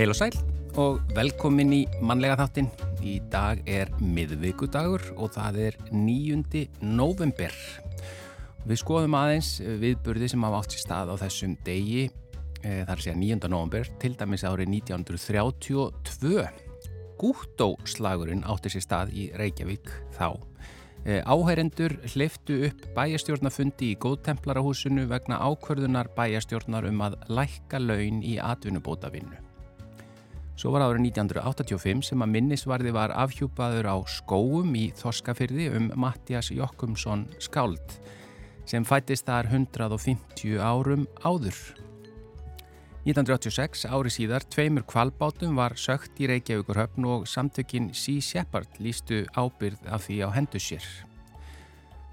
Heil 0.00 0.14
og 0.14 0.16
sæl 0.16 0.36
og 0.80 1.10
velkomin 1.12 1.74
í 1.76 1.78
mannlega 2.00 2.38
þáttin. 2.40 2.70
Í 3.04 3.18
dag 3.28 3.58
er 3.68 3.90
miðvíkudagur 4.00 5.02
og 5.20 5.34
það 5.34 5.58
er 5.66 5.74
9. 5.92 6.62
november. 6.80 7.52
Við 8.64 8.80
skoðum 8.80 9.18
aðeins 9.18 9.50
viðburði 9.60 10.30
sem 10.32 10.46
hafa 10.46 10.62
átt 10.62 10.72
sér 10.72 10.82
stað 10.86 11.12
á 11.12 11.14
þessum 11.20 11.56
degi, 11.66 12.06
e, 12.64 12.72
þar 12.88 13.02
sé 13.04 13.12
að 13.12 13.20
9. 13.26 13.50
november, 13.52 13.90
til 14.00 14.14
dæmis 14.16 14.46
árið 14.48 14.72
1932. 14.78 16.46
Gúttóslagurinn 17.20 18.46
átti 18.48 18.72
sér 18.72 18.86
stað 18.86 19.12
í 19.12 19.26
Reykjavík 19.36 19.92
þá. 20.16 20.30
E, 21.04 21.20
áhærendur 21.28 21.98
hliftu 22.14 22.62
upp 22.70 22.88
bæjastjórnafundi 22.96 23.92
í 23.92 24.00
góðtemplarahúsinu 24.00 25.04
vegna 25.12 25.44
ákvörðunar 25.44 26.08
bæjastjórnar 26.16 26.88
um 26.88 27.04
að 27.10 27.20
lækka 27.28 27.84
laun 27.84 28.24
í 28.24 28.38
atvinnubótavinnu. 28.40 29.49
Svo 30.60 30.74
var 30.74 30.82
árið 30.84 31.06
1985 31.06 32.02
sem 32.10 32.20
að 32.20 32.32
minnisvarði 32.34 32.90
var 32.92 33.14
afhjúpaður 33.16 33.86
á 33.88 33.96
skóum 34.12 34.74
í 34.76 34.90
Þorskafyrði 34.92 35.70
um 35.78 35.86
Mattias 35.96 36.50
Jokkumsson 36.52 37.22
skáld 37.40 37.94
sem 38.68 38.84
fættist 38.84 39.24
þar 39.24 39.48
150 39.48 40.60
árum 40.60 41.06
áður. 41.24 41.56
1986, 43.08 43.86
árið 43.88 44.16
síðar, 44.18 44.44
tveimur 44.52 44.84
kvalbátum 44.84 45.56
var 45.56 45.78
sökt 45.80 46.20
í 46.20 46.28
Reykjavíkurhöfn 46.28 47.08
og 47.08 47.24
samtökinn 47.24 47.94
Sea 47.96 48.20
Shepherd 48.20 48.76
lístu 48.84 49.24
ábyrð 49.32 49.88
af 49.88 50.10
því 50.10 50.20
á 50.22 50.36
hendu 50.36 50.60
sér. 50.60 50.84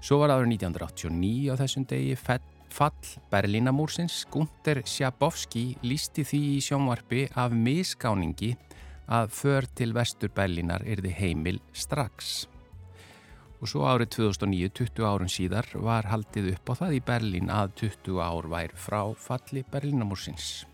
Svo 0.00 0.22
var 0.22 0.32
árið 0.32 0.54
1989 0.56 1.52
á 1.52 1.54
þessum 1.60 1.84
degi 1.92 2.16
fett 2.16 2.57
fall 2.78 2.92
Berlínamúrsins 3.32 4.22
Gunther 4.30 4.84
Schabowski 4.86 5.72
lísti 5.82 6.22
því 6.22 6.42
í 6.54 6.60
sjónvarpi 6.62 7.24
af 7.34 7.54
misgáningi 7.56 8.52
að 9.10 9.32
för 9.34 9.66
til 9.74 9.94
vestur 9.96 10.30
Berlínar 10.36 10.84
erði 10.86 11.10
heimil 11.16 11.58
strax. 11.72 12.46
Og 13.58 13.66
svo 13.72 13.82
árið 13.90 14.12
2009, 14.14 14.70
20 14.78 15.08
árun 15.08 15.32
síðar, 15.32 15.66
var 15.74 16.06
haldið 16.06 16.52
upp 16.52 16.70
á 16.70 16.74
það 16.84 16.96
í 17.00 17.02
Berlín 17.08 17.50
að 17.50 17.74
20 17.82 18.20
ár 18.22 18.46
vær 18.52 18.74
frá 18.78 19.00
falli 19.18 19.64
Berlínamúrsins. 19.72 20.68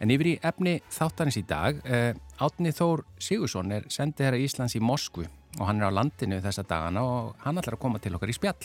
En 0.00 0.10
yfir 0.10 0.32
í 0.32 0.38
efni 0.40 0.78
þáttanins 0.90 1.36
í 1.38 1.44
dag, 1.46 1.76
eh, 1.84 2.14
Átni 2.40 2.72
Þór 2.72 3.04
Sigursson 3.20 3.70
er 3.70 3.84
sendið 3.92 4.26
hér 4.26 4.34
að 4.38 4.44
Íslands 4.48 4.74
í 4.74 4.80
Moskvu 4.80 5.28
og 5.60 5.66
hann 5.68 5.82
er 5.82 5.92
á 5.92 5.98
landinu 5.98 6.40
þessa 6.40 6.64
dagana 6.64 7.04
og 7.04 7.36
hann 7.44 7.58
ætlar 7.60 7.76
að 7.76 7.84
koma 7.84 8.00
til 8.00 8.16
okkar 8.16 8.32
í 8.32 8.34
spjall. 8.34 8.64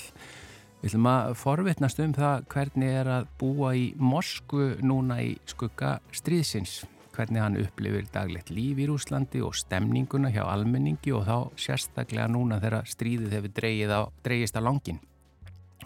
Við 0.78 0.92
ætlum 0.92 1.08
að 1.10 1.32
forvitnast 1.40 2.00
um 2.04 2.12
það 2.14 2.44
hvernig 2.54 2.92
er 3.00 3.08
að 3.10 3.30
búa 3.42 3.72
í 3.74 3.88
Moskvu 3.98 4.76
núna 4.86 5.16
í 5.26 5.32
skugga 5.50 5.96
stríðsins. 6.14 6.84
Hvernig 7.16 7.42
hann 7.42 7.58
upplifir 7.58 8.06
daglegt 8.14 8.52
líf 8.54 8.78
í 8.78 8.86
Rúslandi 8.86 9.42
og 9.42 9.56
stemninguna 9.58 10.30
hjá 10.30 10.44
almenningi 10.46 11.16
og 11.18 11.26
þá 11.26 11.58
sérstaklega 11.58 12.28
núna 12.30 12.60
þegar 12.62 12.86
stríðið 12.94 13.34
hefur 13.34 13.56
dreigið 13.58 13.96
á, 13.98 14.62
langin. 14.62 15.02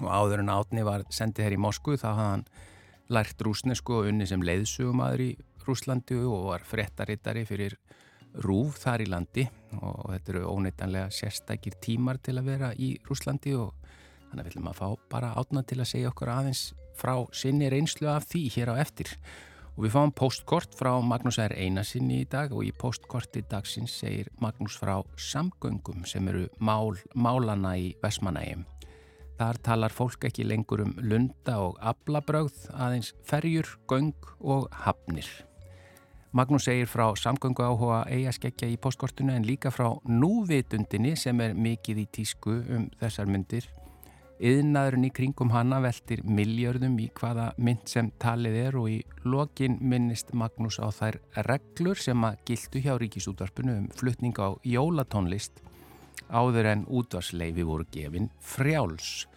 Og 0.01 0.09
áður 0.11 0.43
en 0.43 0.51
átni 0.57 0.83
var 0.83 1.07
sendið 1.07 1.47
hér 1.47 1.55
í 1.55 1.63
Moskvu 1.63 1.95
þá 1.95 2.09
hafði 2.09 2.27
hann 2.27 2.45
lært 3.15 3.47
rúsnesku 3.47 3.95
og 3.95 4.11
unni 4.11 4.27
sem 4.27 4.43
leiðsugumadur 4.43 5.23
í 5.23 5.31
Rúslandi 5.63 6.19
og 6.19 6.49
var 6.49 6.67
frettarittari 6.67 7.45
fyrir 7.47 7.77
rúf 8.43 8.83
þar 8.83 9.05
í 9.05 9.07
landi 9.11 9.47
og 9.79 10.11
þetta 10.11 10.35
eru 10.35 10.47
óneitanlega 10.51 11.11
sérstakir 11.15 11.79
tímar 11.79 12.19
til 12.23 12.37
að 12.39 12.51
vera 12.51 12.75
í 12.75 12.97
Rúslandi 13.07 13.55
og 13.55 13.80
Þannig 14.31 14.45
að 14.45 14.47
við 14.47 14.53
viljum 14.53 14.67
að 14.71 14.77
fá 14.79 14.89
bara 15.11 15.29
átna 15.35 15.61
til 15.67 15.75
að 15.81 15.89
segja 15.89 16.09
okkur 16.13 16.29
aðeins 16.31 16.59
frá 16.95 17.15
sinni 17.35 17.67
reynslu 17.67 18.07
af 18.07 18.29
því 18.31 18.43
hér 18.55 18.69
á 18.71 18.75
eftir. 18.79 19.09
Og 19.75 19.83
við 19.83 19.91
fáum 19.91 20.13
postkort 20.15 20.77
frá 20.79 20.93
Magnús 21.03 21.39
R. 21.43 21.51
Einarsinni 21.51 22.21
í 22.23 22.29
dag 22.31 22.53
og 22.55 22.63
í 22.63 22.71
postkorti 22.71 23.43
dagsins 23.51 23.97
segir 23.99 24.29
Magnús 24.39 24.77
frá 24.79 25.01
samgöngum 25.19 26.05
sem 26.07 26.31
eru 26.31 26.45
mál, 26.63 26.95
málana 27.11 27.73
í 27.75 27.91
Vesmanægjum. 27.99 28.63
Þar 29.35 29.59
talar 29.67 29.95
fólk 29.95 30.29
ekki 30.29 30.47
lengur 30.47 30.85
um 30.85 30.95
lunda 31.03 31.57
og 31.65 31.79
ablabröð, 31.83 32.69
aðeins 32.71 33.11
ferjur, 33.27 33.67
göng 33.91 34.15
og 34.39 34.71
hafnir. 34.85 35.27
Magnús 36.31 36.69
segir 36.69 36.87
frá 36.87 37.09
samgöngu 37.19 37.67
áhuga 37.67 38.05
eigaskeggja 38.07 38.71
í 38.71 38.79
postkortinu 38.79 39.35
en 39.35 39.43
líka 39.43 39.75
frá 39.75 39.89
núvitundinni 40.07 41.17
sem 41.19 41.43
er 41.43 41.57
mikið 41.59 42.05
í 42.05 42.09
tísku 42.15 42.61
um 42.71 42.87
þessar 43.01 43.27
myndir 43.27 43.67
Yðnaðurinn 44.41 45.05
í 45.05 45.09
kringum 45.13 45.51
hana 45.53 45.77
veltir 45.83 46.23
miljörðum 46.25 46.95
í 47.03 47.11
hvaða 47.13 47.51
mynd 47.61 47.83
sem 47.91 48.07
talið 48.17 48.55
er 48.57 48.77
og 48.79 48.87
í 48.89 48.95
lokin 49.21 49.75
minnist 49.85 50.33
Magnús 50.33 50.79
á 50.81 50.89
þær 50.89 51.19
reglur 51.45 52.01
sem 52.01 52.25
að 52.25 52.39
gildu 52.49 52.81
hjá 52.81 52.95
ríkisútvarpinu 52.97 53.77
um 53.83 53.85
flutning 53.93 54.41
á 54.41 54.57
jólatónlist 54.65 55.61
áður 56.33 56.71
en 56.71 56.87
útvarsleifi 56.89 57.67
voru 57.69 57.85
gefin 57.93 58.31
frjáls. 58.41 59.27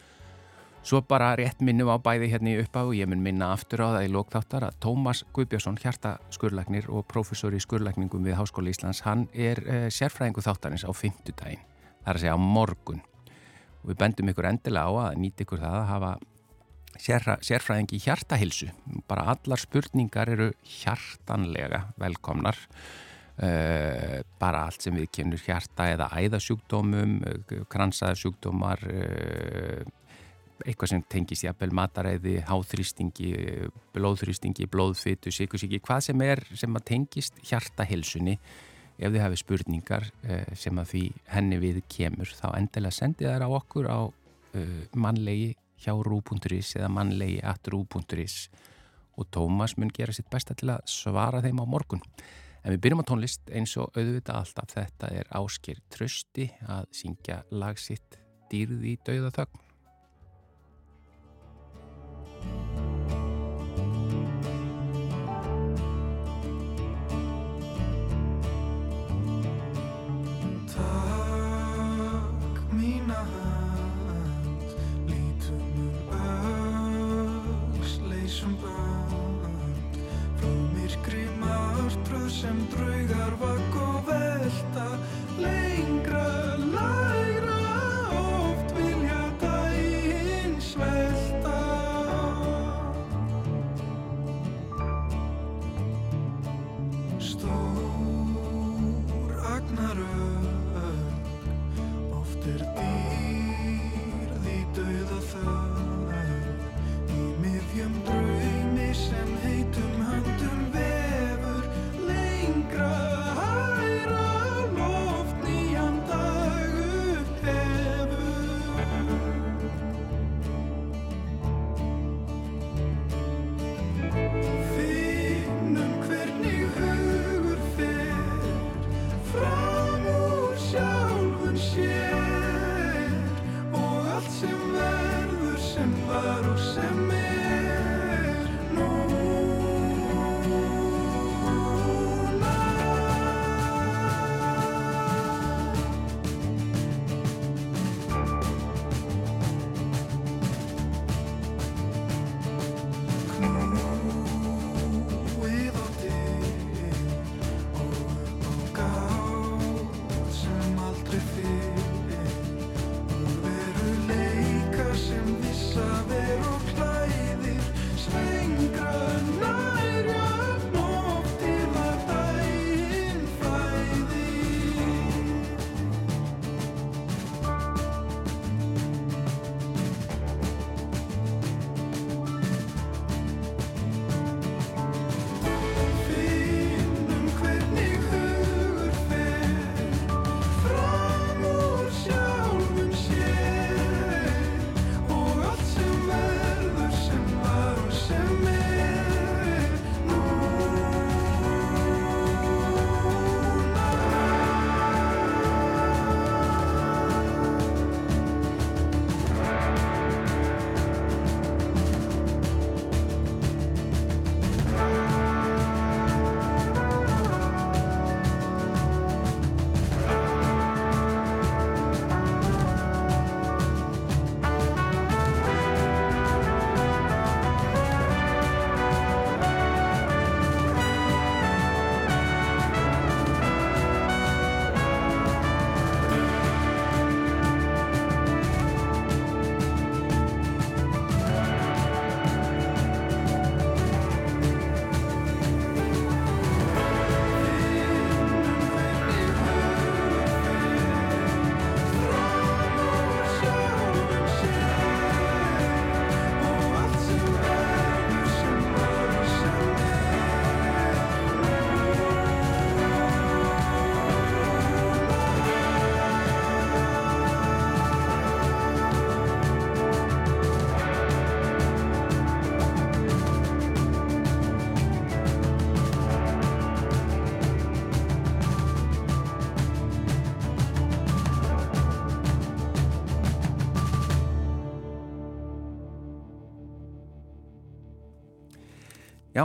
Svo 0.81 1.05
bara 1.05 1.35
rétt 1.37 1.61
minnum 1.61 1.93
á 1.93 2.01
bæði 2.01 2.33
hérna 2.33 2.55
í 2.57 2.59
uppá 2.65 2.87
og 2.89 2.97
ég 2.97 3.09
mun 3.09 3.21
minna 3.25 3.53
aftur 3.53 3.85
á 3.85 4.01
það 4.01 4.09
í 4.09 4.13
lókþáttar 4.17 4.71
að 4.71 4.83
Tómas 4.89 5.25
Guðbjörnsson, 5.37 5.81
hjartaskurlagnir 5.85 6.89
og 6.89 7.05
professor 7.13 7.53
í 7.53 7.61
skurlagningum 7.61 8.25
við 8.25 8.41
Háskóli 8.41 8.73
Íslands, 8.73 9.05
hann 9.05 9.29
er 9.33 9.61
eh, 9.69 9.89
sérfræðingu 9.93 10.45
þáttarins 10.45 10.89
á 10.89 10.93
fymtudaginn, 10.97 11.65
þar 12.05 12.17
að 12.17 12.25
segja 12.25 12.37
á 12.37 12.41
morgun 12.41 13.05
og 13.85 13.91
við 13.93 14.01
bendum 14.01 14.31
ykkur 14.33 14.49
endilega 14.49 14.89
á 14.89 14.93
að 15.11 15.19
nýta 15.21 15.45
ykkur 15.45 15.61
það 15.61 15.79
að 15.79 15.91
hafa 15.93 16.13
sérfra, 17.05 17.39
sérfræðingi 17.45 18.01
hjartahilsu 18.01 18.71
bara 19.11 19.27
allar 19.35 19.61
spurningar 19.61 20.33
eru 20.33 20.53
hjartanlega 20.81 21.89
velkomnar. 22.01 22.59
Uh, 23.35 24.21
bara 24.39 24.69
allt 24.69 24.85
sem 24.85 24.95
við 24.95 25.09
kemur 25.11 25.41
hjarta 25.43 25.89
eða 25.91 26.07
æðasjúkdómum 26.21 27.17
kransaðasjúkdómar 27.67 28.85
uh, 28.87 29.81
eitthvað 30.63 30.93
sem 30.93 31.03
tengist 31.11 31.43
jafnvel 31.43 31.75
mataræði, 31.75 32.37
háþrýstingi 32.47 33.33
blóðþrýstingi, 33.97 34.69
blóðfytu, 34.71 35.33
síkusíki 35.35 35.83
hvað 35.83 36.07
sem 36.07 36.23
er 36.23 36.45
sem 36.55 36.79
að 36.79 36.87
tengist 36.93 37.43
hjartahilsunni 37.43 38.37
ef 38.99 39.11
þið 39.11 39.23
hafið 39.25 39.41
spurningar 39.43 40.09
uh, 40.29 40.55
sem 40.59 40.79
að 40.79 40.91
því 40.93 41.05
henni 41.35 41.59
við 41.63 41.83
kemur 41.91 42.31
þá 42.31 42.47
endilega 42.55 42.99
sendið 42.99 43.33
þær 43.33 43.47
á 43.47 43.49
okkur 43.59 43.91
á 43.91 44.01
uh, 44.07 44.81
mannlegi 44.95 45.55
hjá 45.85 45.93
rú.is 45.95 46.77
eða 46.79 46.93
mannlegi 46.93 47.41
at 47.45 47.69
rú.is 47.73 48.39
og 49.15 49.29
Tómas 49.31 49.77
mun 49.79 49.93
gera 49.95 50.15
sitt 50.15 50.31
besta 50.31 50.57
til 50.59 50.73
að 50.75 50.89
svara 50.91 51.43
þeim 51.45 51.61
á 51.63 51.67
morgun. 51.71 52.03
En 52.65 52.73
við 52.73 52.81
byrjum 52.87 53.05
á 53.05 53.09
tónlist 53.11 53.51
eins 53.53 53.77
og 53.79 53.93
auðvitað 53.95 54.41
alltaf 54.41 54.73
þetta 54.73 55.11
er 55.21 55.29
ásker 55.39 55.83
trösti 55.93 56.49
að 56.67 56.89
syngja 56.97 57.43
lagsitt 57.53 58.19
dýrði 58.51 58.95
í 58.95 59.01
dauðathögn. 59.07 59.64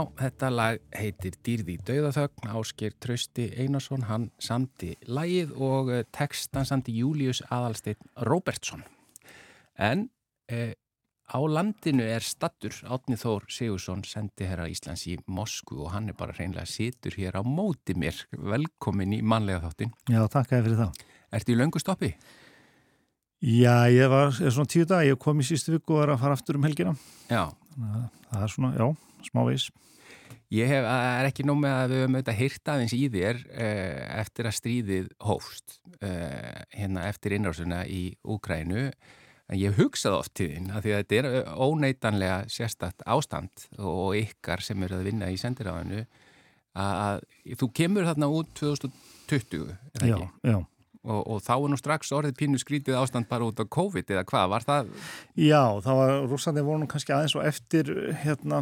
Já, 0.00 0.06
þetta 0.16 0.48
lag 0.48 0.78
heitir 0.96 1.34
Dýrði 1.44 1.74
döðaþögn, 1.84 2.46
Ásker 2.56 2.94
Trausti 3.04 3.50
Einarsson, 3.60 4.06
hann 4.08 4.30
samti 4.40 4.94
lagið 5.04 5.50
og 5.60 5.90
eh, 5.92 6.06
textan 6.16 6.64
samti 6.64 6.94
Július 6.96 7.42
Adalstein 7.52 7.98
Robertsson. 8.24 8.80
En 9.76 10.06
eh, 10.48 10.72
á 11.28 11.38
landinu 11.44 12.06
er 12.06 12.24
stattur 12.24 12.78
Átni 12.88 13.18
Þór 13.20 13.44
Sigursson, 13.52 14.06
sendi 14.08 14.48
herra 14.48 14.70
Íslands 14.72 15.04
í 15.10 15.18
Moskvu 15.28 15.82
og 15.84 15.92
hann 15.92 16.08
er 16.08 16.16
bara 16.16 16.38
hreinlega 16.38 16.64
situr 16.64 17.18
hér 17.20 17.36
á 17.36 17.44
móti 17.44 17.92
mér. 17.92 18.22
Velkomin 18.32 19.18
í 19.18 19.20
manlega 19.20 19.66
þáttin. 19.66 19.92
Já, 20.08 20.22
takk 20.32 20.56
að 20.56 20.70
fyrir 20.70 20.80
það. 20.80 21.04
Ertu 21.36 21.52
í 21.52 21.58
löngu 21.60 21.84
stoppi? 21.84 22.14
Já, 23.44 23.84
ég 23.92 24.08
var 24.08 24.32
svona 24.40 24.64
tíu 24.64 24.88
dag, 24.88 25.04
ég 25.04 25.20
kom 25.20 25.44
í 25.44 25.50
sístu 25.50 25.76
viku 25.76 25.98
og 25.98 26.06
var 26.06 26.16
að 26.16 26.24
fara 26.24 26.40
aftur 26.40 26.56
um 26.56 26.64
helgina. 26.70 26.96
Já. 27.28 27.50
Það 27.76 28.42
er 28.46 28.56
svona, 28.56 28.74
já 28.80 28.88
smávís. 29.28 29.68
Ég 30.50 30.66
hef, 30.66 30.82
er 30.82 31.28
ekki 31.28 31.44
nóg 31.46 31.60
með 31.62 31.76
að 31.76 31.92
við 31.92 32.00
höfum 32.02 32.16
auðvitað 32.16 32.38
hýrt 32.40 32.70
aðeins 32.72 32.94
í 32.96 33.04
þér 33.12 33.40
eh, 33.54 34.00
eftir 34.18 34.48
að 34.50 34.56
stríðið 34.56 35.10
hófst 35.22 35.76
eh, 36.02 36.62
hérna 36.74 37.06
eftir 37.06 37.36
innrásuna 37.36 37.84
í 37.86 38.02
Úkrænu 38.26 38.88
en 38.90 39.58
ég 39.58 39.70
hef 39.70 39.78
hugsað 39.78 40.16
oft 40.18 40.34
til 40.38 40.48
þín 40.50 40.72
að 40.74 40.86
því 40.86 40.94
að 40.94 41.04
þetta 41.04 41.20
er 41.20 41.54
óneitanlega 41.54 42.40
sérstakt 42.50 43.06
ástand 43.06 43.68
og 43.78 44.18
ykkar 44.18 44.62
sem 44.66 44.82
eru 44.86 44.98
að 44.98 45.06
vinna 45.10 45.30
í 45.30 45.38
sendiráðinu 45.38 46.02
að, 46.74 46.92
að 47.06 47.56
þú 47.62 47.70
kemur 47.80 48.10
þarna 48.10 48.30
út 48.34 48.52
2020, 48.58 49.70
er 49.70 50.02
það 50.02 50.10
ekki? 50.10 50.28
Já, 50.46 50.52
já. 50.54 50.58
Og, 51.00 51.20
og 51.32 51.38
þá 51.40 51.54
er 51.54 51.70
nú 51.72 51.76
strax 51.80 52.10
orðið 52.12 52.34
pínu 52.36 52.58
skrítið 52.60 52.98
ástand 53.00 53.24
bara 53.30 53.46
út 53.48 53.56
á 53.56 53.64
COVID 53.64 54.10
eða 54.12 54.24
hvað, 54.28 54.50
var 54.52 54.66
það? 54.68 54.90
Já, 55.40 55.62
þá 55.80 55.90
var 55.96 56.10
Rúsandi 56.28 56.64
voru 56.66 56.88
kannski 56.90 57.14
aðeins 57.16 57.36
og 57.38 57.46
eftir 57.48 57.88
hérna, 58.20 58.58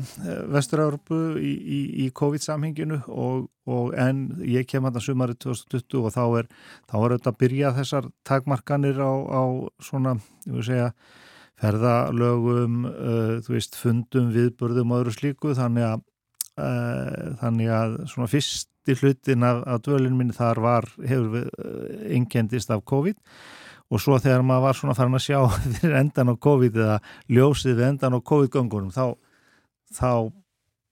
Vestur-Európu 0.55 1.19
í, 1.43 1.51
í, 1.59 1.81
í 2.05 2.07
COVID-samhenginu 2.15 3.01
og, 3.11 3.49
og 3.67 3.91
en 3.99 4.23
ég 4.47 4.69
kem 4.71 4.87
hann 4.87 4.95
að 4.95 5.09
sumarið 5.09 5.41
2020 5.49 6.07
og 6.07 6.15
þá 6.15 6.23
er, 6.45 6.53
þá 6.87 6.97
er 7.01 7.09
auðvitað 7.09 7.33
að 7.33 7.41
byrja 7.43 7.75
þessar 7.81 8.09
takmarkanir 8.31 9.03
á, 9.03 9.13
á 9.19 9.43
svona, 9.91 10.15
ég 10.47 10.61
vil 10.61 10.69
segja, 10.71 10.89
ferðalögum, 11.59 12.81
uh, 12.87 13.37
þú 13.43 13.59
veist, 13.59 13.83
fundum, 13.83 14.31
viðburðum 14.31 14.95
og 14.95 15.03
öðru 15.03 15.19
slíku 15.19 15.59
þannig 15.59 15.91
að, 15.91 16.09
uh, 16.63 17.35
þannig 17.43 17.79
að 17.83 18.03
svona 18.15 18.31
fyrst 18.31 18.71
fyrsti 18.89 19.07
hlutin 19.07 19.47
af, 19.47 19.63
af 19.67 19.81
dvölinu 19.85 20.17
minni 20.17 20.37
þar 20.37 20.61
var, 20.65 20.89
hefur 20.99 21.31
við 21.35 21.49
engendist 22.17 22.71
af 22.71 22.85
COVID 22.89 23.17
og 23.89 24.03
svo 24.03 24.19
þegar 24.21 24.45
maður 24.45 24.67
var 24.67 24.77
svona 24.77 24.97
farin 24.97 25.17
að 25.17 25.25
sjá 25.29 25.41
fyrir 25.79 25.97
endan 26.01 26.33
á 26.33 26.35
COVID 26.37 26.77
eða 26.77 26.99
ljósið 27.29 27.79
við 27.79 27.89
endan 27.93 28.17
á 28.17 28.21
COVID-göngunum 28.21 28.93
þá, 28.93 29.17
þá 29.93 30.11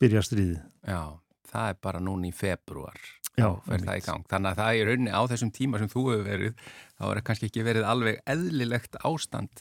byrja 0.01 0.25
stríðið. 0.25 0.61
Já, 0.87 1.03
það 1.49 1.71
er 1.73 1.79
bara 1.89 2.03
núni 2.05 2.33
í 2.33 2.37
februar 2.37 3.01
Já. 3.37 3.51
Þannig 3.69 4.47
að 4.49 4.57
það 4.57 4.79
er 4.79 4.89
raunni 4.89 5.13
á 5.13 5.21
þessum 5.29 5.51
tíma 5.53 5.81
sem 5.81 5.91
þú 5.93 6.05
hefur 6.09 6.23
verið, 6.25 6.63
þá 6.97 7.03
er 7.05 7.19
það 7.19 7.25
kannski 7.27 7.49
ekki 7.51 7.65
verið 7.67 7.89
alveg 7.91 8.21
eðlilegt 8.33 8.97
ástand. 9.05 9.61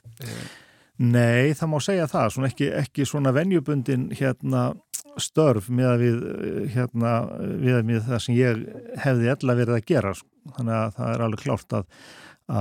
Nei, 0.97 1.51
það 1.57 1.71
má 1.71 1.79
segja 1.83 2.07
það, 2.07 2.29
svona 2.31 2.49
ekki, 2.51 2.67
ekki 2.79 3.07
svona 3.07 3.33
venjubundin 3.35 4.07
hérna 4.15 4.69
störf 5.19 5.67
með 5.71 5.89
að 5.89 6.03
við, 6.03 6.21
hérna, 6.75 7.11
við 7.59 7.79
að 7.79 8.07
það 8.07 8.21
sem 8.25 8.37
ég 8.37 8.63
hefði 9.03 9.31
ella 9.33 9.57
verið 9.59 9.75
að 9.77 9.89
gera. 9.91 10.13
Sko. 10.15 10.29
Þannig 10.55 10.77
að 10.77 10.95
það 10.95 11.11
er 11.11 11.25
alveg 11.25 11.43
klárt 11.43 11.75
að, 11.75 11.85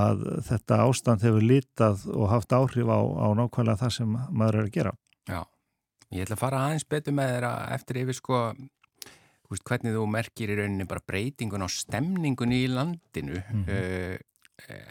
að 0.03 0.23
þetta 0.49 0.81
ástand 0.83 1.25
hefur 1.27 1.47
litað 1.53 2.05
og 2.11 2.29
haft 2.31 2.55
áhrif 2.55 2.91
á, 2.91 2.99
á 2.99 3.27
nákvæmlega 3.39 3.81
það 3.83 3.97
sem 3.99 4.15
maður 4.29 4.59
er 4.59 4.69
að 4.69 4.77
gera. 4.79 4.95
Já, 5.29 5.41
ég 6.11 6.25
ætla 6.25 6.39
að 6.39 6.43
fara 6.43 6.63
aðeins 6.65 6.87
betur 6.95 7.15
með 7.15 7.35
þeirra 7.35 7.53
eftir 7.75 8.01
yfir 8.03 8.19
sko 8.19 8.41
hvernig 9.65 9.93
þú 9.95 10.05
merkir 10.09 10.51
í 10.51 10.55
rauninni 10.57 10.87
bara 10.89 11.03
breytingun 11.05 11.63
á 11.63 11.69
stemningun 11.71 12.51
í 12.51 12.65
landinu 12.67 13.39
mm 13.39 13.63
-hmm. 13.63 14.23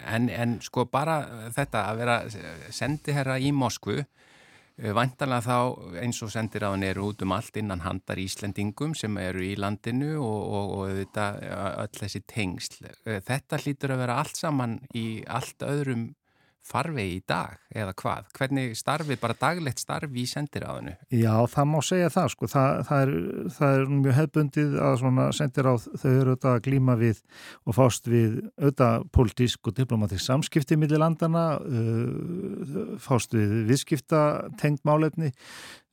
En, 0.06 0.28
en 0.28 0.58
sko 0.62 0.84
bara 0.92 1.22
þetta 1.54 1.86
að 1.88 2.00
vera 2.02 2.18
sendiherra 2.74 3.38
í 3.40 3.52
Moskvu 3.52 4.02
Eh, 4.74 4.90
Vantanlega 4.90 5.44
þá 5.44 5.98
eins 6.02 6.18
og 6.26 6.32
sendir 6.34 6.64
á 6.66 6.74
hann 6.74 6.82
eru 6.82 7.06
út 7.12 7.20
um 7.22 7.34
allt 7.36 7.60
innan 7.60 7.84
handar 7.84 8.18
Íslendingum 8.18 8.96
sem 8.98 9.14
eru 9.22 9.44
í 9.46 9.52
landinu 9.54 10.16
og, 10.18 10.40
og, 10.58 10.72
og 10.78 10.96
þetta, 10.98 11.26
öll 11.84 12.00
þessi 12.00 12.22
tengsl. 12.26 12.88
Eh, 13.06 13.20
þetta 13.22 13.60
hlýtur 13.62 13.94
að 13.94 14.02
vera 14.02 14.18
allt 14.22 14.40
saman 14.40 14.80
í 14.98 15.06
allt 15.30 15.62
öðrum 15.62 16.08
farvegi 16.64 17.18
í 17.18 17.22
dag 17.28 17.58
eða 17.74 17.92
hvað? 18.00 18.30
Hvernig 18.38 18.74
starfið, 18.78 19.18
bara 19.22 19.36
daglegt 19.40 19.82
starfi 19.82 20.22
í 20.22 20.26
sendiráðinu? 20.30 20.94
Já, 21.12 21.34
það 21.52 21.68
má 21.70 21.76
segja 21.84 22.10
það 22.14 22.30
sko. 22.34 22.48
Það, 22.54 22.80
það, 22.88 23.04
er, 23.04 23.44
það 23.58 23.76
er 23.76 23.92
mjög 23.98 24.18
hefbundið 24.20 24.76
að 24.88 24.96
svona 25.02 25.28
sendiráð 25.36 25.86
þau 25.92 26.08
eru 26.10 26.34
auðvitað 26.34 26.50
að 26.54 26.64
glíma 26.68 26.98
við 27.00 27.22
og 27.64 27.78
fást 27.78 28.10
við 28.10 28.40
auðvitað 28.56 29.06
pólitísk 29.14 29.70
og 29.70 29.78
diplomatísk 29.78 30.24
samskipti 30.24 30.80
millir 30.80 31.02
landana, 31.02 31.46
uh, 31.60 32.98
fást 33.02 33.36
við 33.36 33.56
viðskipta 33.70 34.24
tengd 34.60 34.84
málefni 34.88 35.32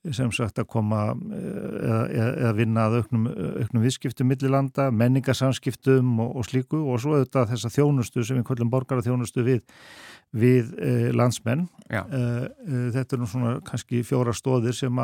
sem 0.10 0.31
sagt 0.34 0.58
að 0.58 0.70
koma 0.74 1.01
eða, 1.13 2.00
eða 2.10 2.53
vinna 2.58 2.86
að 2.88 2.96
auknum, 3.01 3.27
auknum 3.62 3.84
viðskiptum 3.84 4.31
millilanda, 4.31 4.88
menningarsamskiptum 4.89 6.15
og, 6.24 6.31
og 6.41 6.48
slíku 6.48 6.79
og 6.81 7.03
svo 7.03 7.20
auðvitað 7.20 7.51
þessa 7.53 7.74
þjónustu 7.75 8.25
sem 8.25 8.39
við 8.39 8.48
kvöldum 8.50 8.72
borgar 8.74 9.01
að 9.01 9.12
þjónustu 9.12 9.46
við 9.46 9.62
við 10.31 10.74
eh, 10.79 11.08
landsmenn. 11.15 11.67
Eh, 11.91 12.01
eh, 12.01 12.89
þetta 12.96 13.15
er 13.15 13.22
nú 13.22 13.29
svona 13.29 13.55
kannski 13.67 14.01
fjóra 14.08 14.34
stóðir 14.36 14.75
sem, 14.75 15.01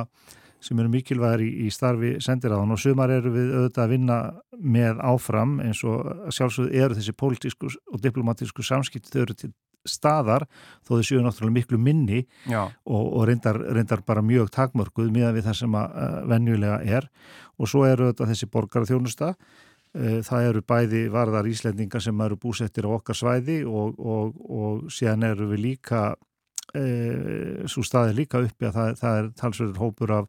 sem 0.63 0.79
eru 0.79 0.91
mikilvægir 0.93 1.43
í, 1.43 1.49
í 1.67 1.71
starfi 1.73 2.15
sendiráðan 2.23 2.73
og 2.75 2.81
sumar 2.81 3.13
eru 3.13 3.33
við 3.35 3.53
auðvitað 3.53 3.83
að 3.83 3.93
vinna 3.95 4.19
með 4.57 5.03
áfram 5.03 5.57
eins 5.65 5.83
og 5.87 6.31
sjálfsögðu 6.33 6.83
eru 6.83 6.97
þessi 6.97 7.15
pólitísku 7.17 7.71
og 7.75 8.03
diplomatísku 8.03 8.65
samskipt 8.65 9.11
þau 9.11 9.21
eru 9.25 9.37
til 9.37 9.53
staðar 9.91 10.47
þó 10.87 10.95
þau 10.95 11.05
séu 11.09 11.21
náttúrulega 11.23 11.57
miklu 11.59 11.79
minni 11.81 12.23
og, 12.53 13.05
og 13.05 13.27
reyndar, 13.29 13.59
reyndar 13.75 14.03
bara 14.07 14.25
mjög 14.25 14.51
takmörguð 14.55 15.13
miðan 15.13 15.37
við 15.37 15.47
það 15.49 15.61
sem 15.61 15.79
að 15.79 15.95
uh, 16.03 16.19
venjulega 16.33 16.81
er. 16.99 17.09
Og 17.57 17.71
svo 17.71 17.87
eru 17.87 18.07
auðvitað 18.07 18.33
þessi 18.33 18.51
borgar 18.53 18.85
þjónusta 18.85 19.33
Eh, 19.97 20.19
það 20.25 20.47
eru 20.51 20.61
bæði 20.67 21.01
varðar 21.09 21.47
Íslendingar 21.49 22.03
sem 22.03 22.19
eru 22.21 22.37
búsettir 22.37 22.85
á 22.85 22.91
okkar 22.91 23.17
svæði 23.17 23.61
og, 23.65 23.97
og, 23.97 24.35
og 24.45 24.91
síðan 24.93 25.25
eru 25.31 25.47
við 25.53 25.63
líka, 25.63 26.01
e, 26.75 26.83
svo 27.71 27.81
staði 27.87 28.17
líka 28.19 28.43
uppi 28.43 28.67
að 28.67 28.75
það, 28.75 28.91
það 28.99 29.21
er 29.21 29.29
talsverður 29.39 29.81
hópur 29.81 30.13
af, 30.19 30.27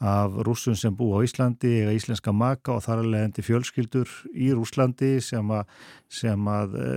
af 0.00 0.34
rússun 0.44 0.76
sem 0.76 0.92
bú 0.92 1.08
á 1.16 1.24
Íslandi 1.24 1.70
eða 1.82 1.94
íslenska 1.96 2.32
maka 2.32 2.74
og 2.74 2.82
þar 2.84 3.00
er 3.00 3.08
leðandi 3.14 3.44
fjölskyldur 3.46 4.10
í 4.36 4.50
Rúslandi 4.52 5.16
sem 5.24 5.48
að, 5.56 5.70
sem 6.12 6.50
að 6.52 6.76
e, 6.76 6.90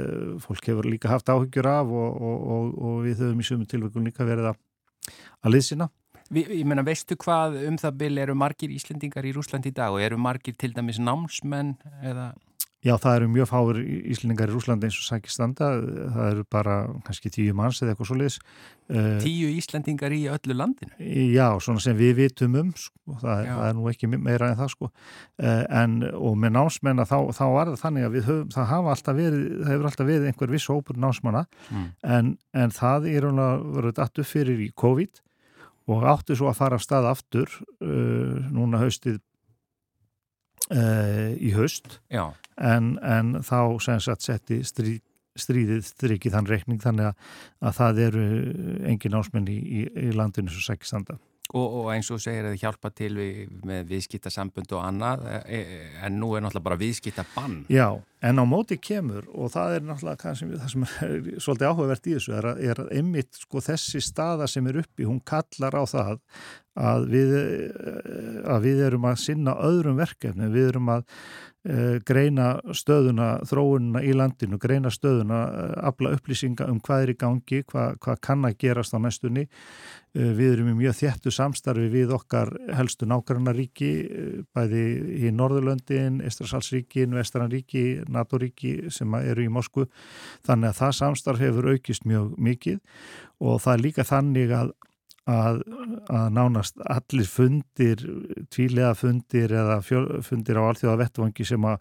fólk 0.43 0.67
hefur 0.67 0.89
líka 0.89 1.11
haft 1.11 1.31
áhyggjur 1.31 1.69
af 1.71 1.93
og, 1.95 2.75
og 2.75 2.99
við 3.07 3.23
höfum 3.23 3.39
í 3.39 3.47
sumum 3.47 3.69
tilvægum 3.71 4.09
líka 4.09 4.27
verið 4.27 4.51
að, 4.51 4.59
að 5.45 5.55
liðsina. 5.55 5.87
Ég 6.29 6.67
menna, 6.67 6.83
veistu 6.85 7.15
hvað 7.17 7.55
um 7.65 7.79
það 7.79 7.95
byrja 8.03 8.27
eru 8.27 8.35
margir 8.37 8.75
Íslendingar 8.75 9.25
í 9.25 9.33
Rúslandi 9.33 9.71
í 9.71 9.77
dag 9.79 9.95
og 9.95 10.03
eru 10.03 10.19
margir 10.19 10.59
til 10.59 10.75
dæmis 10.75 10.99
námsmenn 11.01 11.77
eða? 12.03 12.33
Já, 12.79 12.93
það 12.95 13.15
eru 13.17 13.27
mjög 13.33 13.47
fáir 13.49 13.77
Íslendingar 14.13 14.51
í 14.51 14.53
Rúslandi 14.55 14.87
eins 14.87 14.97
og 15.01 15.07
sækistanda, 15.09 15.67
það 16.15 16.29
eru 16.29 16.45
bara 16.55 16.75
kannski 17.03 17.31
tíu 17.35 17.55
manns 17.57 17.81
eða 17.81 17.91
eitthvað 17.91 18.07
svo 18.07 18.15
leiðis. 18.15 18.37
Eh, 18.87 19.09
tíu 19.19 19.49
Íslendingar 19.51 20.15
í 20.15 20.21
öllu 20.31 20.55
landinu? 20.55 20.95
Já, 21.33 21.49
svona 21.59 21.83
sem 21.83 21.97
við 21.99 22.13
vitum 22.21 22.55
um, 22.61 22.71
sko, 22.79 23.17
það, 23.19 23.43
það 23.49 23.65
er 23.67 23.75
nú 23.75 23.91
ekki 23.91 24.11
meira 24.13 24.53
en 24.53 24.59
það 24.61 24.71
sko, 24.77 24.91
eh, 25.43 25.63
en 25.81 25.99
og 26.13 26.39
með 26.39 26.55
námsmenn 26.55 27.03
þá, 27.03 27.17
þá 27.35 27.45
var 27.57 27.73
það 27.73 27.83
þannig 27.83 28.07
að 28.07 28.19
höfum, 28.21 28.49
það 28.55 28.71
hafa 28.71 28.95
alltaf 28.95 29.19
verið, 29.19 29.45
það 29.59 29.73
hefur 29.73 29.91
alltaf 29.91 30.11
verið 30.13 30.31
einhver 30.31 30.55
viss 30.55 30.71
hópur 30.71 31.03
námsmanna, 31.03 31.45
mm. 31.67 31.87
en, 32.15 32.35
en 32.63 32.77
það 32.79 33.09
er 33.11 33.31
verið 33.35 33.97
dættu 33.99 34.29
fyrir 34.31 34.63
í 34.63 34.71
COVID 34.71 35.25
og 35.89 36.05
áttu 36.07 36.37
svo 36.37 36.47
að 36.47 36.61
fara 36.61 36.79
af 36.79 36.85
stað 36.85 37.09
aftur 37.09 37.51
uh, 37.83 38.39
núna 38.53 38.79
haustið 38.79 39.19
uh, 40.75 41.29
í 41.35 41.53
haust 41.55 41.99
en, 42.57 42.97
en 43.03 43.37
þá 43.45 43.79
sem 43.83 44.01
sagt 44.03 44.25
setti 44.27 44.61
stríð, 44.67 44.99
stríðið 45.39 45.85
strikið 45.87 46.35
þann 46.35 46.49
reikning 46.49 46.83
þannig 46.83 47.11
að, 47.11 47.33
að 47.63 47.75
það 47.79 48.03
eru 48.07 48.27
engin 48.91 49.17
ásmenn 49.19 49.49
í, 49.51 49.57
í, 49.59 49.83
í 50.09 50.11
landinu 50.15 50.51
svo 50.51 50.65
sækistanda. 50.65 51.19
Og, 51.49 51.65
og 51.79 51.87
eins 51.89 52.05
og 52.13 52.19
segir 52.21 52.45
að 52.45 52.53
þið 52.53 52.61
hjálpa 52.61 52.91
til 52.93 53.09
við, 53.17 53.37
með 53.65 53.87
viðskiptasambund 53.89 54.73
og 54.77 54.83
annað 54.85 55.23
e, 55.31 55.39
e, 55.57 55.79
en 56.05 56.19
nú 56.21 56.35
er 56.37 56.43
náttúrulega 56.45 56.67
bara 56.67 56.77
viðskiptabann. 56.77 57.55
Já, 57.73 57.87
en 58.21 58.41
á 58.41 58.45
móti 58.45 58.77
kemur 58.77 59.25
og 59.33 59.49
það 59.55 59.79
er 59.79 59.87
náttúrulega 59.87 60.21
kannski 60.21 60.51
það 60.53 60.71
sem 60.75 60.85
er 60.85 61.25
svolítið 61.47 61.71
áhugavert 61.71 62.05
í 62.05 62.15
þessu 62.19 62.37
er 62.37 62.49
að, 62.51 62.63
er 62.69 62.83
að 62.83 62.93
einmitt 62.99 63.41
sko 63.41 63.63
þessi 63.65 64.03
staða 64.05 64.49
sem 64.51 64.69
er 64.69 64.81
uppi, 64.83 65.09
hún 65.09 65.23
kallar 65.25 65.73
á 65.73 65.83
það 65.89 66.21
að 66.79 67.09
við, 67.11 67.33
að 68.45 68.65
við 68.69 68.85
erum 68.85 69.07
að 69.09 69.21
sinna 69.25 69.57
öðrum 69.65 69.97
verkefni, 69.99 70.51
við 70.53 70.69
erum 70.69 70.93
að 70.93 71.07
greina 72.07 72.53
stöðuna, 72.71 73.41
þróununa 73.47 74.01
í 74.07 74.13
landinu, 74.15 74.57
greina 74.61 74.91
stöðuna, 74.93 75.41
afla 75.89 76.13
upplýsinga 76.15 76.69
um 76.71 76.79
hvað 76.79 77.03
er 77.03 77.11
í 77.11 77.17
gangi, 77.19 77.59
hvað, 77.67 77.97
hvað 77.99 78.21
kann 78.23 78.47
að 78.47 78.55
gerast 78.63 78.95
á 78.95 78.99
næstunni. 79.03 79.45
Uh, 80.17 80.31
við 80.33 80.55
erum 80.55 80.71
í 80.71 80.75
mjög 80.79 80.97
þjættu 80.99 81.33
samstarfi 81.33 81.87
við 81.93 82.13
okkar 82.15 82.49
helstu 82.73 83.05
nákvæmnaríki, 83.09 83.91
bæði 84.55 84.83
í 85.21 85.33
Norðurlöndin, 85.35 86.19
Estrasalsríkin, 86.25 87.13
Vestranríki, 87.17 88.01
NATO-ríki 88.09 88.89
sem 88.93 89.13
eru 89.21 89.45
í 89.45 89.53
Moskvu. 89.53 89.85
Þannig 90.47 90.71
að 90.71 90.79
það 90.81 90.95
samstarf 91.03 91.43
hefur 91.45 91.71
aukist 91.75 92.09
mjög 92.09 92.33
mikið 92.41 92.79
og 93.39 93.61
það 93.63 93.75
er 93.75 93.85
líka 93.85 94.07
þannig 94.07 94.55
að 94.55 94.73
að, 95.29 95.59
að 96.09 96.29
nánast 96.35 96.79
allir 96.89 97.27
fundir, 97.29 98.01
tvílega 98.53 98.93
fundir 98.97 99.53
eða 99.53 99.79
fundir 99.83 100.59
á 100.59 100.63
alþjóða 100.65 101.01
vettvangi 101.03 101.45
sem 101.47 101.67
að 101.69 101.77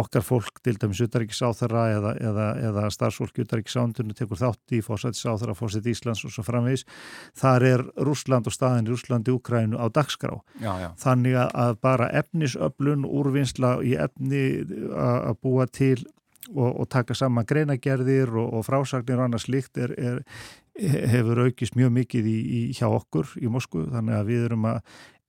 okkar 0.00 0.22
fólk, 0.22 0.60
til 0.62 0.76
dæmis 0.78 1.00
utaríkisáþara 1.02 1.84
eða, 1.96 2.12
eða, 2.22 2.46
eða 2.68 2.84
starfsfólk 2.94 3.40
utaríkisándunni 3.42 4.14
tekur 4.14 4.38
þátt 4.38 4.76
í 4.76 4.82
fórsættisáþara, 4.86 5.56
fórsætt 5.58 5.88
Íslands 5.90 6.22
og 6.26 6.34
svo 6.34 6.44
framvegis. 6.46 6.86
Þar 7.38 7.66
er 7.72 7.84
Rúsland 8.06 8.46
og 8.46 8.54
staðin 8.54 8.86
í 8.86 8.94
Rúslandi 8.94 9.34
Ukrænu 9.34 9.80
á 9.82 9.90
dagskrá. 9.90 10.36
Já, 10.62 10.72
já. 10.84 10.88
Þannig 11.02 11.40
að 11.42 11.74
bara 11.82 12.10
efnisöflun, 12.22 13.08
úrvinnsla 13.08 13.78
í 13.82 13.96
efni 13.98 14.44
að 14.94 15.36
búa 15.42 15.66
til 15.66 15.98
og, 16.54 16.80
og 16.82 16.88
taka 16.90 17.14
saman 17.14 17.46
greinagerðir 17.46 18.32
og, 18.34 18.54
og 18.58 18.66
frásagnir 18.66 19.18
og 19.18 19.28
annars 19.28 19.48
líkt 19.50 19.78
er, 19.80 19.94
er, 19.98 20.20
hefur 20.80 21.44
aukist 21.46 21.76
mjög 21.78 21.92
mikið 21.98 22.28
í, 22.30 22.36
í, 22.40 22.60
hjá 22.76 22.88
okkur 22.88 23.34
í 23.40 23.50
Moskvu 23.52 23.86
þannig 23.92 24.18
að 24.18 24.30
við 24.30 24.46
erum 24.48 24.68
að 24.70 24.80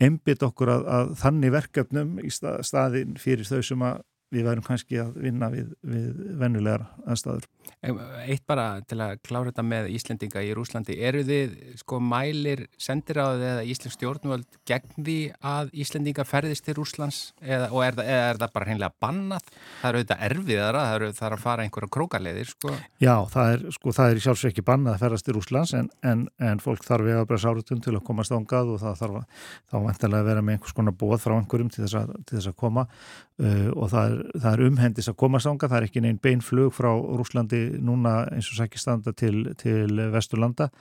einbit 0.01 0.45
okkur 0.45 0.71
að, 0.73 0.87
að 0.97 1.11
þannig 1.21 1.53
verkefnum 1.53 2.15
í 2.23 2.31
stað, 2.33 2.61
staðin 2.67 3.17
fyrir 3.21 3.47
þau 3.47 3.61
sem 3.65 3.85
við 4.31 4.47
værum 4.47 4.65
kannski 4.65 4.99
að 5.01 5.17
vinna 5.25 5.49
við, 5.51 5.73
við 5.83 6.21
vennulegar 6.39 6.87
aðstæður. 7.05 7.47
Eitt 7.81 8.43
bara 8.49 8.65
til 8.85 8.99
að 9.01 9.15
klára 9.25 9.49
þetta 9.49 9.63
með 9.65 9.87
Íslendinga 9.95 10.43
í 10.45 10.51
Rúslandi. 10.57 10.97
Eru 11.01 11.23
þið 11.25 11.55
sko 11.81 11.97
mælir 12.03 12.63
sendir 12.81 13.19
á 13.21 13.33
þið 13.33 13.45
eða 13.51 13.63
Íslensk 13.73 13.97
stjórnvöld 13.97 14.59
gegn 14.69 14.95
því 14.97 15.17
að 15.51 15.71
Íslendinga 15.83 16.25
ferðist 16.29 16.65
til 16.67 16.75
Rúslands 16.77 17.21
eða, 17.41 17.71
og 17.73 17.85
er, 17.85 17.97
eða 18.05 18.27
er 18.29 18.41
það 18.41 18.53
bara 18.55 18.69
hreinlega 18.69 18.97
bannað? 19.01 19.49
Það 19.81 19.89
eru 19.89 20.01
auðvitað 20.01 20.25
erfiðara, 20.29 20.83
það 20.87 20.97
eru 20.99 21.11
það 21.17 21.35
að 21.37 21.43
fara 21.45 21.65
einhverja 21.65 21.91
krókarleiðir 21.97 22.51
sko. 22.51 22.75
Já, 23.01 23.15
það 23.33 23.55
er, 23.55 23.65
sko, 23.77 23.95
það 23.97 24.13
er 24.13 24.23
sjálfsveit 24.27 24.51
ekki 24.51 24.65
bannað 24.69 24.95
að 24.95 25.03
ferðast 25.05 25.27
til 25.27 25.37
Rúslands 25.37 25.75
en, 25.77 25.91
en, 26.05 26.23
en 26.51 26.63
fólk 26.63 26.85
þarf 26.85 27.09
við 27.09 27.19
að 27.19 27.27
bara 27.33 27.43
sárutum 27.45 27.81
til 27.81 27.95
að 27.97 28.05
komast 28.07 28.35
ángað 28.35 28.75
og 28.75 28.81
það 28.83 29.01
þarf 29.01 29.19
að, 29.21 29.43
þá 29.71 29.75
vantilega 29.87 30.21
að 30.21 30.31
vera 30.31 30.45
með 30.45 30.57
einhvers 30.57 30.77
konar 30.77 30.97
bóð 31.01 31.17
frá 31.25 31.35
einhverjum 31.37 31.73
til 31.73 31.85
þess 31.85 31.99
að, 32.01 32.13
til 32.27 32.37
þess 32.37 32.51
að 32.51 32.57
koma 32.61 32.85
uh, 32.87 33.69
og 33.73 33.91
það 33.91 34.13
er, 34.13 34.20
það 34.35 34.51
er 34.51 34.65
umhendis 34.67 35.09
að 35.11 35.19
komast 35.21 35.49
ángað, 35.49 35.71
það 35.71 35.79
er 35.79 35.87
ekki 35.87 36.03
neinn 36.03 36.19
beinflug 36.21 36.73
frá 36.75 36.91
Rúslandi 36.91 37.61
núna 37.81 38.25
eins 38.31 38.49
og 38.51 38.59
sækir 38.59 38.81
standa 38.81 39.13
til, 39.17 39.51
til 39.61 40.01
Vesturlanda. 40.13 40.71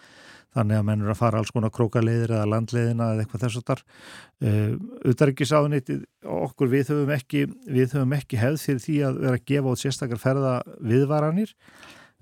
Þannig 0.50 0.80
að 0.80 0.86
menn 0.88 1.02
eru 1.04 1.12
að 1.12 1.20
fara 1.20 1.38
alls 1.38 1.52
konar 1.54 1.70
krókaleiðir 1.70 2.32
eða 2.34 2.48
landleiðina 2.50 3.12
eða 3.12 3.22
eitthvað 3.22 3.44
þess 3.44 3.60
að 3.60 3.68
þar 3.68 3.82
Utarrikiðsáðunitið 5.12 6.00
okkur 6.40 6.72
við 6.72 6.90
höfum 6.90 7.12
ekki 7.14 7.44
við 7.70 7.94
höfum 7.94 8.16
ekki 8.16 8.40
hefð 8.40 8.64
fyrir 8.64 8.82
því 8.82 8.96
að 9.06 9.20
vera 9.20 9.38
að 9.38 9.46
gefa 9.52 9.74
út 9.74 9.82
sérstakar 9.84 10.22
ferða 10.22 10.54
viðvaranir 10.82 11.54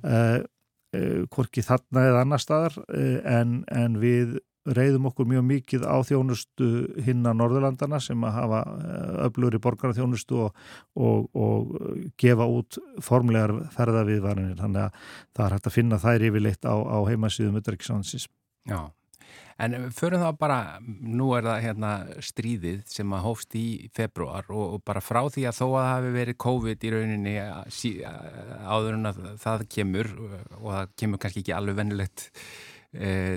uh, 0.05 0.45
uh, 0.45 1.25
hvorki 1.33 1.65
þarna 1.65 2.05
eða 2.11 2.27
annar 2.27 2.45
staðar 2.45 2.77
uh, 2.85 3.17
en, 3.39 3.63
en 3.73 3.97
við 4.03 4.37
reyðum 4.77 5.09
okkur 5.11 5.29
mjög 5.31 5.47
mikið 5.49 5.87
á 5.87 5.97
þjónustu 6.07 6.69
hinna 7.07 7.35
Norðurlandana 7.37 8.01
sem 8.03 8.27
að 8.27 8.37
hafa 8.37 8.61
eh, 8.75 9.15
öflur 9.29 9.57
í 9.57 9.63
borgarþjónustu 9.65 10.43
og, 10.47 10.61
og, 10.99 11.29
og 11.39 12.13
gefa 12.21 12.49
út 12.49 12.81
formlegar 13.05 13.55
ferðaviðvarinir 13.75 14.61
þannig 14.61 14.87
að 14.89 15.03
það 15.37 15.47
er 15.47 15.57
hægt 15.57 15.71
að 15.71 15.77
finna 15.79 16.03
þær 16.03 16.29
yfirleitt 16.31 16.69
á, 16.69 16.75
á 16.77 16.99
heimasíðum 17.09 17.61
Utryggsánsis. 17.63 18.29
Já, 18.69 18.81
en 19.59 19.89
förum 19.95 20.23
þá 20.23 20.31
bara, 20.39 20.59
nú 20.87 21.33
er 21.37 21.47
það 21.49 21.65
hérna 21.65 21.93
stríðið 22.23 22.81
sem 22.91 23.15
að 23.17 23.25
hófst 23.27 23.59
í 23.59 23.67
februar 23.97 24.47
og, 24.53 24.77
og 24.77 24.85
bara 24.87 25.03
frá 25.03 25.25
því 25.27 25.49
að 25.51 25.59
þó 25.59 25.67
að 25.67 25.79
það 25.79 25.93
hefur 25.97 26.17
verið 26.19 26.41
COVID 26.47 26.87
í 26.87 26.93
rauninni 26.95 27.37
áður 27.43 28.99
en 28.99 29.11
að 29.11 29.23
það 29.43 29.69
kemur 29.75 30.13
og 30.61 30.69
það 30.69 30.97
kemur 31.03 31.23
kannski 31.25 31.45
ekki 31.45 31.57
alveg 31.57 31.81
vennilegt 31.81 32.29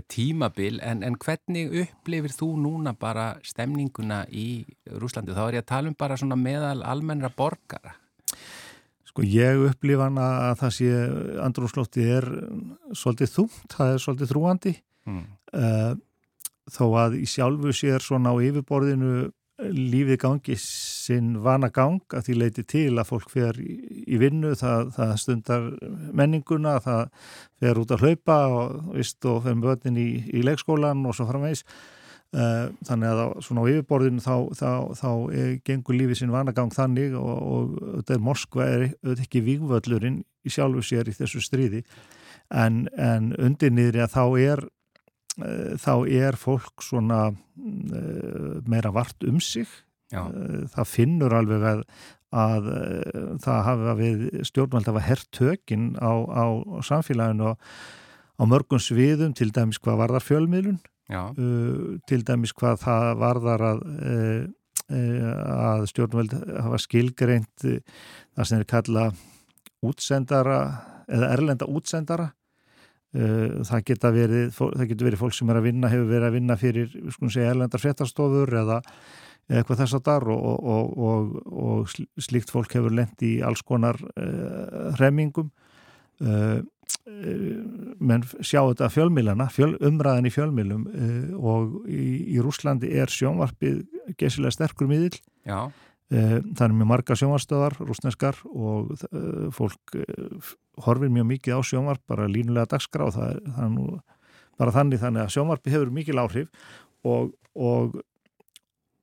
tímabil 0.07 0.77
en, 0.79 1.01
en 1.03 1.17
hvernig 1.19 1.73
upplifir 1.81 2.31
þú 2.31 2.53
núna 2.63 2.93
bara 2.95 3.33
stemninguna 3.43 4.21
í 4.31 4.63
Rúslandi? 4.87 5.35
Þá 5.35 5.41
er 5.43 5.57
ég 5.57 5.65
að 5.65 5.71
tala 5.73 5.91
um 5.91 5.97
bara 5.99 6.15
svona 6.17 6.37
meðal 6.39 6.79
almennra 6.87 7.27
borgara. 7.35 7.97
Sko 9.11 9.25
ég 9.27 9.59
upplifa 9.67 10.07
hana 10.07 10.29
að 10.47 10.61
það 10.61 10.73
sé 10.77 10.91
andrúrslótti 11.43 12.07
er 12.15 12.29
svolítið 12.95 13.33
þúmt, 13.33 13.75
það 13.75 13.91
er 13.91 14.03
svolítið 14.05 14.31
þrúandi 14.31 14.73
mm. 15.11 15.25
uh, 15.59 15.91
þó 16.71 16.85
að 17.01 17.17
í 17.19 17.27
sjálfu 17.27 17.75
sér 17.75 18.03
svona 18.05 18.31
á 18.31 18.35
yfirborðinu 18.39 19.31
lífið 19.69 20.17
gangi 20.21 20.55
sinn 20.59 21.35
vana 21.43 21.69
gang 21.73 22.01
að 22.15 22.27
því 22.27 22.35
leiti 22.39 22.63
til 22.67 22.97
að 22.97 23.09
fólk 23.11 23.31
fer 23.31 23.57
í 23.61 24.19
vinnu, 24.21 24.53
það, 24.57 24.91
það 24.95 25.13
stundar 25.21 25.67
menninguna, 26.17 26.77
það 26.83 27.31
fer 27.61 27.81
út 27.81 27.95
að 27.95 28.05
hlaupa 28.05 28.37
og, 28.49 28.77
vist, 28.97 29.19
og 29.25 29.43
fer 29.45 29.57
með 29.57 29.71
völdin 29.71 29.99
í, 30.01 30.09
í 30.33 30.43
leikskólan 30.45 31.05
og 31.05 31.17
svo 31.17 31.27
framvegs 31.29 31.63
eh, 32.33 32.71
þannig 32.87 33.13
að 33.13 33.23
svona 33.45 33.65
á 33.67 33.71
yfirborðinu 33.75 34.25
þá, 34.25 34.35
þá, 34.57 34.71
þá 35.03 35.11
er, 35.37 35.53
gengur 35.67 35.99
lífið 35.99 36.21
sinn 36.21 36.33
vana 36.33 36.55
gang 36.57 36.73
þannig 36.73 37.15
og, 37.19 37.31
og 37.37 37.79
þetta 38.01 38.17
er 38.17 38.27
Moskva 38.31 38.67
er 38.67 38.85
auðvitað 38.89 39.25
ekki 39.27 39.45
vígvöldlurinn 39.47 40.21
í 40.41 40.53
sjálfu 40.53 40.85
sér 40.85 41.11
í 41.11 41.15
þessu 41.15 41.43
stríði. 41.43 41.85
En, 42.51 42.87
en 42.99 43.31
undir 43.39 43.71
niðri 43.71 44.01
að 44.03 44.15
þá 44.17 44.23
er 44.41 44.63
þá 45.81 45.93
er 46.07 46.37
fólk 46.39 46.83
svona 46.85 47.29
eh, 47.31 48.59
meira 48.69 48.91
vart 48.93 49.23
um 49.27 49.39
sig. 49.43 49.69
Já. 50.11 50.25
Eh, 50.27 50.67
það 50.73 50.91
finnur 50.91 51.35
alveg 51.37 51.65
að, 51.71 51.83
að 52.31 52.69
það 53.43 53.65
hafa 53.67 53.97
við 53.99 54.23
stjórnvald 54.47 54.87
að 54.87 54.93
hafa 54.93 55.07
herrtökin 55.09 55.89
á, 55.99 56.11
á 56.31 56.45
samfélaginu 56.85 57.51
á 57.51 58.43
mörgum 58.47 58.81
sviðum 58.81 59.35
til 59.37 59.51
dæmis 59.53 59.81
hvað 59.81 60.01
varðar 60.05 60.25
fjölmiðlun. 60.25 60.79
Uh, 61.11 61.97
til 62.07 62.21
dæmis 62.23 62.53
hvað 62.55 62.77
það 62.85 63.09
varðar 63.19 63.63
að, 63.67 63.81
uh, 63.99 64.45
að 65.51 65.81
stjórnvald 65.91 66.37
hafa 66.63 66.79
skilgreint 66.79 67.65
það 67.65 68.47
sem 68.47 68.61
er 68.61 68.69
kalla 68.69 69.09
útsendara 69.83 70.61
eða 71.11 71.31
erlenda 71.35 71.67
útsendara. 71.69 72.29
Eh, 72.29 72.40
það 73.11 73.81
geta 73.89 74.11
verið, 74.15 74.45
það 74.55 74.85
getur 74.87 75.07
verið 75.09 75.19
fólk 75.19 75.35
sem 75.35 75.49
er 75.51 75.57
að 75.59 75.65
vinna, 75.67 75.89
hefur 75.91 76.07
verið 76.07 76.27
að 76.29 76.35
vinna 76.37 76.55
fyrir 76.59 76.93
segja, 77.19 77.49
erlendar 77.51 77.81
fréttastofur 77.83 78.53
eða 78.61 78.77
eitthvað 79.51 79.81
þess 79.81 79.97
að 79.97 80.03
dar 80.05 80.27
og, 80.31 80.67
og, 80.75 80.93
og, 80.95 81.33
og 81.51 82.21
slíkt 82.23 82.53
fólk 82.53 82.77
hefur 82.77 82.93
lend 82.95 83.25
í 83.25 83.33
alls 83.43 83.63
konar 83.67 83.99
uh, 84.13 84.93
hremmingum. 84.95 85.51
Uh, 86.21 86.61
menn 87.99 88.23
sjá 88.43 88.61
þetta 88.61 88.89
fjölmilana, 88.91 89.47
fjöl, 89.51 89.73
umræðan 89.83 90.27
í 90.27 90.31
fjölmilum 90.33 90.83
uh, 90.91 91.51
og 91.51 91.89
í, 91.89 92.35
í 92.35 92.41
Rúslandi 92.43 92.91
er 92.99 93.11
sjónvarpið 93.11 93.81
gesilega 94.19 94.55
sterkur 94.55 94.91
miðil 94.91 95.15
Já. 95.47 95.67
Eh, 95.67 95.90
það 96.11 96.63
er 96.65 96.73
mjög 96.75 96.89
marga 96.91 97.15
sjónvarstöðar, 97.15 97.77
rúsneskar 97.87 98.39
og 98.51 98.91
uh, 99.11 99.47
fólk 99.55 99.95
uh, 99.95 100.53
horfir 100.83 101.11
mjög 101.13 101.29
mikið 101.29 101.55
á 101.55 101.61
sjónvarp, 101.63 102.03
bara 102.09 102.29
línulega 102.31 102.73
dagskrá 102.73 103.07
og 103.07 103.15
það 103.15 103.35
er, 103.35 103.43
það 103.47 103.65
er 103.65 103.73
nú 103.77 103.85
bara 104.59 104.75
þannig 104.75 105.01
þannig 105.01 105.23
að 105.23 105.35
sjónvarpi 105.35 105.73
hefur 105.73 105.93
mikil 105.95 106.19
áhrif 106.21 106.49
og, 107.07 107.31
og, 107.55 107.95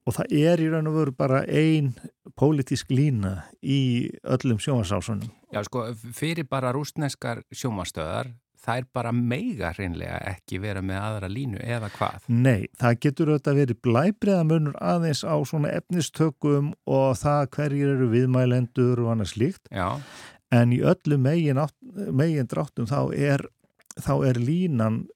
og 0.04 0.16
það 0.18 0.36
er 0.42 0.62
í 0.62 0.68
raun 0.72 0.90
og 0.90 0.98
veru 1.00 1.14
bara 1.16 1.40
ein 1.48 1.94
pólitísk 2.38 2.92
lína 2.92 3.48
í 3.62 3.80
öllum 4.22 4.60
sjónvarsásunum. 4.62 5.32
Já 5.54 5.62
sko, 5.64 5.88
fyrir 5.96 6.46
bara 6.50 6.74
rúsneskar 6.76 7.42
sjónvarstöðar 7.48 8.34
er 8.66 8.86
bara 8.94 9.12
meiga 9.14 9.72
hreinlega 9.76 10.18
ekki 10.32 10.60
vera 10.62 10.82
með 10.84 11.00
aðra 11.00 11.30
línu 11.32 11.60
eða 11.62 11.90
hvað? 11.94 12.28
Nei, 12.28 12.68
það 12.80 12.98
getur 13.04 13.32
auðvitað 13.32 13.60
verið 13.62 13.80
blæbreiðamunur 13.86 14.78
aðeins 14.80 15.22
á 15.24 15.36
svona 15.48 15.74
efnistökum 15.78 16.72
og 16.86 17.18
það 17.20 17.44
hverjir 17.56 17.92
eru 17.96 18.08
viðmælendur 18.14 19.04
og 19.04 19.12
annars 19.14 19.36
líkt 19.40 19.70
Já. 19.70 20.00
en 20.54 20.74
í 20.74 20.80
öllu 20.82 21.20
megin, 21.20 21.60
megin 22.10 22.50
dráttum 22.50 22.88
þá 22.90 23.14
er, 23.14 23.46
þá 24.00 24.14
er 24.30 24.42
línan 24.42 25.06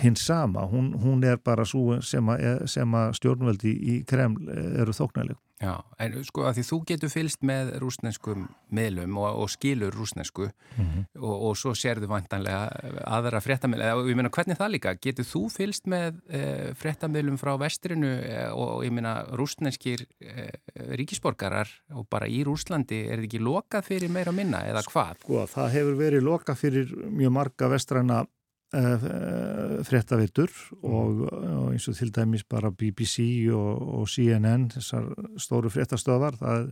hins 0.00 0.24
sama, 0.26 0.66
hún, 0.66 0.92
hún 0.98 1.22
er 1.24 1.38
bara 1.38 1.64
svo 1.66 2.00
sem 2.02 2.28
að 2.28 3.12
stjórnveldi 3.18 3.72
í 3.72 3.98
Kreml 4.08 4.48
eru 4.50 4.94
þóknæleg. 4.94 5.38
Já, 5.62 5.74
en 6.02 6.16
sko 6.26 6.42
að 6.48 6.56
því 6.58 6.62
þú 6.66 6.76
getur 6.88 7.10
fylst 7.12 7.44
með 7.46 7.68
rúsneskum 7.78 8.48
miðlum 8.74 9.14
og, 9.22 9.36
og 9.44 9.52
skilur 9.52 9.94
rúsnesku 9.94 10.48
mm 10.48 10.84
-hmm. 10.84 11.04
og, 11.20 11.36
og 11.48 11.56
svo 11.56 11.74
sérðu 11.78 12.08
vantanlega 12.10 12.66
aðra 13.06 13.40
fréttamiðl, 13.40 13.92
og 13.94 14.10
ég 14.10 14.16
meina 14.18 14.34
hvernig 14.34 14.58
það 14.58 14.72
líka, 14.74 14.94
getur 14.98 15.24
þú 15.24 15.42
fylst 15.54 15.86
með 15.86 16.18
e, 16.28 16.74
fréttamiðlum 16.74 17.38
frá 17.38 17.54
vestrinu 17.58 18.10
e, 18.18 18.50
og 18.50 18.84
ég 18.84 18.90
meina 18.90 19.24
rúsneskir 19.30 20.06
e, 20.20 20.50
ríkisborgarar 20.74 21.70
og 21.94 22.08
bara 22.10 22.26
í 22.26 22.42
Rúslandi, 22.44 23.06
er 23.06 23.22
þetta 23.22 23.30
ekki 23.30 23.38
lokað 23.38 23.84
fyrir 23.84 24.10
meira 24.10 24.32
minna 24.32 24.66
eða 24.66 24.82
hvað? 24.82 25.22
Sko, 25.22 25.46
það 25.46 25.70
hefur 25.70 25.94
verið 25.94 26.22
lokað 26.22 26.58
fyrir 26.58 26.96
mjög 27.10 27.30
marga 27.30 27.68
vestræna 27.68 28.26
Eh, 28.74 29.82
fréttavitur 29.86 30.50
og, 30.82 31.20
og 31.30 31.66
eins 31.70 31.84
og 31.86 31.94
til 31.94 32.10
dæmis 32.10 32.42
bara 32.42 32.72
BBC 32.74 33.46
og, 33.54 33.82
og 34.00 34.08
CNN 34.10 34.64
þessar 34.72 35.04
stóru 35.38 35.70
fréttastöðar 35.70 36.38
það 36.40 36.64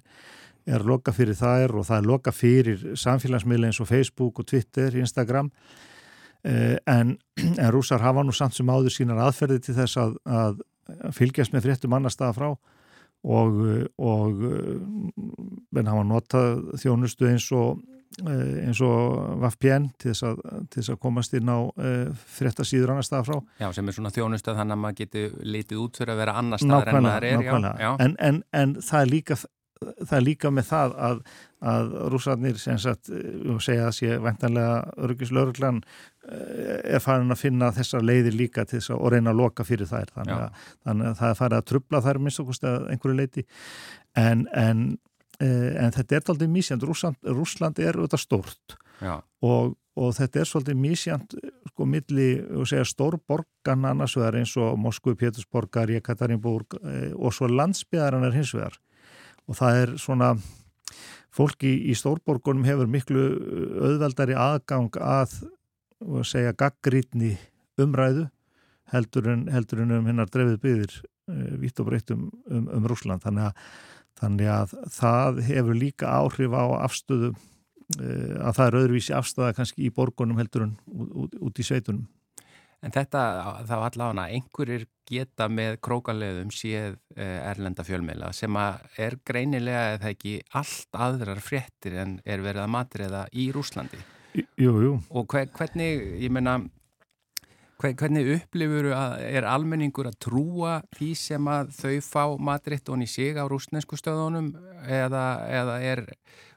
er 0.66 0.86
loka 0.88 1.14
fyrir 1.14 1.38
þær 1.38 1.76
og 1.78 1.86
það 1.86 2.00
er 2.00 2.08
loka 2.08 2.34
fyrir 2.34 2.82
samfélagsmiðli 2.98 3.70
eins 3.70 3.80
og 3.84 3.90
Facebook 3.90 4.40
og 4.42 4.48
Twitter, 4.50 4.96
Instagram. 4.98 5.52
Eh, 6.42 6.74
en, 6.90 7.14
en 7.52 7.70
rúsar 7.70 8.02
hafa 8.02 8.26
nú 8.26 8.34
samt 8.34 8.58
sem 8.58 8.72
áður 8.72 8.96
sínar 8.96 9.22
aðferði 9.22 9.60
til 9.62 9.78
þess 9.78 10.02
að, 10.02 10.18
að 10.26 10.62
fylgjast 11.14 11.54
með 11.54 11.68
fréttum 11.68 11.94
annar 11.94 12.14
staða 12.14 12.38
frá 12.40 12.48
og, 12.50 13.62
og 14.02 14.42
menn 15.70 15.92
hafa 15.92 16.06
notað 16.08 16.64
þjónustu 16.82 17.30
eins 17.30 17.46
og 17.54 17.78
Eh, 17.78 18.01
eins 18.20 18.80
og 18.84 19.38
VFPN 19.42 19.88
til 20.00 20.12
þess 20.12 20.26
að, 20.28 20.42
til 20.70 20.80
þess 20.80 20.92
að 20.94 21.00
komast 21.02 21.34
inn 21.38 21.48
á 21.48 21.58
eh, 21.80 22.26
fréttasýður 22.36 22.92
annar 22.94 23.06
staða 23.06 23.26
frá. 23.28 23.38
Já, 23.62 23.68
sem 23.76 23.88
er 23.88 23.96
svona 23.96 24.12
þjónustöð 24.14 24.60
þannig 24.60 24.76
að 24.76 24.82
maður 24.84 25.00
getur 25.00 25.40
litið 25.56 25.82
út 25.84 26.00
fyrir 26.00 26.14
að 26.14 26.22
vera 26.22 26.36
annar 26.42 26.62
staðar 26.62 26.92
en 26.92 27.08
maður 27.08 27.28
er. 27.30 27.44
Já, 27.48 27.58
já. 27.80 27.90
En, 28.04 28.16
en, 28.28 28.40
en 28.58 28.74
það, 28.80 28.98
er 29.00 29.12
líka, 29.12 29.38
það 29.82 30.16
er 30.18 30.26
líka 30.26 30.52
með 30.54 30.68
það 30.70 30.96
að, 31.08 31.22
að 31.72 31.94
rúsarnir 32.14 32.58
sem 32.62 32.80
sagt, 32.82 33.12
eh, 33.12 33.52
segja 33.66 33.86
að 33.88 33.94
sé 34.00 34.18
vendanlega 34.26 35.06
örgislauruglan 35.08 35.84
er 36.22 37.00
farin 37.02 37.34
að 37.34 37.40
finna 37.40 37.72
þessar 37.74 38.04
leiðir 38.06 38.36
líka 38.38 38.62
til 38.62 38.78
þess 38.78 38.92
að 38.94 39.08
reyna 39.16 39.32
að 39.32 39.40
loka 39.40 39.64
fyrir 39.66 39.88
þær. 39.90 40.12
Þannig 40.14 40.36
að, 40.36 40.66
þannig 40.86 41.08
að 41.08 41.16
það 41.18 41.32
er 41.32 41.40
farið 41.40 41.56
að 41.58 41.70
trubla 41.72 42.02
þær 42.04 42.20
minnst 42.22 42.42
okkur 42.44 42.58
stað 42.60 42.84
einhverju 42.92 43.18
leiti 43.18 43.46
en, 44.22 44.44
en 44.54 44.84
Eh, 44.94 45.11
en 45.42 45.94
þetta 45.94 46.16
er 46.16 46.32
aldrei 46.32 46.48
mísjönd 46.50 46.84
Rúsland, 46.86 47.80
er 47.82 47.98
auðvitað 47.98 48.22
stórt. 48.22 48.76
Og, 49.42 49.74
og 49.98 50.14
þetta 50.14 50.42
er 50.42 50.48
svolítið 50.48 50.78
mísjönd 50.78 51.36
sko 51.72 51.86
milli 51.88 52.28
stórborgan 52.88 53.86
annars 53.88 54.16
vegar 54.18 54.38
eins 54.38 54.54
og 54.60 54.76
Moskvu, 54.78 55.16
Pétursborgar, 55.18 55.90
Jekatarinburg 55.90 56.76
eh, 56.82 57.12
og 57.16 57.34
svo 57.34 57.48
landsbyðarinnar 57.50 58.36
hins 58.36 58.52
vegar. 58.54 58.76
Og 59.50 59.58
það 59.58 59.80
er 59.80 59.94
svona 59.98 60.34
fólki 61.32 61.72
í 61.88 61.96
stórborgunum 61.96 62.66
hefur 62.68 62.90
miklu 62.90 63.24
auðveldari 63.80 64.36
aðgang 64.36 64.92
að 65.00 65.40
segja 66.28 66.52
gaggrítni 66.58 67.36
umræðu 67.80 68.28
heldur 68.92 69.30
en, 69.32 69.46
heldur 69.52 69.82
en 69.84 69.96
um 69.96 70.10
hinnar 70.10 70.30
drefið 70.30 70.60
byggðir 70.62 70.98
eh, 71.00 71.54
vitt 71.62 71.80
og 71.80 71.88
breytt 71.88 72.12
um, 72.14 72.28
um, 72.50 72.68
um 72.76 72.88
Rúsland 72.90 73.24
þannig 73.24 73.48
að 73.48 73.72
Þannig 74.20 74.50
að 74.52 74.74
það 74.92 75.42
hefur 75.48 75.78
líka 75.78 76.10
áhrif 76.20 76.54
á 76.54 76.64
afstöðu 76.84 77.32
eh, 77.32 78.34
að 78.38 78.56
það 78.58 78.66
er 78.66 78.78
öðruvísi 78.80 79.14
afstöða 79.16 79.54
kannski 79.58 79.86
í 79.86 79.94
borgunum 79.94 80.40
heldur 80.40 80.68
en 80.68 80.74
út, 80.92 81.38
út 81.40 81.62
í 81.62 81.66
sveitunum. 81.66 82.08
En 82.82 82.90
þetta 82.90 83.20
þá 83.68 83.76
allavega 83.78 84.24
einhverjir 84.34 84.88
geta 85.06 85.46
með 85.50 85.76
krókaleðum 85.86 86.50
séð 86.54 86.96
eh, 87.14 87.38
erlenda 87.46 87.84
fjölmeila 87.86 88.32
sem 88.34 88.56
er 88.58 89.18
greinilega 89.26 89.96
eða 89.96 90.10
ekki 90.10 90.38
allt 90.58 90.98
aðrar 91.06 91.42
fréttir 91.44 91.98
en 92.02 92.16
er 92.24 92.42
verið 92.42 92.64
að 92.64 92.72
matriða 92.74 93.22
í 93.38 93.50
Rúslandi. 93.54 94.00
Jú, 94.58 94.72
jú. 94.82 94.92
Og 95.12 95.28
hvernig, 95.28 96.02
ég 96.22 96.32
menna, 96.32 96.58
Hvernig 97.82 98.28
upplifur 98.36 98.92
er 98.94 99.46
almenningur 99.48 100.06
að 100.06 100.18
trúa 100.22 100.76
því 100.94 101.10
sem 101.18 101.48
að 101.50 101.72
þau 101.74 101.96
fá 102.06 102.24
matritón 102.38 103.02
í 103.02 103.08
sig 103.10 103.34
á 103.34 103.42
rúsnesku 103.50 103.98
stöðunum 103.98 104.52
eða, 104.86 105.24
eða 105.50 105.76
er, 105.82 106.04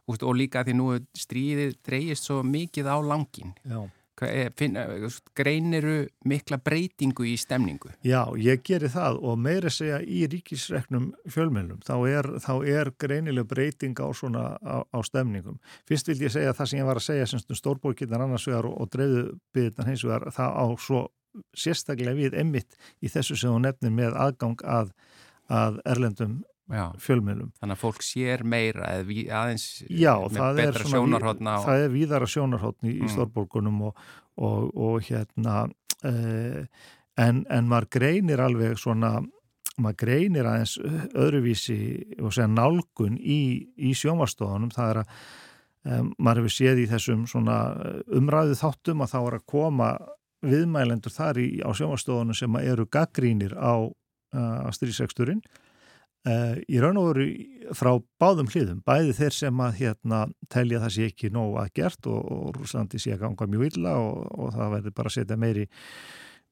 og 0.06 0.36
líka 0.38 0.62
því 0.68 0.78
nú 0.78 0.90
stríðið 1.18 1.80
dreyist 1.86 2.30
svo 2.30 2.44
mikið 2.46 2.92
á 2.94 2.98
langin? 3.02 3.56
Já. 3.66 3.82
Greiniru 4.16 5.96
mikla 6.28 6.60
breytingu 6.64 7.26
í 7.28 7.36
stemningu? 7.40 7.92
Já, 8.06 8.22
ég 8.40 8.64
geri 8.66 8.90
það 8.92 9.20
og 9.22 9.42
meira 9.42 9.72
segja 9.74 10.00
í 10.02 10.24
ríkisreknum 10.32 11.10
fjölmjölum, 11.32 11.82
þá 11.86 11.96
er, 12.10 12.32
þá 12.44 12.54
er 12.78 12.94
greinileg 13.02 13.50
breyting 13.50 14.00
á 14.00 14.08
svona 14.16 14.46
á, 14.64 14.88
á 14.88 15.00
stemningum. 15.04 15.60
Fyrst 15.90 16.10
vil 16.12 16.22
ég 16.24 16.34
segja 16.34 16.56
það 16.56 16.72
sem 16.72 16.80
ég 16.80 16.90
var 16.90 17.02
að 17.02 17.08
segja 17.10 17.28
sem 17.30 17.44
stórbókirnar 17.60 18.26
annars 18.26 18.48
vegar 18.48 18.70
og, 18.70 18.80
og 18.82 18.92
dreifðubiðirnar 18.96 19.92
hins 19.92 20.08
vegar, 20.08 20.30
það 20.36 20.60
á 20.64 20.66
svo 20.80 21.06
sérstaklega 21.58 22.16
við 22.16 22.40
emmitt 22.40 22.78
í 23.04 23.12
þessu 23.12 23.36
sem 23.40 23.52
hún 23.52 23.66
nefnir 23.68 23.92
með 23.92 24.16
aðgang 24.16 24.62
að, 24.64 24.92
að 25.52 25.82
erlendum 25.84 26.44
Já. 26.66 26.90
fjölmjölum. 26.98 27.52
Þannig 27.60 27.78
að 27.78 27.82
fólk 27.84 28.04
sér 28.06 28.44
meira 28.48 28.90
eða 28.98 29.42
aðeins 29.44 29.66
Já, 29.86 30.16
með 30.34 30.60
betra 30.62 30.90
sjónarhóttna. 30.90 31.56
Já, 31.60 31.66
það 31.68 31.84
er 31.84 31.92
víðara 31.94 32.30
sjónarhóttni 32.30 32.94
í 32.96 33.02
mm. 33.04 33.12
stórborgunum 33.14 33.82
og, 33.90 34.04
og, 34.42 34.72
og 34.74 35.06
hérna 35.06 35.58
eh, 36.08 36.66
en, 37.22 37.44
en 37.54 37.70
maður 37.70 37.90
greinir 37.98 38.42
alveg 38.42 38.80
svona, 38.82 39.20
maður 39.78 40.00
greinir 40.02 40.50
aðeins 40.50 40.78
öðruvísi 41.14 41.80
og 42.20 42.34
segja 42.34 42.50
nálgun 42.52 43.20
í, 43.20 43.68
í 43.78 43.94
sjónvarstofunum 43.98 44.74
það 44.74 44.94
er 44.94 45.02
að 45.04 45.14
um, 45.86 46.12
maður 46.18 46.44
hefur 46.44 46.56
séð 46.56 46.82
í 46.82 46.88
þessum 46.92 47.28
svona 47.30 47.60
umræðu 48.16 48.58
þáttum 48.60 49.06
að 49.06 49.14
þá 49.14 49.20
er 49.22 49.38
að 49.38 49.46
koma 49.54 49.92
viðmælendur 50.46 51.14
þar 51.14 51.42
í, 51.42 51.48
á 51.62 51.70
sjónvarstofunum 51.78 52.38
sem 52.38 52.58
eru 52.62 52.88
gaggrínir 52.92 53.56
á 53.58 53.86
uh, 53.86 54.74
stríðseksturinn 54.76 55.44
Uh, 56.26 56.56
í 56.66 56.80
raun 56.82 56.98
og 56.98 57.12
veru 57.12 57.26
frá 57.78 57.92
báðum 58.22 58.48
hliðum, 58.50 58.80
bæði 58.82 59.12
þeir 59.14 59.36
sem 59.38 59.60
að 59.62 59.76
hérna, 59.78 60.22
telja 60.50 60.80
það 60.82 60.94
sé 60.96 61.10
ekki 61.12 61.30
nóg 61.34 61.60
að 61.62 61.68
gert 61.78 62.08
og, 62.10 62.24
og 62.34 62.48
Rúslandi 62.56 63.02
sé 63.02 63.14
að 63.14 63.28
ganga 63.28 63.48
mjög 63.52 63.68
illa 63.68 63.94
og, 64.02 64.24
og 64.34 64.56
það 64.56 64.74
verður 64.74 64.96
bara 64.98 65.12
að 65.12 65.16
setja 65.20 65.38
meiri 65.38 65.68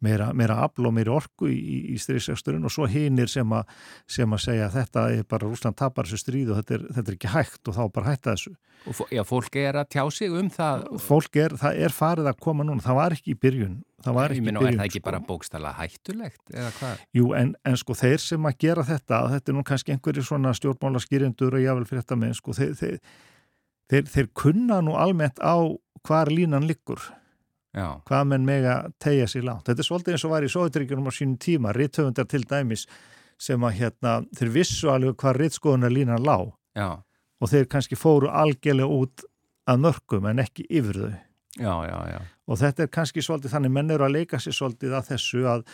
meira, 0.03 0.29
meira 0.35 0.59
afl 0.65 0.89
og 0.89 0.95
meiri 0.95 1.13
orku 1.13 1.49
í, 1.49 1.77
í 1.93 1.97
stríðsæksturinn 2.01 2.67
og 2.67 2.73
svo 2.73 2.87
hinnir 2.89 3.31
sem, 3.31 3.55
sem 4.09 4.35
að 4.35 4.43
segja 4.45 4.67
að 4.67 4.77
þetta 4.81 5.05
er 5.15 5.25
bara 5.29 5.47
Rúsland 5.47 5.79
tapar 5.79 6.09
þessu 6.09 6.21
stríð 6.25 6.53
og 6.53 6.61
þetta 6.61 6.77
er, 6.77 6.85
þetta 6.97 7.11
er 7.11 7.17
ekki 7.17 7.33
hægt 7.33 7.71
og 7.71 7.79
þá 7.79 7.83
bara 7.95 8.11
hætta 8.11 8.35
þessu. 8.35 8.53
Og 8.91 9.01
já, 9.15 9.23
fólk 9.27 9.57
er 9.61 9.79
að 9.79 9.89
tjá 9.95 10.03
sig 10.11 10.35
um 10.35 10.51
það? 10.51 10.85
Fólk 11.01 11.39
er, 11.39 11.57
það 11.61 11.81
er 11.87 11.95
farið 11.95 12.29
að 12.33 12.39
koma 12.43 12.67
núna, 12.67 12.83
það 12.83 12.99
var 12.99 13.17
ekki 13.17 13.35
í 13.35 13.39
byrjun 13.39 13.81
það 14.03 14.17
var 14.17 14.33
ekki 14.33 14.43
í 14.43 14.47
byrjun. 14.49 14.67
Er 14.67 14.77
það 14.79 14.89
ekki 14.89 14.99
sko. 14.99 15.07
bara 15.07 15.21
bókstala 15.27 15.73
hættulegt 15.77 16.53
eða 16.53 16.71
hvað? 16.77 17.03
Jú, 17.15 17.29
en, 17.39 17.53
en 17.69 17.79
sko 17.79 17.95
þeir 17.97 18.23
sem 18.23 18.49
að 18.49 18.57
gera 18.65 18.85
þetta, 18.87 19.21
þetta 19.33 19.51
er 19.51 19.57
nú 19.57 19.65
kannski 19.69 19.95
einhverju 19.95 20.25
svona 20.27 20.53
stjórnmála 20.57 21.03
skýrindur 21.03 21.57
og 21.57 21.63
jável 21.63 21.87
fyrir 21.87 22.03
þetta 22.03 22.19
með, 22.19 22.35
sko 22.39 22.57
þeir, 22.57 22.73
þeir, 22.81 22.97
þeir, 23.93 24.07
þeir 24.15 24.31
kunna 24.43 24.81
nú 24.83 24.97
almennt 24.99 25.39
á 25.39 25.55
hvar 26.03 26.31
línan 26.33 26.67
liggur 26.67 27.03
Já. 27.73 27.87
hvað 28.05 28.27
menn 28.29 28.45
mega 28.45 28.75
tegja 29.01 29.25
sér 29.29 29.47
lánt. 29.47 29.65
Þetta 29.65 29.81
er 29.81 29.87
svolítið 29.87 30.15
eins 30.15 30.25
og 30.27 30.33
var 30.33 30.45
í 30.45 30.51
Sovjetryggjunum 30.53 31.09
á 31.09 31.13
sínum 31.13 31.37
tíma, 31.41 31.73
rittöfundar 31.73 32.27
til 32.29 32.43
dæmis 32.45 32.85
sem 33.41 33.65
að 33.65 33.79
hérna, 33.79 34.13
þeir 34.37 34.51
vissu 34.53 34.91
alveg 34.93 35.17
hvað 35.17 35.39
ritskoðunar 35.41 35.93
línan 35.93 36.23
lág 36.23 36.51
Já. 36.77 37.01
og 37.41 37.49
þeir 37.49 37.69
kannski 37.71 37.97
fóru 37.97 38.29
algjörlega 38.29 38.99
út 39.01 39.25
að 39.69 39.85
mörgum 39.87 40.29
en 40.29 40.43
ekki 40.43 40.67
yfir 40.69 41.01
þau. 41.01 41.13
Já, 41.53 41.73
já, 41.85 41.97
já. 42.09 42.21
Og 42.49 42.59
þetta 42.59 42.83
er 42.83 42.93
kannski 42.93 43.21
svolítið 43.23 43.53
þannig 43.53 43.73
menn 43.73 43.91
eru 43.93 44.05
að 44.07 44.15
leika 44.17 44.39
sér 44.41 44.55
svolítið 44.57 44.95
að 44.97 45.09
þessu 45.11 45.43
að, 45.49 45.67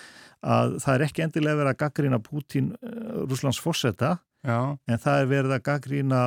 að 0.43 0.75
það 0.83 0.95
er 0.95 1.05
ekki 1.05 1.23
endilega 1.25 1.59
verið 1.61 1.71
að 1.71 1.79
gaggrína 1.83 2.19
Putin 2.23 2.73
eh, 2.75 2.97
Rúslands 3.23 3.61
fórsetta 3.63 4.17
en 4.87 5.01
það 5.03 5.23
er 5.23 5.31
verið 5.31 5.55
að 5.55 5.63
gaggrína 5.65 6.19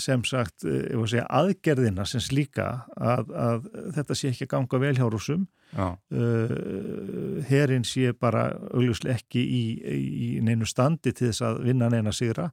sem 0.00 0.22
sagt, 0.24 0.64
að 0.64 1.04
segja 1.10 1.26
aðgerðina 1.28 2.06
sem 2.08 2.22
slíka 2.22 2.68
að, 2.96 3.32
að 3.36 3.66
þetta 3.98 4.16
sé 4.16 4.30
ekki 4.32 4.46
að 4.46 4.52
ganga 4.54 4.80
vel 4.82 4.94
hjá 4.96 5.06
rúsum 5.12 5.46
uh, 5.76 7.42
herin 7.48 7.84
sé 7.84 8.14
bara 8.16 8.50
augljóslega 8.72 9.18
ekki 9.20 9.42
í, 9.42 9.62
í 9.92 10.28
neinu 10.44 10.68
standi 10.68 11.12
til 11.12 11.30
þess 11.30 11.44
að 11.48 11.62
vinna 11.68 11.90
neina 11.92 12.14
sigra 12.16 12.50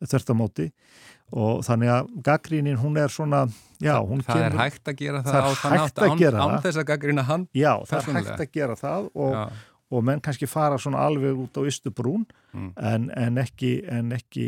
þörftamóti 0.00 0.70
og 1.36 1.60
þannig 1.66 1.92
að 1.92 2.14
gaggrínin 2.26 2.78
hún 2.80 2.96
er 2.98 3.12
svona 3.12 3.44
já, 3.78 3.94
hún 4.00 4.24
það 4.24 4.40
kemur, 4.40 4.46
er 4.46 4.56
hægt 4.64 4.88
að 4.88 4.96
gera 5.02 5.20
það, 5.22 5.34
það 5.34 5.44
á 5.44 5.52
þann 5.60 5.82
átt 5.84 6.00
án, 6.00 6.38
án 6.40 6.62
þess 6.64 6.80
að 6.80 6.86
gaggrína 6.88 7.26
hann 7.28 7.44
já, 7.54 7.74
það 7.86 8.00
er 8.00 8.16
hægt 8.18 8.46
að 8.46 8.56
gera 8.56 8.78
það 8.80 9.12
og 9.14 9.36
já 9.36 9.69
og 9.90 10.04
menn 10.06 10.22
kannski 10.22 10.46
fara 10.50 10.78
svona 10.78 11.02
alveg 11.06 11.38
út 11.44 11.58
á 11.58 11.62
Ístubrún 11.66 12.26
mm. 12.52 12.70
en, 12.76 13.08
en, 13.16 13.40
ekki, 13.42 13.72
en 13.90 14.12
ekki 14.14 14.46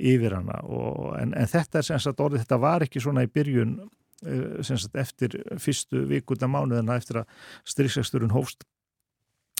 yfir 0.00 0.38
hana 0.38 0.62
og, 0.64 1.12
en, 1.20 1.34
en 1.36 1.50
þetta 1.50 1.80
er 1.80 1.88
sem 1.90 2.02
sagt 2.02 2.22
orðið, 2.24 2.46
þetta 2.46 2.60
var 2.62 2.86
ekki 2.86 3.02
svona 3.04 3.26
í 3.26 3.32
byrjun 3.32 3.76
eh, 4.24 4.62
sem 4.66 4.80
sagt 4.80 4.96
eftir 5.00 5.36
fyrstu 5.62 6.06
vikunda 6.08 6.48
mánuðina 6.50 6.96
eftir 6.96 7.22
að 7.22 7.36
stríksæksturinn 7.74 8.34
hófst 8.36 8.64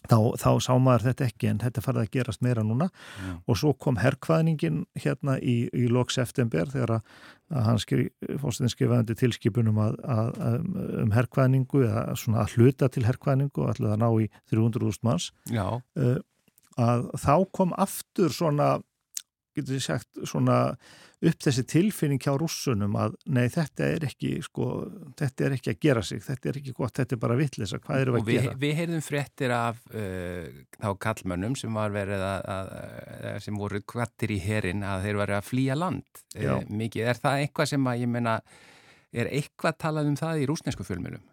þá, 0.04 0.18
þá 0.38 0.50
sá 0.62 0.72
maður 0.82 1.06
þetta 1.08 1.26
ekki 1.26 1.50
en 1.50 1.62
þetta 1.62 1.84
farið 1.84 2.02
að 2.02 2.12
gerast 2.16 2.44
meira 2.44 2.64
núna. 2.66 2.88
Já. 2.90 3.32
og 3.46 3.60
svo 3.60 3.72
kom 3.80 3.98
herrkvæðningin 4.00 4.84
hérna 5.02 5.38
í, 5.40 5.56
í 5.72 5.88
lok 5.92 6.14
september 6.14 6.70
þegar 6.72 6.98
að, 6.98 7.10
að 7.52 7.68
hann 7.70 7.82
fórstuðin 8.42 8.74
skrifaði 8.74 9.18
tilskipunum 9.22 9.80
að, 9.82 9.98
að, 10.16 10.70
um 11.02 11.14
herrkvæðningu 11.16 11.84
eða 11.88 12.06
svona 12.18 12.44
að 12.44 12.56
hluta 12.56 12.90
til 12.92 13.06
herrkvæðningu 13.08 13.64
og 13.64 13.74
ætlaði 13.74 13.96
að 13.96 14.02
ná 14.04 14.08
í 14.24 14.30
300.000 14.52 15.06
manns. 15.06 15.30
Uh, 15.98 16.18
að 16.76 17.08
þá 17.22 17.34
kom 17.56 17.72
aftur 17.80 18.34
svona 18.34 18.76
getur 19.56 19.76
þið 19.76 19.84
sagt 19.84 20.22
svona 20.28 20.60
upp 21.24 21.44
þessi 21.46 21.64
tilfinning 21.68 22.20
hjá 22.20 22.34
rússunum 22.36 22.96
að 23.00 23.14
nei 23.32 23.46
þetta 23.52 23.88
er 23.94 24.04
ekki 24.04 24.34
sko, 24.44 24.66
þetta 25.16 25.46
er 25.46 25.56
ekki 25.56 25.72
að 25.72 25.78
gera 25.86 26.02
sig, 26.04 26.20
þetta 26.24 26.50
er 26.50 26.58
ekki 26.60 26.74
gott, 26.76 26.94
þetta 26.98 27.16
er 27.16 27.22
bara 27.22 27.38
vittlisa, 27.38 27.80
hvað 27.82 28.02
eru 28.04 28.16
að 28.18 28.28
við, 28.28 28.38
gera? 28.38 28.56
Við 28.60 28.74
heyrðum 28.80 29.04
fréttir 29.06 29.54
af 29.56 29.80
uh, 29.94 30.60
þá 30.76 30.88
kallmönnum 31.06 31.56
sem 31.56 31.80
var 31.80 31.94
verið 31.96 32.26
að, 32.28 32.46
að 32.56 33.40
sem 33.46 33.60
voru 33.64 33.80
kvartir 33.94 34.36
í 34.36 34.38
herin 34.44 34.84
að 34.84 35.08
þeir 35.08 35.20
varu 35.22 35.38
að 35.38 35.48
flýja 35.48 35.78
land 35.78 36.24
uh, 36.36 36.60
mikið, 36.68 37.08
er 37.14 37.22
það 37.24 37.44
eitthvað 37.46 37.72
sem 37.72 37.92
að 37.92 38.04
ég 38.04 38.12
menna, 38.12 38.38
er 39.16 39.32
eitthvað 39.40 39.80
talað 39.86 40.12
um 40.12 40.20
það 40.20 40.44
í 40.44 40.48
rúsnesku 40.52 40.84
fjölmjölum? 40.84 41.24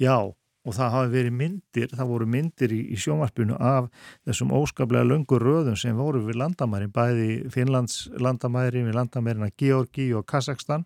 Já 0.00 0.32
og 0.66 0.76
það 0.76 0.92
hafi 0.94 1.12
verið 1.14 1.36
myndir, 1.38 1.88
það 1.96 2.12
voru 2.12 2.28
myndir 2.28 2.74
í, 2.76 2.80
í 2.92 2.98
sjómarpinu 3.00 3.56
af 3.56 3.88
þessum 4.28 4.52
óskaplega 4.56 5.08
löngur 5.08 5.44
röðum 5.44 5.78
sem 5.78 5.96
voru 5.96 6.22
við 6.26 6.40
landamærin, 6.42 6.92
bæði 6.92 7.30
Finnlands 7.54 8.04
landamærin, 8.20 8.88
við 8.90 8.98
landamærin 8.98 9.46
að 9.48 9.56
Georgi 9.62 10.10
og 10.16 10.26
Kazakstan. 10.28 10.84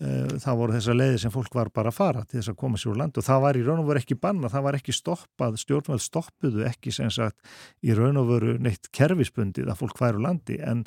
Eh, 0.00 0.36
það 0.40 0.60
voru 0.60 0.76
þessa 0.76 0.96
leiði 0.96 1.16
sem 1.20 1.32
fólk 1.32 1.56
var 1.56 1.68
bara 1.76 1.90
að 1.92 1.96
fara 1.98 2.20
til 2.24 2.38
þess 2.38 2.52
að 2.54 2.60
koma 2.62 2.78
sér 2.80 2.94
úr 2.94 3.00
land 3.02 3.18
og 3.20 3.24
það 3.26 3.42
var 3.44 3.56
í 3.58 3.64
raun 3.66 3.82
og 3.82 3.88
veru 3.90 4.00
ekki 4.00 4.16
banna, 4.16 4.48
það 4.48 4.62
var 4.64 4.78
ekki 4.78 4.94
stoppað, 4.96 5.58
stjórnveld 5.60 6.04
stoppuðu 6.04 6.64
ekki 6.70 6.92
sem 6.96 7.10
sagt 7.12 7.50
í 7.84 7.92
raun 7.96 8.16
og 8.16 8.30
veru 8.30 8.54
neitt 8.64 8.88
kerfispundið 8.96 9.68
að 9.68 9.82
fólk 9.82 10.00
væri 10.00 10.16
úr 10.16 10.24
landi 10.24 10.56
en, 10.64 10.86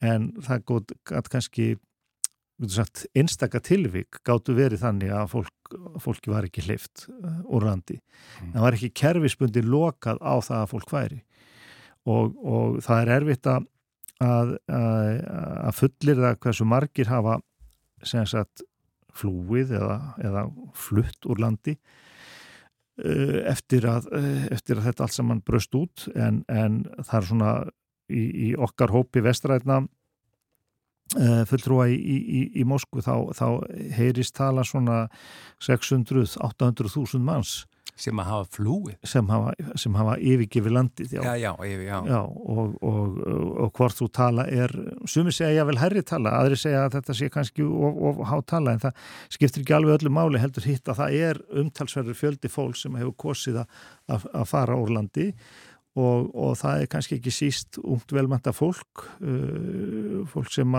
en 0.00 0.30
það 0.46 0.64
gótt 0.70 0.96
kannski 1.04 1.74
sagt, 2.70 3.04
einstaka 3.16 3.60
tilvík 3.64 4.20
gáttu 4.26 4.54
verið 4.54 4.84
þannig 4.84 5.12
að 5.14 5.30
fólk, 5.32 5.76
fólki 6.02 6.30
var 6.30 6.46
ekki 6.46 6.64
hlift 6.68 7.06
uh, 7.10 7.40
úr 7.50 7.66
randi. 7.66 7.98
Mm. 7.98 8.52
Það 8.54 8.66
var 8.66 8.76
ekki 8.78 8.90
kerfisbundi 9.02 9.64
lokað 9.66 10.20
á 10.22 10.34
það 10.44 10.60
að 10.60 10.70
fólk 10.74 10.94
væri 10.94 11.20
og, 12.04 12.36
og 12.44 12.78
það 12.84 13.00
er 13.00 13.12
erfitt 13.16 13.48
að, 13.48 13.66
að, 14.22 14.54
að 14.68 15.76
fullir 15.80 16.22
það 16.22 16.38
hversu 16.44 16.68
margir 16.68 17.10
hafa 17.10 17.38
sagt, 18.04 18.64
flúið 19.14 19.72
eða, 19.78 19.98
eða 20.20 20.42
flutt 20.76 21.26
úr 21.30 21.40
landi 21.40 21.78
uh, 23.00 23.40
eftir 23.50 23.88
að, 23.88 24.10
uh, 24.14 24.46
eftir 24.54 24.78
að 24.78 24.90
þetta 24.90 25.08
allt 25.08 25.16
saman 25.16 25.42
bröst 25.42 25.74
út 25.78 26.06
en, 26.14 26.44
en 26.52 26.84
það 27.00 27.18
er 27.18 27.28
svona 27.32 27.52
í, 28.12 28.24
í 28.50 28.54
okkar 28.60 28.94
hópi 28.94 29.24
vestræðna 29.24 29.82
Eh, 29.82 30.03
fulltrúa 31.50 31.88
í, 31.92 31.98
í, 31.98 32.40
í 32.60 32.64
Moskvu 32.66 33.04
þá, 33.04 33.14
þá 33.36 33.46
heyrist 33.94 34.34
tala 34.36 34.64
svona 34.66 35.04
600-800 35.62 36.90
þúsund 36.96 37.26
manns 37.26 37.62
sem 37.94 38.18
að 38.18 38.26
hafa 38.26 38.46
flúið. 38.56 38.94
sem 39.06 39.28
hafa, 39.30 39.52
sem 39.78 39.94
hafa 39.94 40.14
yfirgifið 40.18 40.74
landið 40.74 41.12
já, 41.14 41.20
já, 41.38 41.50
yfir, 41.62 41.84
já. 41.86 41.98
já 42.10 42.18
og, 42.24 42.72
og, 42.82 43.20
og 43.62 43.70
hvort 43.78 43.98
þú 44.00 44.08
tala 44.18 44.46
er 44.50 44.72
sumi 45.10 45.30
segja 45.34 45.60
ég 45.60 45.68
vel 45.68 45.78
herri 45.78 46.02
tala 46.02 46.32
aðri 46.40 46.58
segja 46.58 46.84
að 46.88 46.96
þetta 46.96 47.16
sé 47.20 47.28
kannski 47.30 47.66
of, 47.66 48.00
of 48.10 48.24
há 48.26 48.34
tala 48.50 48.74
en 48.74 48.82
það 48.82 49.04
skiptir 49.36 49.62
ekki 49.62 49.76
alveg 49.78 50.00
öllu 50.00 50.14
máli 50.16 50.42
heldur 50.42 50.66
hitt 50.66 50.90
að 50.90 51.04
það 51.04 51.20
er 51.28 51.42
umtalsverður 51.62 52.18
fjöldi 52.18 52.50
fólk 52.50 52.80
sem 52.80 52.98
hefur 52.98 53.14
kosið 53.28 53.62
að, 53.62 54.26
að 54.26 54.50
fara 54.50 54.80
úr 54.80 54.90
landi 54.98 55.30
og, 55.94 56.30
og 56.34 56.56
það 56.58 56.82
er 56.82 56.90
kannski 56.90 57.18
ekki 57.18 57.32
síst 57.34 57.78
ungt 57.82 58.14
velmænta 58.14 58.54
fólk 58.54 59.06
uh, 59.20 60.22
fólk 60.30 60.50
sem 60.54 60.76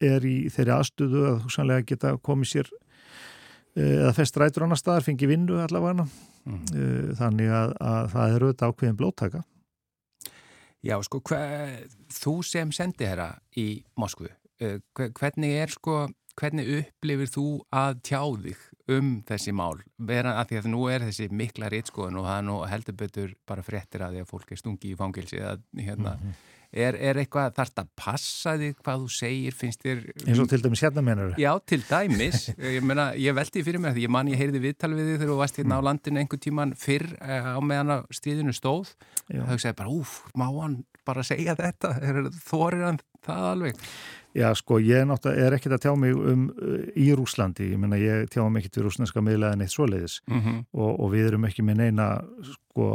er 0.00 0.26
í 0.26 0.36
þeirri 0.50 0.74
aðstöðu 0.76 1.26
að 1.28 1.42
þú 1.44 1.52
sannlega 1.54 1.86
geta 1.92 2.14
komið 2.24 2.52
sér 2.54 2.72
uh, 2.72 3.84
eða 3.84 4.12
fest 4.16 4.40
rætur 4.40 4.66
annar 4.66 4.80
staðar, 4.80 5.06
fengi 5.06 5.30
vinnu 5.30 5.60
allavega 5.62 6.06
mm. 6.06 6.60
uh, 6.74 7.14
þannig 7.20 7.54
að, 7.54 7.76
að 7.92 8.12
það 8.16 8.34
er 8.34 8.46
auðvitað 8.46 8.74
ákveðin 8.74 9.00
blóttaka 9.00 9.44
Já, 10.80 10.94
sko, 11.04 11.20
hver, 11.28 11.82
þú 12.08 12.38
sem 12.48 12.70
sendi 12.72 13.04
herra 13.04 13.34
í 13.60 13.82
Moskvu, 14.00 14.30
uh, 14.64 14.78
hvernig 14.96 15.58
er 15.60 15.74
sko, 15.74 16.06
hvernig 16.40 16.70
upplifir 16.80 17.30
þú 17.30 17.46
að 17.76 17.98
tjá 18.06 18.22
þig 18.44 18.68
um 18.90 19.10
þessi 19.28 19.54
mál 19.54 19.82
vera 20.10 20.36
að 20.40 20.52
því 20.52 20.60
að 20.60 20.70
nú 20.72 20.84
er 20.90 21.04
þessi 21.08 21.28
mikla 21.30 21.70
réttskoðun 21.72 22.20
og 22.20 22.28
það 22.28 22.38
er 22.38 22.46
nú 22.48 22.56
heldur 22.70 22.96
betur 23.02 23.34
bara 23.48 23.66
fréttir 23.66 24.04
að 24.06 24.16
því 24.16 24.24
að 24.24 24.32
fólk 24.32 24.54
er 24.54 24.62
stungi 24.62 24.92
í 24.92 24.96
fangilsi 24.98 25.42
að 25.44 25.62
hérna 25.78 26.16
mm 26.16 26.24
-hmm. 26.24 26.48
Er, 26.70 26.94
er 26.94 27.18
eitthvað 27.18 27.56
þarft 27.56 27.80
að 27.82 27.88
passa 27.98 28.52
þig 28.60 28.76
hvað 28.78 29.00
þú 29.02 29.08
segir, 29.10 29.54
finnst 29.58 29.80
þér... 29.82 30.04
Eins 30.22 30.38
og 30.38 30.46
til 30.52 30.60
dæmis 30.62 30.82
hérna 30.84 31.02
menur 31.02 31.32
Já, 31.40 31.50
til 31.66 31.82
dæmis. 31.82 32.44
Ég, 32.76 32.84
meina, 32.86 33.08
ég 33.18 33.34
veldi 33.34 33.64
fyrir 33.66 33.82
mér 33.82 33.96
því 33.96 34.04
ég 34.06 34.12
man 34.14 34.30
ég 34.30 34.38
heyrði 34.38 34.60
viðtal 34.62 34.92
við 34.94 35.08
þig 35.08 35.18
þegar 35.18 35.32
þú 35.32 35.38
varst 35.40 35.58
hérna 35.58 35.74
mm. 35.74 35.82
á 35.82 35.86
landinu 35.88 36.22
einhver 36.22 36.42
tíman 36.44 36.74
fyrr 36.78 37.08
eh, 37.18 37.48
á 37.50 37.58
meðan 37.58 37.90
að 37.96 38.06
stríðinu 38.14 38.54
stóð. 38.54 38.94
Það 39.26 39.50
hugsaði 39.50 39.78
bara, 39.82 39.96
úf, 39.98 40.14
má 40.38 40.46
hann 40.46 40.78
bara 41.06 41.26
segja 41.26 41.56
þetta? 41.58 41.94
Þorir 42.46 42.86
hann 42.86 43.00
það 43.26 43.46
alveg? 43.50 43.84
Já, 44.30 44.52
sko, 44.54 44.78
ég 44.78 45.10
er 45.10 45.54
ekkert 45.56 45.74
að 45.74 45.82
tjá 45.82 45.92
mig 45.98 46.14
um 46.14 46.44
í 46.94 47.08
Rúslandi, 47.18 47.72
ég 47.72 47.80
menna 47.82 47.98
ég 47.98 48.28
tjá 48.30 48.44
mig 48.46 48.62
ekkert 48.62 48.78
við 48.78 48.84
rúsneska 48.86 49.22
miðlega 49.26 49.56
en 49.56 49.64
eitt 49.64 49.72
svoleiðis 49.74 50.20
mm 50.28 50.40
-hmm. 50.40 50.60
og, 50.70 50.92
og 51.02 51.10
við 51.16 51.26
erum 51.32 51.46
ekki 51.48 51.64
með 51.66 51.80
neina 51.80 52.06
sko, 52.46 52.86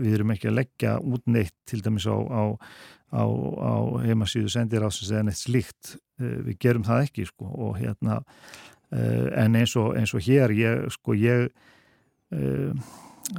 við 0.00 0.14
erum 0.16 0.32
ekki 0.32 0.48
að 0.48 0.56
leggja 0.62 0.94
út 0.98 1.26
neitt 1.26 1.54
til 1.68 1.82
dæmis 1.84 2.08
á, 2.08 2.16
á, 2.16 2.42
á, 3.12 3.24
á 3.28 3.74
heimasíðu 4.00 4.48
sendir 4.48 4.80
ásins 4.80 5.12
eða 5.12 5.28
neitt 5.28 5.42
slíkt, 5.42 5.98
uh, 6.20 6.38
við 6.48 6.56
gerum 6.58 6.84
það 6.88 7.04
ekki 7.04 7.26
sko 7.26 7.44
og 7.44 7.76
hérna 7.76 8.22
uh, 8.24 9.28
en 9.44 9.60
eins 9.60 9.76
og, 9.76 9.92
eins 9.92 10.14
og 10.14 10.24
hér, 10.24 10.56
ég 10.56 10.88
sko 10.88 11.12
ég 11.12 11.50
uh, 12.32 12.72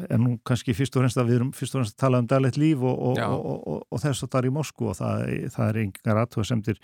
en 0.10 0.22
nú 0.24 0.36
kannski 0.46 0.76
fyrst 0.78 0.96
og 0.96 1.04
fremst 1.04 1.20
að 1.20 1.32
við 1.32 1.40
erum 1.40 1.54
fyrst 1.56 1.76
og 1.76 1.82
fremst 1.82 1.98
að 1.98 2.04
tala 2.04 2.22
um 2.22 2.28
daglegt 2.30 2.60
líf 2.62 2.84
og, 2.86 3.18
og, 3.24 3.80
og 3.90 4.04
þess 4.04 4.26
að 4.26 4.30
það 4.30 4.40
er 4.42 4.50
í 4.50 4.54
Moskú 4.60 4.92
og 4.92 5.00
það, 5.00 5.24
það 5.56 5.66
er 5.72 5.82
einhver 5.84 6.22
aðtöða 6.24 6.50
semtir 6.52 6.80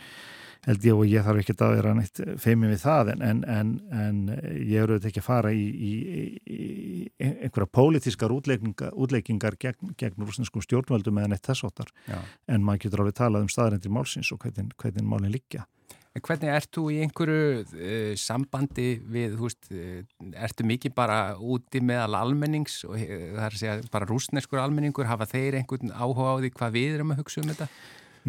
held 0.66 0.86
ég 0.88 0.98
og 0.98 1.06
ég 1.10 1.26
þarf 1.26 1.42
ekki 1.42 1.56
að 1.60 1.76
vera 1.76 1.94
neitt 1.94 2.22
feimið 2.42 2.72
við 2.74 2.82
það 2.82 3.12
en, 3.14 3.24
en, 3.28 3.42
en, 3.56 3.74
en 3.94 4.22
ég 4.34 4.80
eru 4.82 4.96
auðvitað 4.96 5.10
ekki 5.12 5.22
að 5.22 5.28
fara 5.28 5.52
í, 5.54 5.66
í, 5.70 5.92
í 6.50 7.28
einhverja 7.28 7.70
pólitískar 7.78 8.34
útleikingar, 8.34 8.96
útleikingar 8.98 9.60
gegn, 9.62 9.94
gegn 10.00 10.26
rúsneskum 10.26 10.66
stjórnvöldum 10.66 11.22
eða 11.22 11.36
neitt 11.36 11.46
þessóttar 11.46 11.94
en 12.10 12.66
maður 12.66 12.88
getur 12.88 13.06
alveg 13.06 13.20
talað 13.22 13.46
um 13.46 13.54
staðarendir 13.54 13.94
málsins 13.94 14.34
og 14.34 14.42
hvernig 14.42 15.06
málinn 15.06 15.36
liggja. 15.36 15.68
En 16.16 16.24
hvernig 16.24 16.48
ert 16.48 16.70
þú 16.72 16.86
í 16.94 17.02
einhverju 17.04 17.40
uh, 17.66 18.14
sambandi 18.16 18.94
við, 19.12 19.34
þú 19.36 19.50
veist, 19.50 19.68
uh, 19.76 20.30
ertu 20.46 20.64
mikið 20.68 20.94
bara 20.96 21.18
úti 21.36 21.82
meðal 21.84 22.16
almennings 22.22 22.78
og 22.88 22.96
uh, 22.96 23.04
það 23.36 23.42
er 23.42 23.50
að 23.50 23.60
segja 23.60 23.76
bara 23.92 24.08
rúsneskur 24.08 24.62
almenningur, 24.64 25.10
hafa 25.10 25.28
þeir 25.28 25.60
einhvern 25.60 25.92
áhuga 25.92 26.32
á 26.32 26.36
því 26.40 26.54
hvað 26.56 26.78
við 26.78 26.96
erum 26.96 27.12
að 27.12 27.22
hugsa 27.24 27.44
um 27.44 27.52
þetta? 27.52 27.70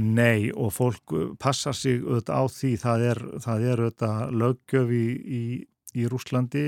Nei 0.02 0.50
og 0.50 0.74
fólk 0.74 1.16
passa 1.40 1.70
sig 1.72 2.02
auðvitað 2.02 2.42
á 2.42 2.44
því. 2.56 2.74
Það 2.82 3.06
er, 3.12 3.22
það 3.46 3.70
er 3.70 3.84
auðvitað 3.84 4.36
löggjöf 4.42 4.92
í, 4.92 5.06
í, 5.38 5.42
í 5.96 6.10
Rúslandi 6.10 6.66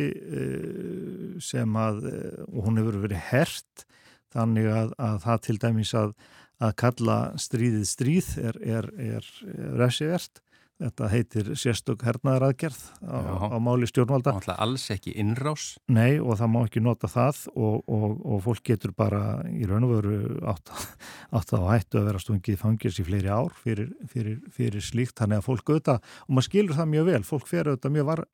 sem 1.45 1.77
að 1.83 2.01
og 2.47 2.63
hún 2.65 2.81
hefur 2.81 3.03
verið 3.03 3.27
hert 3.29 3.89
þannig 4.33 4.71
að, 4.71 4.95
að 5.03 5.23
það 5.27 5.45
til 5.45 5.59
dæmis 5.67 5.93
að, 5.99 6.15
að 6.63 6.77
kalla 6.81 7.23
stríðið 7.43 7.87
stríð 7.91 8.35
er, 8.49 8.63
er, 8.79 8.93
er 9.11 9.33
refsivert 9.83 10.41
Þetta 10.79 11.09
heitir 11.11 11.49
sérstök 11.59 12.05
hernaðaraðgerð 12.07 12.83
á, 13.03 13.19
á 13.51 13.59
máli 13.59 13.89
stjórnvalda. 13.91 14.37
Það 14.37 14.53
er 14.53 14.61
alls 14.63 14.85
ekki 14.95 15.15
innrás. 15.19 15.65
Nei 15.91 16.21
og 16.23 16.37
það 16.39 16.53
má 16.55 16.59
ekki 16.61 16.83
nota 16.87 17.11
það 17.11 17.41
og, 17.51 17.81
og, 17.91 18.13
og 18.23 18.45
fólk 18.45 18.63
getur 18.71 18.93
bara 18.95 19.23
í 19.51 19.67
raun 19.67 19.89
og 19.89 19.97
veru 19.97 20.19
átt, 20.53 20.71
átt 21.35 21.55
að 21.59 21.67
hættu 21.73 21.99
að 21.99 22.07
vera 22.13 22.23
stungið 22.23 22.61
fangils 22.61 23.01
í 23.03 23.07
fleiri 23.09 23.33
ár 23.33 23.57
fyrir, 23.59 23.91
fyrir, 24.13 24.37
fyrir 24.55 24.85
slíkt. 24.87 25.17
Þannig 25.19 25.43
að 25.43 25.49
fólk 25.49 25.73
auðvitað, 25.75 26.15
og 26.29 26.39
maður 26.39 26.47
skilur 26.47 26.79
það 26.79 26.91
mjög 26.95 27.11
vel, 27.11 27.21
fólk 27.33 27.51
fer 27.51 27.73
auðvitað 27.73 27.97
mjög 27.97 28.09
var, 28.13 28.25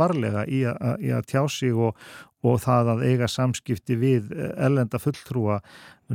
varlega 0.00 0.46
í, 0.48 0.62
a, 0.70 0.94
í 1.04 1.12
að 1.12 1.28
tjá 1.34 1.44
sig 1.52 1.76
og, 1.76 2.00
og 2.40 2.58
það 2.64 2.94
að 2.94 3.04
eiga 3.10 3.28
samskipti 3.28 4.00
við 4.00 4.32
erlenda 4.56 5.02
fulltrúa 5.02 5.60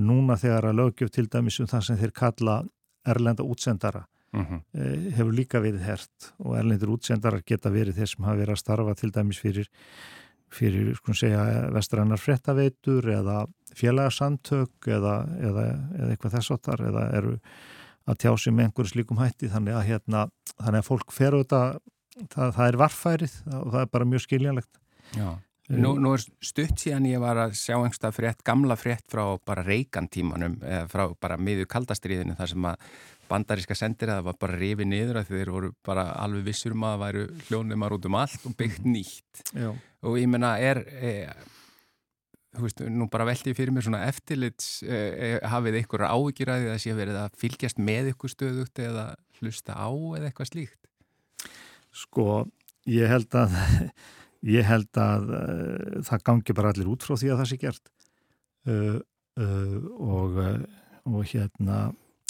núna 0.01 0.41
þegar 0.41 0.71
að 0.71 0.81
lögjöf 0.81 1.13
til 1.13 1.29
dæmis 1.29 1.61
um 1.61 1.69
það 1.69 1.87
sem 1.91 2.01
þeir 2.01 2.17
kalla 2.23 2.59
erlenda 3.05 3.45
útsendara 3.45 4.07
mm 4.35 4.45
-hmm. 4.45 5.11
hefur 5.17 5.33
líka 5.33 5.61
verið 5.63 5.85
hert 5.85 6.31
og 6.39 6.57
erlendur 6.59 6.93
útsendarar 6.95 7.43
geta 7.45 7.69
verið 7.69 7.99
þeir 7.99 8.11
sem 8.11 8.25
hafa 8.25 8.41
verið 8.41 8.55
að 8.55 8.63
starfa 8.63 8.95
til 8.95 9.11
dæmis 9.11 9.39
fyrir, 9.39 9.69
fyrir 10.49 10.95
sko 10.95 11.13
segja, 11.13 11.69
vestrannar 11.71 12.19
frettaveitur 12.19 13.09
eða 13.09 13.45
félagsamtök 13.75 14.87
eða, 14.87 15.15
eða, 15.39 15.65
eða 15.99 16.11
eitthvað 16.11 16.37
þessartar 16.37 16.85
eða 16.89 17.09
eru 17.17 17.39
að 18.05 18.17
tjá 18.21 18.37
sig 18.37 18.53
með 18.53 18.65
einhverju 18.65 18.91
slíkum 18.91 19.17
hætti. 19.17 19.49
Þannig 19.49 19.73
að, 19.73 19.87
hérna, 19.89 20.27
þannig 20.61 20.79
að 20.79 20.85
fólk 20.85 21.11
fer 21.11 21.33
auðvitað, 21.33 21.79
það, 22.29 22.51
það 22.55 22.67
er 22.67 22.77
varfærið 22.77 23.35
og 23.63 23.71
það 23.73 23.81
er 23.81 23.89
bara 23.91 24.05
mjög 24.05 24.21
skiljanlegt. 24.21 24.73
Já 25.17 25.29
Nú, 25.73 25.95
nú 25.97 26.11
er 26.13 26.21
stutt 26.45 26.77
síðan 26.77 27.07
ég 27.09 27.21
var 27.23 27.39
að 27.41 27.55
sjá 27.57 27.73
einhversta 27.79 28.11
frétt, 28.13 28.43
gamla 28.45 28.75
frétt 28.77 29.07
frá 29.09 29.23
bara 29.41 29.63
reikantímanum, 29.65 30.59
eða 30.61 30.85
frá 30.91 31.03
bara 31.17 31.39
miður 31.41 31.65
kaldastriðinu 31.71 32.35
þar 32.37 32.51
sem 32.51 32.67
að 32.69 32.83
bandaríska 33.29 33.77
sendir 33.77 34.11
að 34.11 34.19
það 34.19 34.27
var 34.27 34.37
bara 34.43 34.59
rifið 34.59 34.89
niður 34.91 35.19
að 35.21 35.31
þeir 35.31 35.51
voru 35.55 35.71
bara 35.85 36.05
alveg 36.21 36.45
vissur 36.51 36.75
um 36.75 36.85
að 36.85 36.93
það 36.93 37.03
væru 37.03 37.23
hljónumar 37.47 37.95
út 37.97 38.05
um 38.05 38.17
allt 38.19 38.45
og 38.45 38.55
byggt 38.59 38.85
nýtt. 38.85 39.41
Já. 39.57 39.71
Og 40.05 40.19
ég 40.21 40.29
menna 40.29 40.51
er, 40.61 40.83
e, 40.85 41.13
þú 42.53 42.65
veist, 42.67 42.83
nú 42.93 43.07
bara 43.09 43.25
veldi 43.25 43.49
ég 43.49 43.57
fyrir 43.57 43.73
mér 43.73 43.87
svona 43.87 44.03
eftirlits, 44.05 44.67
e, 44.85 44.99
e, 44.99 45.31
hafið 45.49 45.79
einhverja 45.79 46.11
áhyggjur 46.13 46.51
að 46.53 46.67
því 46.67 46.73
að 46.75 46.83
sé 46.83 46.97
verið 46.99 47.17
að 47.23 47.39
fylgjast 47.41 47.81
með 47.81 48.11
ykkur 48.13 48.35
stöðugt 48.35 48.83
eða 48.85 49.07
hlusta 49.39 49.73
á 49.73 49.89
eða 49.89 50.29
eitthvað 50.29 50.51
slíkt? 50.51 50.81
Sko, 51.95 52.45
ég 52.91 53.09
held 53.09 53.33
að 53.39 53.57
ég 54.45 54.65
held 54.67 55.01
að 55.01 55.29
uh, 55.33 55.99
það 56.05 56.25
gangi 56.29 56.55
bara 56.57 56.73
allir 56.73 56.89
út 56.91 57.05
frá 57.05 57.15
því 57.17 57.33
að 57.33 57.41
það 57.41 57.51
sé 57.51 57.59
gert. 57.61 57.93
Uh, 58.65 58.97
uh, 59.41 59.77
og, 60.01 60.41
og 61.05 61.21
hérna 61.33 61.85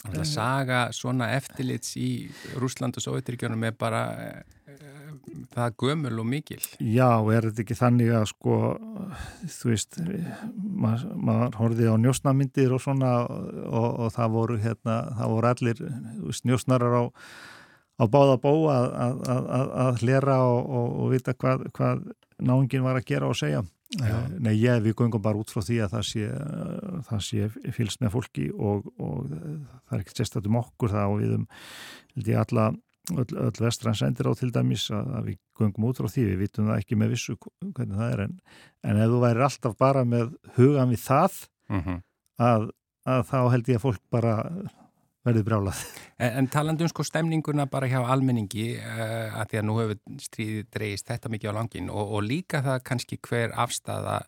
Það 0.06 0.28
saga 0.30 0.80
svona 0.94 1.32
eftirlits 1.34 1.96
í 1.98 2.28
Rúsland 2.62 2.94
og 3.00 3.02
Sovjetiríkjónum 3.02 3.64
er 3.66 3.72
bara 3.74 4.04
það 5.56 5.76
gömul 5.82 6.20
og 6.22 6.28
mikil. 6.30 6.60
Já, 6.80 7.10
er 7.34 7.48
þetta 7.48 7.64
ekki 7.64 7.78
þannig 7.80 8.12
að 8.16 8.28
sko 8.32 8.60
þú 9.56 9.72
veist 9.72 9.98
maður, 10.56 11.08
maður 11.16 11.60
horfið 11.62 11.92
á 11.92 11.96
njósnamyndir 12.04 12.76
og 12.76 12.84
svona 12.84 13.12
og, 13.26 13.90
og 14.06 14.14
það 14.16 14.38
voru 14.38 14.60
hérna, 14.62 15.00
það 15.18 15.34
voru 15.36 15.52
allir 15.52 15.84
veist, 15.84 16.48
njósnarar 16.48 16.98
á 17.00 17.04
á 17.96 18.04
báða 18.12 18.36
bó 18.44 18.54
að, 18.72 18.90
að, 19.06 19.24
að, 19.30 19.72
að 19.86 20.04
hlera 20.04 20.38
og, 20.44 20.62
og, 20.66 20.94
og 21.04 21.14
vita 21.14 21.34
hvað, 21.34 21.68
hvað 21.76 22.04
náingin 22.44 22.86
var 22.86 23.00
að 23.00 23.08
gera 23.12 23.32
og 23.32 23.40
segja. 23.40 23.64
Já. 23.96 24.16
Nei, 24.42 24.56
ég, 24.58 24.82
við 24.84 24.96
gungum 25.00 25.22
bara 25.24 25.40
út 25.40 25.52
frá 25.54 25.62
því 25.64 25.78
að 25.86 25.94
það 25.94 26.08
sé, 26.10 26.30
það 27.08 27.22
sé 27.24 27.72
fylgst 27.76 28.02
með 28.02 28.16
fólki 28.16 28.48
og, 28.52 28.88
og 29.00 29.30
það 29.30 29.94
er 29.96 30.02
ekkert 30.02 30.20
sérstætt 30.20 30.50
um 30.50 30.58
okkur 30.60 30.92
það 30.92 31.14
og 31.14 31.22
við 31.22 31.36
um, 31.38 31.46
alla, 32.42 32.66
öll, 33.14 33.28
öll 33.46 33.62
vestrann 33.62 34.00
sendir 34.00 34.28
á 34.28 34.34
til 34.36 34.50
dæmis 34.56 34.88
að 34.92 35.30
við 35.30 35.38
gungum 35.56 35.88
út 35.92 36.02
frá 36.02 36.10
því, 36.12 36.26
við 36.32 36.42
vitum 36.44 36.72
það 36.72 36.82
ekki 36.82 37.00
með 37.00 37.14
vissu 37.16 37.38
hvernig 37.38 38.02
það 38.02 38.16
er, 38.16 38.24
en, 38.26 38.34
en 38.90 39.04
ef 39.06 39.14
þú 39.14 39.22
væri 39.24 39.46
alltaf 39.48 39.78
bara 39.86 40.04
með 40.16 40.34
hugan 40.58 40.92
við 40.92 41.04
það, 41.06 41.38
mhm. 41.72 41.86
-huh. 41.86 42.02
að 42.50 42.68
þá 43.30 43.40
held 43.54 43.70
ég 43.70 43.80
að 43.80 43.86
fólk 43.86 44.04
bara 44.12 44.36
verður 45.26 45.46
brálað. 45.48 45.82
En, 46.18 46.42
en 46.42 46.50
talandum 46.52 46.90
sko 46.92 47.06
stemninguna 47.06 47.68
bara 47.72 47.90
hjá 47.90 48.00
almenningi 48.04 48.76
uh, 48.78 49.40
að 49.40 49.52
því 49.52 49.62
að 49.62 49.68
nú 49.68 49.78
hefur 49.82 50.22
stríðið 50.28 50.70
dreist 50.76 51.10
þetta 51.10 51.32
mikið 51.34 51.52
á 51.52 51.58
langin 51.58 51.90
og, 51.94 52.14
og 52.18 52.28
líka 52.28 52.62
það 52.66 52.84
kannski 52.90 53.20
hver 53.26 53.56
afstæða 53.66 54.20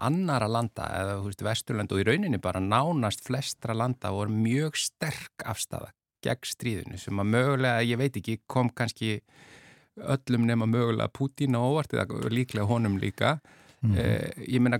annara 0.00 0.48
landa 0.48 0.88
eða 0.96 1.20
veist 1.24 1.44
Vesturland 1.44 1.92
og 1.92 2.02
í 2.02 2.06
rauninni 2.08 2.40
bara 2.42 2.62
nánast 2.62 3.24
flestra 3.26 3.76
landa 3.76 4.12
voru 4.14 4.32
mjög 4.32 4.78
sterk 4.80 5.44
afstæða 5.44 5.92
gegn 6.24 6.48
stríðinu 6.48 6.98
sem 7.00 7.20
að 7.20 7.32
mögulega, 7.32 7.84
ég 7.84 8.00
veit 8.00 8.16
ekki, 8.20 8.40
kom 8.48 8.68
kannski 8.76 9.20
öllum 10.00 10.44
nema 10.48 10.68
mögulega 10.68 11.08
Putin 11.12 11.56
á 11.56 11.60
óvart 11.60 11.94
eða 11.96 12.28
líklega 12.32 12.68
honum 12.68 13.00
líka 13.00 13.38
Mm 13.80 13.94
-hmm. 13.96 14.44
ég 14.48 14.60
meina 14.60 14.76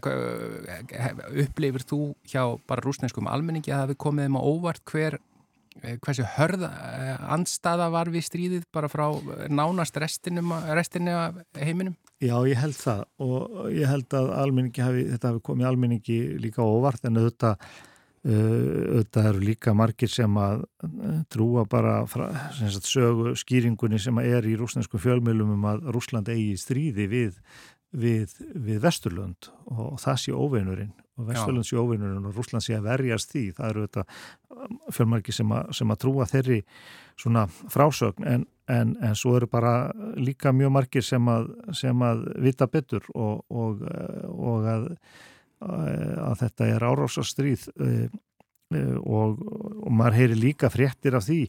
upplifir 1.42 1.80
þú 1.88 2.14
hjá 2.28 2.61
bara 2.66 2.83
rúsneskum 2.85 3.26
almenningi 3.26 3.72
að 3.72 3.76
það 3.76 3.87
hefði 3.87 3.96
komið 3.96 4.26
um 4.26 4.37
á 4.37 4.42
óvart 4.44 4.85
hver 4.85 5.14
Eh, 5.14 5.29
hversu 5.78 6.24
hörða 6.37 6.70
eh, 6.96 7.20
andstaða 7.33 7.90
var 7.94 8.11
við 8.11 8.26
stríðið 8.26 8.64
bara 8.74 8.90
frá 8.90 9.06
nánast 9.48 9.96
restinum, 10.00 10.52
restinu 10.74 11.14
heiminum? 11.56 11.96
Já, 12.20 12.35
ég 12.48 12.59
held 12.61 12.76
það 12.76 13.04
og 13.24 13.70
ég 13.72 13.88
held 13.88 14.16
að 14.18 14.33
almenningi 14.37 14.85
hafi, 14.85 15.06
þetta 15.14 15.30
hafi 15.30 15.44
komið 15.46 15.70
almenningi 15.70 16.18
líka 16.42 16.66
óvart 16.66 17.06
en 17.09 17.16
auðvitað, 17.22 17.70
auðvitað 18.26 19.28
eru 19.30 19.44
líka 19.46 19.74
margir 19.78 20.12
sem 20.12 20.37
að 20.42 20.66
trúa 21.33 21.64
bara 21.70 22.02
frá, 22.11 22.26
sagt, 22.59 22.90
sögu 22.90 23.33
skýringunni 23.40 24.02
sem 24.02 24.20
er 24.20 24.44
í 24.50 24.56
rúsnesku 24.61 25.00
fjölmjölum 25.00 25.54
um 25.56 25.68
að 25.70 25.87
Rúsland 25.96 26.28
eigi 26.28 26.59
stríði 26.61 27.09
við, 27.09 27.38
við, 27.96 28.37
við 28.52 28.83
Vesturlund 28.85 29.48
og 29.72 29.96
það 30.02 30.20
sé 30.26 30.37
óveinurinn 30.37 30.92
og 31.20 31.28
Vesturlund 31.28 31.66
sé 31.68 31.78
óvinnurinn 31.78 32.28
og 32.28 32.37
Rúsland 32.37 32.64
sé 32.64 32.76
að 32.76 32.88
verjast 32.88 33.35
því. 33.35 33.44
Það 33.56 33.72
eru 33.72 33.87
þetta 33.87 34.04
um, 34.56 34.78
fjölmarki 34.96 35.35
sem, 35.35 35.54
sem 35.76 35.92
að 35.92 36.00
trúa 36.04 36.28
þeirri 36.30 36.61
svona 37.20 37.44
frásögn 37.50 38.28
en, 38.28 38.46
en, 38.72 38.94
en 39.04 39.18
svo 39.18 39.37
eru 39.38 39.50
bara 39.50 39.74
líka 40.16 40.54
mjög 40.56 40.74
margir 40.78 41.04
sem 41.06 41.28
að, 41.28 41.50
sem 41.76 42.06
að 42.06 42.24
vita 42.40 42.68
betur 42.70 43.04
og, 43.14 43.44
og, 43.50 43.85
og 44.30 44.70
að, 44.72 44.88
að 45.61 46.40
þetta 46.44 46.70
er 46.74 46.88
árásastríð 46.88 47.68
eh, 47.85 48.06
eh, 48.76 48.96
og, 49.04 49.42
og 49.44 49.92
maður 49.92 50.22
heyri 50.22 50.40
líka 50.40 50.72
fréttir 50.72 51.18
af 51.18 51.28
því 51.28 51.44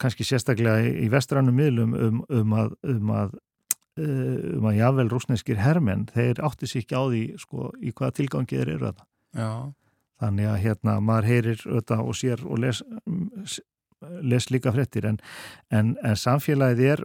kannski 0.00 0.24
sérstaklega 0.24 0.88
í 1.04 1.08
vestrannum 1.12 1.56
miðlum 1.56 1.90
um, 1.92 2.20
um 2.32 2.52
að, 2.56 2.76
um 2.88 3.10
að 3.12 3.34
Eh, 3.34 3.49
um 3.98 4.66
að 4.70 4.78
jável 4.78 5.08
rúsneskir 5.10 5.58
hermenn 5.60 6.06
þeir 6.12 6.40
átti 6.46 6.68
sér 6.70 6.84
ekki 6.84 6.94
á 6.94 7.04
því 7.08 7.22
sko, 7.42 7.70
í 7.82 7.92
hvaða 7.92 8.16
tilgangi 8.20 8.60
þeir 8.60 8.74
eru 8.76 8.90
þetta 8.90 9.06
þannig 10.20 10.50
að 10.50 10.62
hérna 10.64 11.00
maður 11.00 11.28
heyrir 11.30 11.64
þetta 11.64 12.00
og 12.04 12.16
sér 12.18 12.44
og 12.46 12.60
les, 12.62 12.82
les 14.22 14.50
líka 14.50 14.72
frettir 14.72 15.08
en, 15.10 15.18
en, 15.70 15.96
en 16.04 16.16
samfélagið 16.16 16.92
er 16.94 17.04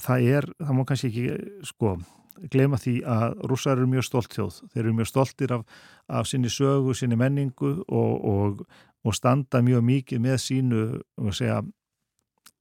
það 0.00 0.30
er, 0.36 0.48
það 0.60 0.76
má 0.76 0.84
kannski 0.88 1.10
ekki 1.10 1.24
sko, 1.68 1.94
glema 2.52 2.78
því 2.80 2.94
að 3.08 3.42
rússar 3.50 3.78
eru 3.78 3.88
mjög 3.90 4.06
stolt 4.06 4.36
þjóð, 4.36 4.60
þeir 4.72 4.84
eru 4.84 4.94
mjög 5.00 5.10
stoltir 5.10 5.56
af, 5.56 5.66
af 6.08 6.30
sinni 6.30 6.52
sögu, 6.52 6.94
sinni 6.96 7.18
menningu 7.20 7.74
og, 7.84 8.14
og, 8.32 8.62
og 9.04 9.16
standa 9.16 9.60
mjög 9.64 9.84
mikið 9.90 10.24
með 10.24 10.40
sínu, 10.46 10.86
um 11.20 11.30
að 11.32 11.38
segja 11.40 11.60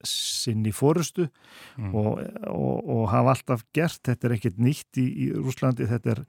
sinni 0.05 0.71
fórustu 0.75 1.27
mm. 1.77 1.91
og, 1.91 2.19
og, 2.47 2.75
og 2.89 3.05
hafa 3.11 3.35
alltaf 3.35 3.65
gert, 3.75 3.99
þetta 4.07 4.27
er 4.29 4.35
ekkert 4.37 4.61
nýtt 4.61 4.99
í, 5.01 5.07
í 5.25 5.29
Rúslandi, 5.35 5.87
þetta 5.89 6.13
er 6.15 6.23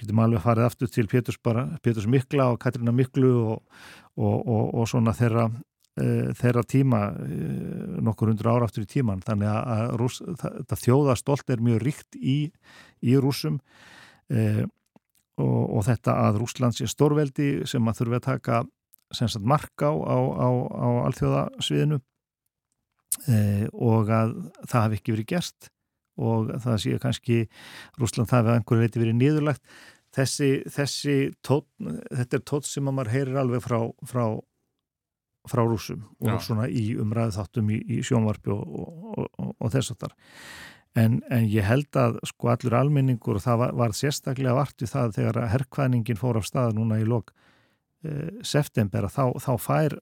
getum 0.00 0.22
alveg 0.24 0.42
farið 0.44 0.68
aftur 0.68 0.90
til 0.90 1.08
Péturs, 1.10 1.38
bara, 1.42 1.66
Péturs 1.84 2.08
Mikla 2.10 2.50
og 2.52 2.60
Katrina 2.62 2.94
Miklu 2.94 3.32
og, 3.42 3.62
og 4.16 4.88
svona 4.90 5.14
þeirra, 5.16 5.46
e, 6.00 6.06
þeirra 6.38 6.64
tíma 6.68 7.02
e, 7.12 7.40
nokkur 8.04 8.32
hundur 8.32 8.52
ára 8.54 8.68
aftur 8.68 8.86
í 8.86 8.90
tíman 8.90 9.22
þannig 9.24 9.50
að 9.52 9.96
Rús, 10.00 10.20
það, 10.40 10.78
þjóðastolt 10.86 11.52
er 11.52 11.64
mjög 11.64 11.82
ríkt 11.84 12.18
í, 12.18 12.38
í 13.04 13.18
rúsum 13.20 13.60
e, 14.32 14.64
og 15.42 15.82
þetta 15.86 16.14
að 16.28 16.42
Rúslands 16.42 16.82
er 16.84 16.90
stórveldi 16.92 17.66
sem 17.68 17.86
að 17.88 18.02
þurfi 18.02 18.18
að 18.18 18.26
taka 18.26 18.62
marka 19.44 19.90
á, 19.92 19.96
á, 19.96 20.18
á, 20.18 20.48
á 20.72 20.88
alþjóðasviðinu 21.08 22.00
e, 23.28 23.68
og 23.72 24.10
að 24.12 24.34
það 24.66 24.78
hafi 24.80 25.00
ekki 25.00 25.16
verið 25.16 25.30
gerst 25.34 25.70
og 26.22 26.52
það 26.60 26.78
sé 26.82 27.00
kannski 27.00 27.38
Rúsland 28.00 28.30
það 28.30 28.42
hefði 28.42 28.56
einhverju 28.58 28.86
leiti 28.86 29.02
verið 29.02 29.18
nýðurlagt 29.18 29.62
þessi, 30.16 30.50
þessi 30.70 31.16
tótt, 31.44 31.68
þetta 32.12 32.38
er 32.38 32.44
tótt 32.48 32.68
sem 32.68 32.88
að 32.88 32.98
maður 32.98 33.14
heyrir 33.14 33.38
alveg 33.42 33.64
frá, 33.64 33.78
frá, 34.08 34.26
frá 35.48 35.62
rúsum 35.64 36.04
og 36.20 36.34
Já. 36.34 36.38
svona 36.48 36.68
í 36.68 36.92
umræðu 37.00 37.38
þáttum 37.38 37.72
í, 37.72 37.80
í 37.96 38.02
sjónvarpi 38.06 38.52
og, 38.52 38.76
og, 38.82 39.24
og, 39.24 39.54
og 39.56 39.72
þess 39.72 39.94
að 39.94 40.04
þar 40.04 40.16
en, 41.00 41.18
en 41.32 41.48
ég 41.48 41.66
held 41.66 41.96
að 41.98 42.20
sko 42.28 42.52
allur 42.52 42.76
almenningur 42.76 43.40
og 43.40 43.44
það 43.46 43.62
var, 43.64 43.74
var 43.80 43.96
sérstaklega 43.96 44.58
vart 44.58 44.84
við 44.84 44.92
það 44.92 45.16
þegar 45.16 45.40
herrkvæðningin 45.54 46.20
fór 46.20 46.40
af 46.40 46.48
stað 46.48 46.76
núna 46.76 47.00
í 47.00 47.08
lok 47.08 47.32
eh, 48.04 48.28
september 48.44 49.08
að 49.08 49.16
þá, 49.16 49.24
þá 49.46 49.52
fær 49.62 49.98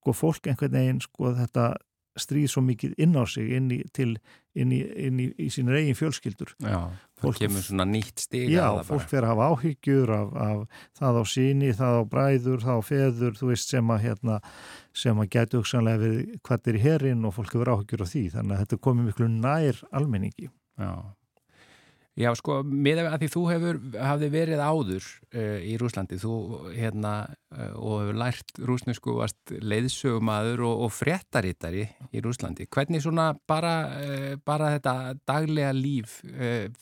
sko 0.00 0.14
fólk 0.16 0.50
einhvern 0.50 0.74
veginn 0.74 1.02
sko 1.04 1.34
þetta 1.38 1.70
stríð 2.18 2.50
svo 2.52 2.62
mikið 2.66 2.94
inn 3.00 3.16
á 3.16 3.24
sig 3.28 3.52
inn 3.56 3.70
í, 3.72 3.78
til, 3.96 4.10
inn 4.58 4.72
í, 4.74 4.80
inn 5.06 5.20
í, 5.22 5.28
í 5.40 5.48
sínur 5.52 5.78
eigin 5.78 5.96
fjölskyldur. 5.96 6.52
Já, 6.60 6.90
það 7.16 7.24
fólk, 7.24 7.38
kemur 7.40 7.64
svona 7.64 7.86
nýtt 7.88 8.26
stíg 8.26 8.52
Já, 8.52 8.66
fólk 8.88 9.06
fyrir 9.08 9.28
að 9.28 9.32
hafa 9.32 9.48
áhyggjur 9.52 10.14
af, 10.16 10.34
af 10.44 10.84
það 11.00 11.20
á 11.20 11.24
síni, 11.32 11.72
það 11.78 11.96
á 11.96 12.02
bræður 12.16 12.66
það 12.66 12.82
á 12.82 12.82
feður, 12.90 13.40
þú 13.40 13.50
veist 13.52 13.72
sem 13.72 13.94
að 13.96 14.04
hérna, 14.08 14.38
sem 15.04 15.24
að 15.24 15.32
getur 15.38 15.64
hugsanlega 15.64 16.04
verið 16.04 16.36
hvað 16.44 16.70
er 16.72 16.78
í 16.78 16.84
herin 16.84 17.26
og 17.28 17.36
fólk 17.38 17.56
hefur 17.56 17.74
áhyggjur 17.76 18.04
á 18.04 18.12
því. 18.12 18.26
Þannig 18.36 18.56
að 18.56 18.62
þetta 18.66 18.84
komið 18.88 19.10
miklu 19.10 19.32
nær 19.32 19.82
almenningi. 19.90 20.52
Já 20.80 20.92
Já, 22.12 22.28
sko, 22.36 22.58
með 22.60 23.06
að 23.06 23.22
því 23.22 23.28
þú 23.32 23.42
hefur 23.48 23.76
hafði 23.96 24.28
verið 24.34 24.60
áður 24.60 25.04
uh, 25.32 25.60
í 25.64 25.76
Rúslandi 25.80 26.18
þú, 26.20 26.34
hérna, 26.74 27.12
uh, 27.54 27.70
og 27.80 28.02
hefur 28.02 28.18
lært 28.20 28.60
rúsnesku 28.68 29.14
vast 29.16 29.54
leiðsögumadur 29.64 30.60
og, 30.68 30.82
og 30.86 30.92
fréttarittari 30.92 31.86
í 32.12 32.24
Rúslandi. 32.24 32.68
Hvernig 32.68 33.04
svona 33.04 33.30
bara, 33.48 33.76
uh, 33.96 34.34
bara 34.44 34.74
þetta 34.74 34.96
daglega 35.24 35.72
líf 35.76 36.20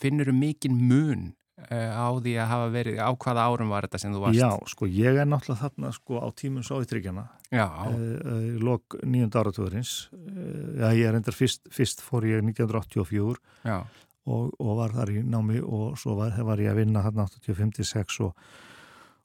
finnur 0.00 0.32
um 0.32 0.42
mikinn 0.42 0.80
mun 0.88 1.30
á 1.60 2.08
því 2.16 2.32
að 2.40 2.48
hafa 2.48 2.68
verið, 2.72 2.98
á 3.04 3.10
hvaða 3.20 3.42
árum 3.52 3.70
var 3.70 3.84
þetta 3.84 3.98
sem 4.00 4.14
þú 4.16 4.22
varst? 4.24 4.40
Já, 4.40 4.50
sko, 4.72 4.86
ég 4.88 5.18
er 5.20 5.28
náttúrulega 5.28 5.66
þarna 5.68 5.90
sko 5.92 6.22
á 6.24 6.28
tímun 6.32 6.64
Sovjetríkjana 6.64 7.26
í 7.52 8.54
lok 8.64 8.96
nýjönda 9.04 9.42
áratúðurins 9.44 9.92
já, 10.08 10.86
ég 10.96 11.04
er 11.04 11.18
endar 11.20 11.36
fyrst, 11.36 11.68
fyrst 11.68 12.00
fór 12.00 12.24
ég 12.30 12.40
1984 12.40 13.36
Já 13.68 13.84
og, 14.28 14.50
og 14.60 14.76
var 14.78 14.94
þar 14.96 15.14
í 15.14 15.22
námi 15.24 15.60
og 15.62 15.96
svo 16.00 16.16
var, 16.18 16.34
var 16.44 16.60
ég 16.60 16.72
að 16.72 16.82
vinna 16.82 17.04
hérna 17.04 17.26
85-86 17.30 18.20
og, 18.26 18.46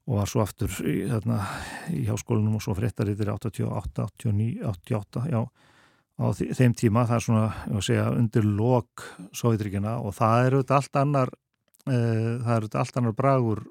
og 0.07 0.19
var 0.21 0.31
svo 0.31 0.43
aftur 0.45 0.71
í, 0.85 0.97
hérna, 1.09 1.41
í 1.91 2.05
háskólinum 2.07 2.57
og 2.59 2.63
svo 2.63 2.75
fréttarítir 2.77 3.31
88, 3.33 4.07
89, 4.23 4.63
88 4.71 5.25
já, 5.33 5.41
á 6.15 6.25
þeim 6.31 6.75
tíma 6.77 7.05
það 7.09 7.17
er 7.17 7.25
svona, 7.27 7.47
segja, 7.83 8.09
undir 8.15 8.47
lok 8.47 9.07
Sovjetríkina 9.35 9.97
og 9.99 10.15
það 10.15 10.49
eru 10.49 10.63
allt 10.77 11.01
annar 11.01 11.33
e, 11.85 11.97
það 12.45 12.53
eru 12.57 12.71
allt 12.81 13.01
annar 13.01 13.17
bragur 13.17 13.65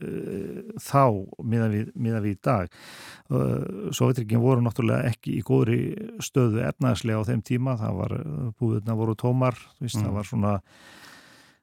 þá 0.00 1.04
miðan 1.42 1.74
við, 1.74 1.90
miðan 1.94 2.24
við 2.24 2.36
í 2.36 2.40
dag 2.46 2.70
eh, 2.70 3.90
Sovjetrikinn 3.96 4.42
voru 4.42 4.64
náttúrulega 4.64 5.10
ekki 5.10 5.36
í 5.38 5.44
góðri 5.46 5.80
stöðu 6.22 6.64
efnaðslega 6.68 7.20
á 7.20 7.28
þeim 7.28 7.44
tíma 7.46 7.76
það 7.80 8.00
var, 8.00 8.16
búðurna 8.60 8.98
voru 8.98 9.18
tómar 9.18 9.60
mm. 9.80 9.92
það 10.00 10.16
var 10.16 10.32
svona 10.32 10.56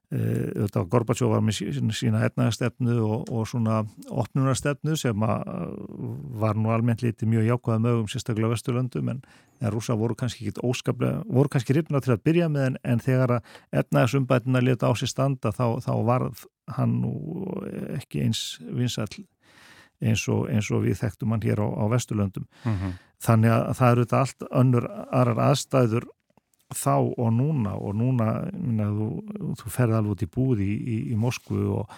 Uh, 0.08 0.86
Gorbachev 0.88 1.28
var 1.28 1.42
með 1.44 1.58
sína 1.92 2.22
etnaðastefnu 2.24 2.94
og, 3.04 3.26
og 3.28 3.42
svona 3.52 3.82
opnunarstefnu 4.08 4.96
sem 4.96 5.26
var 6.40 6.56
nú 6.56 6.72
almennt 6.72 7.04
liti 7.04 7.28
mjög 7.28 7.50
jákvæða 7.50 7.82
mögum 7.84 8.08
sérstaklega 8.08 8.54
Vesturlöndum 8.54 9.12
en, 9.12 9.20
en 9.60 9.74
rúsa 9.74 9.98
voru 10.00 10.16
kannski 10.16 10.48
ekki 10.48 10.64
óskaplega, 10.64 11.26
voru 11.28 11.52
kannski 11.52 11.76
ripna 11.76 12.00
til 12.00 12.16
að 12.16 12.24
byrja 12.24 12.48
með 12.48 12.70
en, 12.70 12.78
en 12.88 13.04
þegar 13.04 13.36
etnaðasumbætina 13.84 14.64
leta 14.64 14.88
á 14.88 14.96
sér 14.96 15.12
standa 15.12 15.52
þá, 15.52 15.66
þá 15.84 15.92
var 16.08 16.30
hann 16.76 17.00
nú 17.02 17.14
ekki 17.96 18.26
eins 18.26 18.60
vinsall 18.60 19.26
eins 20.04 20.28
og, 20.30 20.46
eins 20.52 20.70
og 20.74 20.84
við 20.86 21.00
þekktum 21.02 21.34
hann 21.34 21.46
hér 21.46 21.64
á, 21.64 21.68
á 21.68 21.84
Vesturlöndum 21.90 22.46
mm 22.64 22.74
-hmm. 22.74 22.94
þannig 23.24 23.52
að 23.52 23.74
það 23.80 23.92
eru 23.92 24.06
þetta 24.06 24.20
allt 24.20 24.48
önnur 24.52 24.86
aðrar 25.12 25.44
aðstæður 25.50 26.08
þá 26.76 26.96
og 27.18 27.30
núna 27.34 27.76
og 27.80 27.96
núna 27.96 28.52
minna, 28.54 28.90
þú, 28.92 29.08
þú 29.56 29.70
ferði 29.72 29.96
alveg 29.98 30.12
út 30.12 30.26
í 30.26 30.34
búði 30.36 30.66
í, 30.66 30.76
í, 30.76 30.98
í 31.14 31.16
Moskvu 31.16 31.70
og 31.80 31.90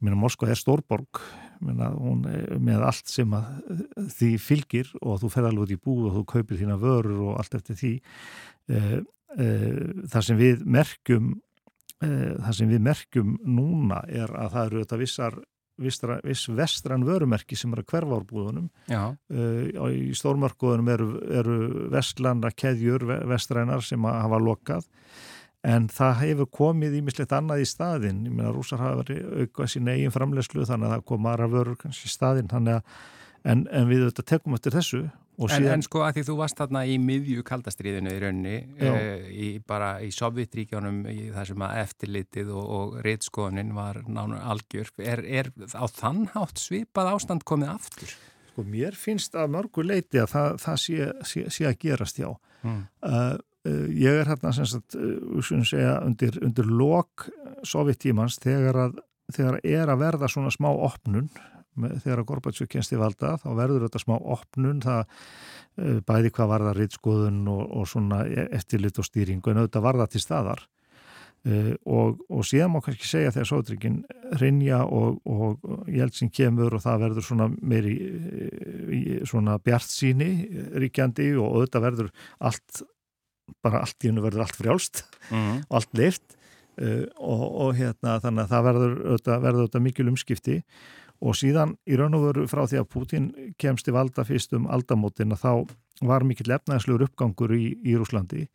minna, 0.00 0.16
Moskva 0.16 0.50
er 0.50 0.58
stórborg 0.58 1.20
minna, 1.60 1.92
hún, 1.94 2.24
með 2.58 2.82
allt 2.82 3.06
sem 3.08 3.30
því 4.16 4.32
fylgir 4.42 4.90
og 5.00 5.20
þú 5.22 5.30
ferði 5.30 5.52
alveg 5.52 5.62
út 5.62 5.76
í 5.76 5.80
búð 5.84 6.08
og 6.08 6.16
þú 6.18 6.24
kaupir 6.34 6.60
þína 6.60 6.80
vörur 6.80 7.22
og 7.28 7.38
allt 7.38 7.54
eftir 7.54 7.78
því 7.78 7.92
eh, 8.74 8.98
eh, 9.38 9.80
þar 10.10 10.26
sem 10.26 10.40
við 10.40 10.66
merkjum 10.66 11.36
eh, 12.02 12.34
þar 12.40 12.58
sem 12.58 12.70
við 12.70 12.84
merkjum 12.88 13.38
núna 13.44 14.02
er 14.08 14.32
að 14.32 14.54
það 14.54 14.70
eru 14.70 14.84
þetta 14.84 15.00
vissar 15.04 15.40
Vistra, 15.80 16.18
viss 16.20 16.44
vestran 16.52 17.06
vörumerki 17.08 17.56
sem 17.56 17.72
eru 17.72 17.80
að 17.80 17.92
hverfa 17.94 18.16
árbúðunum 18.18 18.66
uh, 18.92 19.86
í 19.88 20.10
stórmarkuðunum 20.12 20.90
eru, 20.92 21.06
eru 21.40 21.54
vestlanda 21.94 22.50
keðjur 22.52 23.06
vestrænar 23.30 23.80
sem 23.86 24.04
hafa 24.04 24.40
lokað. 24.44 24.84
En 25.64 25.88
það 25.92 26.12
hefur 26.22 26.50
komið 26.56 26.98
ímislegt 27.00 27.32
annað 27.36 27.64
í 27.64 27.68
staðin 27.68 28.20
ég 28.28 28.34
meina 28.34 28.52
rúsar 28.52 28.80
hafa 28.80 29.02
verið 29.02 29.40
aukvað 29.46 29.72
sín 29.72 29.88
eigin 29.88 30.12
framlegslu 30.12 30.68
þannig 30.68 30.90
að 30.90 30.94
það 30.94 31.06
kom 31.12 31.32
aðra 31.32 31.48
vörur 31.54 31.80
kannski 31.80 32.08
í 32.08 32.12
staðin 32.12 32.52
að, 32.60 32.84
en, 33.44 33.66
en 33.72 33.88
við 33.88 34.06
þetta 34.10 34.28
tekum 34.34 34.56
eftir 34.56 34.76
þessu 34.76 35.02
En, 35.40 35.66
en 35.72 35.82
sko 35.84 36.02
að 36.04 36.18
því 36.18 36.24
þú 36.28 36.34
varst 36.36 36.58
þarna 36.60 36.82
í 36.84 36.96
miðju 37.00 37.44
kaldastriðinu 37.48 38.12
í 38.12 38.18
raunni 38.20 38.56
e, 38.76 38.90
í, 39.32 39.48
bara 39.64 39.94
í 40.04 40.10
Sovjetríkjónum 40.12 40.98
þar 41.32 41.48
sem 41.48 41.64
að 41.64 41.76
eftirlitið 41.80 42.50
og, 42.52 42.66
og 42.76 42.98
reytskoðunin 43.06 43.72
var 43.76 44.02
nánu 44.04 44.40
algjör 44.40 44.90
er, 45.00 45.24
er 45.24 45.48
á 45.72 45.84
þann 45.88 46.26
hátt 46.34 46.60
svipað 46.60 47.12
ástand 47.14 47.46
komið 47.48 47.72
aftur? 47.72 48.16
Sko 48.50 48.66
mér 48.68 48.98
finnst 48.98 49.38
að 49.38 49.54
mörgu 49.56 49.86
leiti 49.86 50.20
að 50.20 50.32
það, 50.34 50.58
það 50.66 50.80
sé, 50.84 51.12
sé, 51.32 51.46
sé 51.56 51.68
að 51.70 51.78
gerast 51.86 52.20
já 52.20 52.28
mm. 52.28 52.80
uh, 53.08 53.36
uh, 53.70 53.86
ég 53.96 54.20
er 54.20 54.32
hérna 54.34 54.52
sem 54.56 54.68
sagt 54.68 54.98
uh, 55.00 55.54
segja, 55.64 56.00
undir, 56.04 56.36
undir 56.44 56.68
lok 56.68 57.30
Sovjettímans 57.64 58.36
þegar 58.42 58.84
að 58.88 59.00
þegar 59.34 59.60
er 59.62 59.90
að 59.92 60.02
verða 60.02 60.30
svona 60.30 60.52
smá 60.54 60.70
opnun 60.72 61.30
þegar 61.76 62.22
að 62.22 62.26
Gorbatsjók 62.30 62.72
kennst 62.72 62.94
í 62.94 62.98
valda 63.00 63.36
þá 63.40 63.48
verður 63.58 63.86
þetta 63.86 64.02
smá 64.02 64.16
opnun 64.18 64.82
það 64.84 65.00
eh, 65.04 66.00
bæði 66.06 66.34
hvað 66.36 66.52
var 66.52 66.66
það 66.68 66.76
reytskoðun 66.80 67.40
og, 67.52 67.62
og 67.80 67.88
svona 67.90 68.20
eftirlit 68.50 69.00
og 69.00 69.08
stýringu 69.08 69.52
en 69.52 69.62
auðvitað 69.62 69.86
var 69.86 70.00
það 70.02 70.14
til 70.14 70.24
staðar. 70.26 70.68
Uh, 71.40 71.72
og, 71.88 72.18
og 72.28 72.44
síðan 72.44 72.68
má 72.74 72.82
kannski 72.84 73.06
segja 73.08 73.30
þegar 73.32 73.46
sótrykkin 73.48 73.94
rinja 74.42 74.82
og, 74.84 75.22
og 75.24 75.86
Jeltsin 75.88 76.28
kemur 76.28 76.74
og 76.76 76.82
það 76.84 77.06
verður 77.06 77.24
svona 77.24 77.46
meiri 77.48 77.94
svona 79.24 79.54
bjart 79.64 79.88
síni 79.88 80.28
ríkjandi 80.82 81.30
og 81.40 81.62
auðvitað 81.62 81.86
verður 81.86 82.10
allt 82.44 82.82
bara 83.64 83.80
allt 83.86 84.04
í 84.04 84.10
hennu 84.10 84.26
verður 84.26 84.44
allt 84.44 84.60
frjálst 84.60 85.02
mm 85.30 85.64
og 85.70 85.78
allt 85.80 85.96
leift 85.96 86.36
uh, 86.76 87.08
og 87.16 87.72
hérna 87.78 88.18
þannig 88.20 88.44
að 88.44 88.52
það 88.52 88.66
verður 88.68 88.94
auðvitað, 89.00 89.42
verður 89.46 89.64
auðvitað 89.64 89.86
mikil 89.86 90.08
umskipti 90.12 90.56
og 91.20 91.36
síðan 91.36 91.76
í 91.88 91.98
raun 92.00 92.16
og 92.16 92.26
veru 92.28 92.46
frá 92.48 92.62
því 92.64 92.80
að 92.80 92.90
Putin 92.94 93.28
kemst 93.60 93.88
í 93.88 93.94
valda 93.94 94.24
fyrst 94.24 94.54
um 94.56 94.68
aldamótin 94.72 95.34
að 95.36 95.44
þá 95.44 95.52
var 96.08 96.24
mikill 96.24 96.54
efnæðslegur 96.56 97.08
uppgangur 97.10 97.52
í, 97.56 97.74
í 97.84 97.96
Rúslandi 97.98 98.46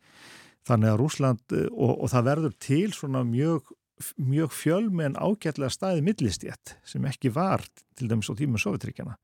þannig 0.66 0.92
að 0.92 1.00
Rúsland 1.02 1.56
og, 1.70 1.92
og 1.94 2.10
það 2.10 2.28
verður 2.30 2.56
til 2.66 2.88
svona 2.94 3.22
mjög, 3.26 3.70
mjög 4.18 4.54
fjölmenn 4.56 5.18
ágætlega 5.18 5.70
staði 5.70 6.02
millistjætt 6.06 6.76
sem 6.86 7.06
ekki 7.06 7.30
var 7.34 7.62
til 7.96 8.10
dæmis 8.10 8.30
á 8.30 8.34
tímum 8.34 8.60
Sovjetríkjana 8.60 9.14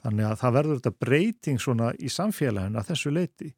þannig 0.00 0.30
að 0.30 0.38
það 0.40 0.56
verður 0.56 0.80
þetta 0.80 1.04
breyting 1.04 1.60
svona 1.60 1.92
í 2.00 2.08
samfélaginu 2.12 2.80
að 2.80 2.92
þessu 2.94 3.12
leiti 3.12 3.52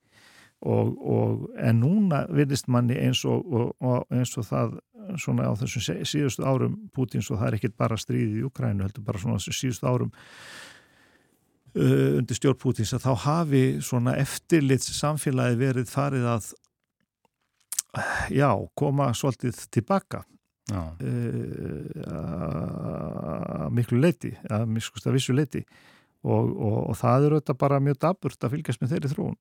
og, 0.63 0.91
og 1.03 1.47
en 1.59 1.81
núna 1.83 2.23
virðist 2.31 2.69
manni 2.71 2.95
eins 3.03 3.25
og, 3.27 3.47
og 3.83 4.15
eins 4.15 4.37
og 4.39 4.47
það 4.47 4.77
svona 5.21 5.49
á 5.51 5.53
þessum 5.59 6.05
síðustu 6.07 6.45
árum 6.47 6.77
Pútins 6.95 7.31
og 7.33 7.41
það 7.41 7.49
er 7.49 7.57
ekkit 7.59 7.79
bara 7.81 7.99
stríðið 7.99 8.41
í 8.41 8.45
Ukrænu 8.47 8.87
heldur 8.87 9.07
bara 9.07 9.21
svona 9.21 9.41
þessum 9.41 9.59
síðustu 9.59 9.89
árum 9.91 10.13
uh, 11.75 12.19
undir 12.21 12.39
stjórn 12.39 12.61
Pútins 12.63 12.95
að 12.95 13.07
þá 13.09 13.13
hafi 13.27 13.63
svona 13.85 14.17
eftirlit 14.23 14.87
samfélagi 14.87 15.59
verið 15.61 15.91
farið 15.91 16.29
að 16.37 16.53
já, 18.33 18.51
koma 18.79 19.11
svolítið 19.17 19.65
tilbaka 19.75 20.23
uh, 20.23 20.93
að 23.63 23.73
miklu 23.75 24.03
leiti 24.03 24.37
að 24.51 24.69
miskust 24.71 25.09
að 25.09 25.19
vissu 25.19 25.35
leiti 25.37 25.65
og, 26.23 26.47
og, 26.47 26.79
og 26.93 26.99
það 27.01 27.27
eru 27.29 27.41
þetta 27.43 27.59
bara 27.59 27.83
mjög 27.83 28.05
daburt 28.07 28.45
að 28.45 28.55
fylgjast 28.55 28.83
með 28.83 28.95
þeirri 28.95 29.17
þróun 29.17 29.41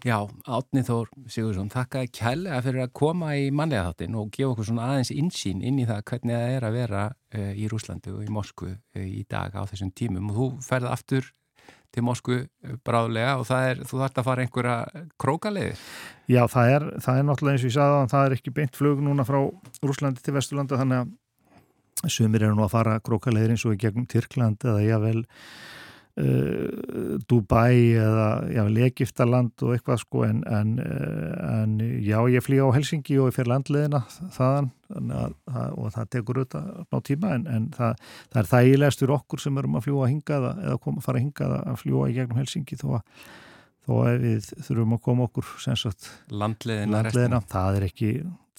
Já, 0.00 0.16
Átni 0.48 0.80
Þór 0.80 1.10
Sigursson, 1.28 1.68
þakka 1.68 2.06
kærlega 2.14 2.60
fyrir 2.64 2.84
að 2.86 2.92
koma 2.96 3.34
í 3.36 3.50
manlega 3.52 3.90
þáttin 3.90 4.14
og 4.16 4.30
gefa 4.32 4.54
okkur 4.54 4.68
svona 4.70 4.86
aðeins 4.94 5.10
insýn 5.12 5.60
inn 5.60 5.80
í 5.82 5.84
það 5.88 6.00
hvernig 6.08 6.38
það 6.38 6.52
er 6.54 6.66
að 6.66 6.76
vera 6.78 7.02
uh, 7.10 7.50
í 7.52 7.66
Rúslandi 7.68 8.14
og 8.14 8.22
í 8.24 8.30
Moskvu 8.32 8.70
uh, 8.72 9.02
í 9.04 9.26
dag 9.28 9.52
á 9.52 9.60
þessum 9.68 9.90
tímum 9.92 10.30
og 10.32 10.38
þú 10.38 10.46
ferði 10.64 10.88
aftur 10.94 11.28
til 11.92 12.04
Moskvu 12.06 12.38
uh, 12.40 12.78
bráðlega 12.86 13.34
og 13.42 13.52
er, 13.58 13.82
þú 13.84 14.00
þarfst 14.00 14.22
að 14.22 14.28
fara 14.30 14.46
einhverja 14.46 15.04
krókaliði. 15.20 15.74
Já, 16.32 16.42
það 16.48 16.72
er, 16.78 16.86
það 17.04 17.20
er 17.20 17.28
náttúrulega 17.28 17.58
eins 17.58 17.66
og 17.66 17.68
ég 17.68 17.76
sagði 17.76 17.98
að 17.98 18.12
það 18.14 18.24
er 18.24 18.36
ekki 18.38 18.54
beint 18.56 18.80
flug 18.80 19.02
núna 19.04 19.28
frá 19.28 19.40
Rúslandi 19.84 20.24
til 20.24 20.36
Vesturlanda 20.38 20.80
þannig 20.80 21.04
að 21.04 22.14
sumir 22.16 22.46
eru 22.46 22.56
nú 22.56 22.64
að 22.64 22.72
fara 22.78 22.96
krókaliðir 23.04 23.52
eins 23.52 23.66
og 23.68 23.76
í 23.76 23.82
gegnum 23.84 24.08
Tyrkland 24.08 24.64
eða 24.64 24.80
jável 24.86 25.26
Uh, 26.18 27.18
Dubai 27.30 27.94
eða 27.94 28.64
Legiftaland 28.66 29.62
og 29.62 29.76
eitthvað 29.76 30.00
sko 30.02 30.24
en, 30.26 30.40
en, 30.50 30.72
eh, 30.82 31.34
en 31.62 31.76
já 32.02 32.18
ég 32.34 32.42
flýja 32.42 32.66
á 32.66 32.74
Helsingi 32.74 33.14
og 33.22 33.28
ég 33.30 33.36
fer 33.36 33.46
landleðina 33.46 34.00
þaðan 34.34 34.70
að, 35.14 35.36
og 35.78 35.92
það 35.94 36.08
tekur 36.10 36.40
auðvitað 36.40 36.66
á 36.90 36.98
tíma 37.06 37.30
en, 37.36 37.44
en 37.46 37.68
það, 37.76 38.02
það 38.32 38.40
er 38.42 38.48
þægilegastur 38.50 39.12
okkur 39.14 39.44
sem 39.44 39.60
erum 39.62 39.78
að 39.78 39.86
fljúa 39.86 40.08
hingaða 40.10 40.50
eða 40.64 40.80
koma, 40.82 41.04
fara 41.04 41.22
hingaða 41.22 41.60
að 41.70 41.78
fljúa 41.84 42.08
í 42.10 42.16
gegnum 42.16 42.40
Helsingi 42.40 42.78
þó 42.80 42.88
að, 42.98 43.28
þó 43.86 43.92
að 44.00 44.18
við 44.24 44.48
þurfum 44.66 44.96
að 44.96 45.02
koma 45.06 45.28
okkur 45.30 45.52
sagt, 45.62 46.10
landleðina, 46.34 47.04
landleðina 47.04 47.40
það 47.54 47.78
er 47.78 47.86
ekki, 47.86 48.10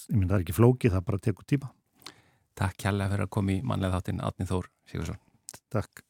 ég 0.07 0.15
minn 0.15 0.29
það 0.31 0.37
er 0.39 0.45
ekki 0.45 0.55
flóki 0.61 0.93
það 0.93 1.03
bara 1.09 1.25
tekur 1.27 1.49
tíma. 1.51 1.73
Takk 2.61 2.79
kjærlega 2.85 3.11
fyrir 3.11 3.27
að 3.27 3.35
koma 3.35 3.53
í 3.57 3.59
manlega 3.65 3.99
þáttinn 3.99 4.23
Atni 4.23 4.47
Þór 4.47 4.71
Sigursson 4.87 5.19
Takk 5.71 6.03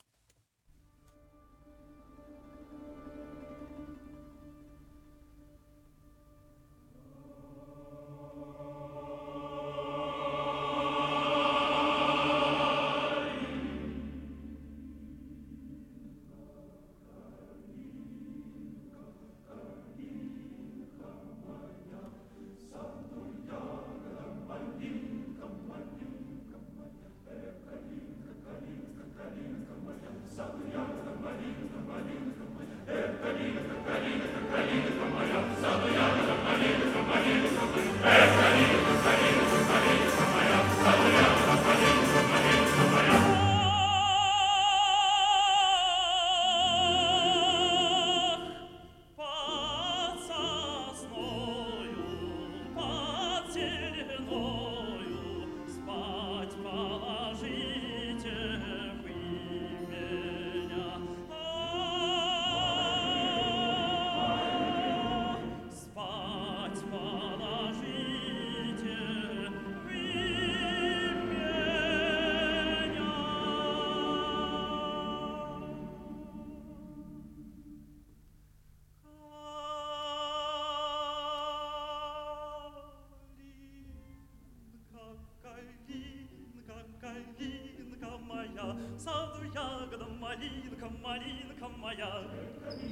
समयम 91.61 92.29
कली 92.53 92.89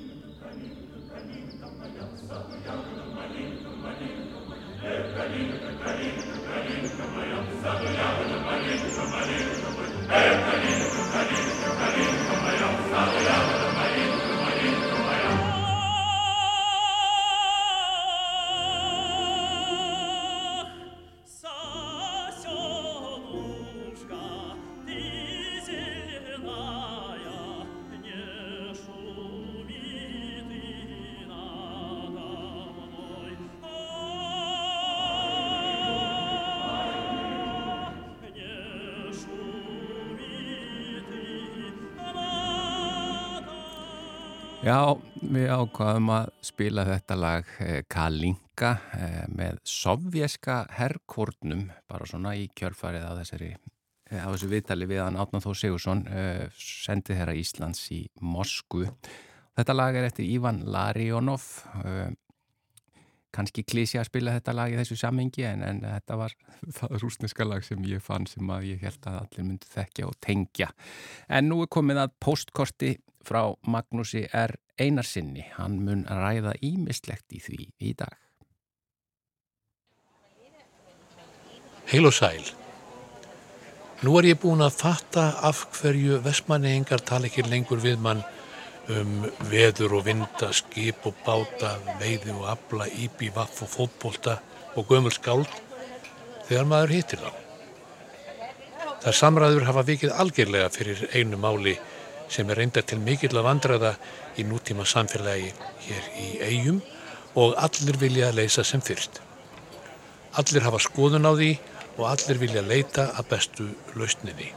नमयम 6.99 7.47
समय 7.55 8.39
ákvaðum 45.79 46.09
að 46.11 46.29
spila 46.43 46.83
þetta 46.83 47.15
lag 47.15 47.51
eh, 47.63 47.83
Kalinka 47.87 48.71
eh, 48.97 49.21
með 49.31 49.61
sovjeska 49.63 50.65
herrkórnum 50.75 51.69
bara 51.87 52.07
svona 52.09 52.33
í 52.35 52.49
kjörfarið 52.51 53.05
á 53.07 53.15
þessari 53.21 53.53
eh, 53.53 54.19
á 54.19 54.27
þessu 54.27 54.49
viðtali 54.51 54.89
við 54.89 55.05
hann 55.05 55.19
Átnáð 55.23 55.47
Þó 55.47 55.53
Sigursson 55.55 56.03
sendið 56.59 57.21
herra 57.21 57.37
Íslands 57.39 57.85
í 57.95 58.01
Mosku. 58.19 58.89
Þetta 59.55 59.77
lag 59.77 59.95
er 59.95 60.09
eftir 60.09 60.27
Ivan 60.27 60.65
Larionov 60.67 61.47
kannski 63.31 63.63
klísi 63.63 64.01
að 64.01 64.09
spila 64.09 64.35
þetta 64.35 64.59
lag 64.59 64.73
í 64.73 64.79
þessu 64.81 64.99
sammingi 64.99 65.47
en, 65.47 65.63
en 65.63 65.83
þetta 65.85 66.19
var 66.19 66.35
það 66.75 66.95
rúsneska 67.05 67.47
lag 67.47 67.63
sem 67.63 67.83
ég 67.87 68.03
fann 68.03 68.27
sem 68.27 68.51
að 68.51 68.73
ég 68.73 68.83
held 68.83 69.05
að 69.07 69.21
allir 69.21 69.47
myndi 69.47 69.69
þekkja 69.69 70.11
og 70.11 70.19
tengja. 70.19 70.73
En 71.31 71.47
nú 71.47 71.61
er 71.63 71.71
komið 71.71 72.03
að 72.03 72.17
postkorti 72.25 72.97
frá 73.29 73.43
Magnúsi 73.69 74.25
R. 74.33 74.57
Einarsinni. 74.79 75.45
Hann 75.57 75.83
mun 75.85 76.05
ræða 76.09 76.55
ímislegt 76.65 77.35
í 77.35 77.43
því 77.43 77.59
í 77.85 77.93
dag. 77.99 78.17
Heil 81.89 82.05
og 82.09 82.13
sæl. 82.13 82.43
Nú 84.05 84.13
er 84.19 84.29
ég 84.29 84.39
búin 84.39 84.63
að 84.63 84.77
fatta 84.79 85.23
af 85.43 85.65
hverju 85.75 86.21
vestmanningar 86.23 87.01
tala 87.03 87.27
ekki 87.27 87.43
lengur 87.49 87.81
við 87.83 87.97
mann 87.99 88.21
um 88.89 89.25
veður 89.49 89.97
og 89.99 90.05
vinda, 90.07 90.51
skip 90.55 91.03
og 91.05 91.17
báta, 91.25 91.75
veiði 91.99 92.33
og 92.33 92.47
abla, 92.53 92.87
íbi, 92.87 93.29
vaff 93.35 93.61
og 93.65 93.69
fótbolta 93.73 94.39
og 94.77 94.87
gömul 94.89 95.13
skáld 95.13 95.51
þegar 96.47 96.69
maður 96.71 96.95
hittir 96.95 97.21
þá. 97.21 97.31
Það 99.03 99.17
samræður 99.19 99.67
hafa 99.67 99.85
vikið 99.87 100.15
algjörlega 100.23 100.71
fyrir 100.73 101.03
einu 101.13 101.37
máli 101.41 101.75
sem 102.29 102.49
er 102.49 102.61
reynda 102.61 102.83
til 102.85 102.99
mikill 103.01 103.37
að 103.37 103.47
vandraða 103.47 103.95
í 104.37 104.45
nútíma 104.47 104.85
samfélagi 104.87 105.51
hér 105.87 106.07
í 106.21 106.29
eigum 106.45 106.79
og 107.39 107.57
allir 107.57 107.97
vilja 108.01 108.29
að 108.29 108.39
leysa 108.41 108.63
sem 108.63 108.81
fyrst. 108.81 109.21
Allir 110.37 110.65
hafa 110.65 110.81
skoðun 110.81 111.25
á 111.25 111.33
því 111.33 111.51
og 111.97 112.05
allir 112.09 112.41
vilja 112.41 112.63
leita 112.65 113.09
að 113.17 113.29
bestu 113.33 113.69
lausninni. 113.97 114.51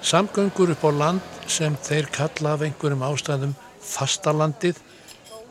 Samgöngur 0.00 0.72
upp 0.72 0.84
á 0.88 0.90
land 0.96 1.42
sem 1.46 1.76
þeir 1.76 2.08
kalla 2.14 2.54
af 2.56 2.64
einhverjum 2.64 3.04
ástæðum 3.04 3.52
fastalandið 3.84 4.80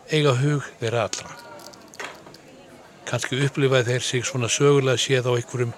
eiga 0.09 0.33
hug 0.39 0.65
þeirra 0.79 1.05
allra. 1.05 1.35
Kanski 3.09 3.39
upplifaði 3.45 3.93
þeir 3.93 4.05
sig 4.05 4.25
svona 4.25 4.49
sögulega 4.49 5.01
séð 5.01 5.29
á 5.29 5.33
einhverjum 5.37 5.75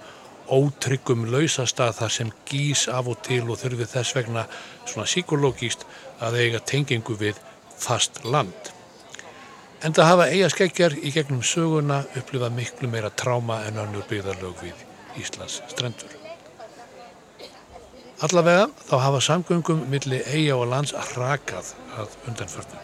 ótryggum 0.51 1.25
lausastað 1.31 1.95
þar 2.01 2.13
sem 2.17 2.31
gís 2.49 2.87
af 2.91 3.07
og 3.07 3.21
til 3.25 3.43
og 3.47 3.59
þurfi 3.61 3.87
þess 3.93 4.15
vegna 4.17 4.45
svona 4.83 5.07
síkológíst 5.07 5.85
að 6.21 6.39
eiga 6.43 6.61
tengingu 6.73 7.15
við 7.19 7.39
fast 7.81 8.23
land. 8.25 8.71
En 9.81 9.95
það 9.97 10.09
hafa 10.11 10.29
eiga 10.29 10.49
skeggjar 10.53 10.95
í 11.01 11.11
gegnum 11.15 11.41
söguna 11.41 12.03
upplifað 12.19 12.57
miklu 12.57 12.89
meira 12.91 13.09
tráma 13.09 13.63
en 13.65 13.79
annur 13.81 14.05
byggðarlög 14.09 14.59
við 14.61 14.83
Íslands 15.21 15.61
strendur. 15.71 16.13
Allavega 18.21 18.67
þá 18.85 18.95
hafa 19.01 19.21
samgöngum 19.25 19.87
millir 19.89 20.27
eiga 20.29 20.59
og 20.59 20.67
lands 20.69 20.93
rakað 21.17 21.73
að 21.97 22.17
undanförnum. 22.29 22.83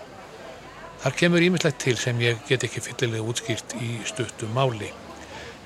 Þar 1.04 1.18
kemur 1.20 1.46
ímislegt 1.46 1.78
til 1.84 1.94
sem 2.02 2.18
ég 2.26 2.40
get 2.50 2.66
ekki 2.66 2.82
fyllilega 2.82 3.28
útskýrt 3.30 3.78
í 3.78 4.00
stuttu 4.10 4.50
máli. 4.56 4.90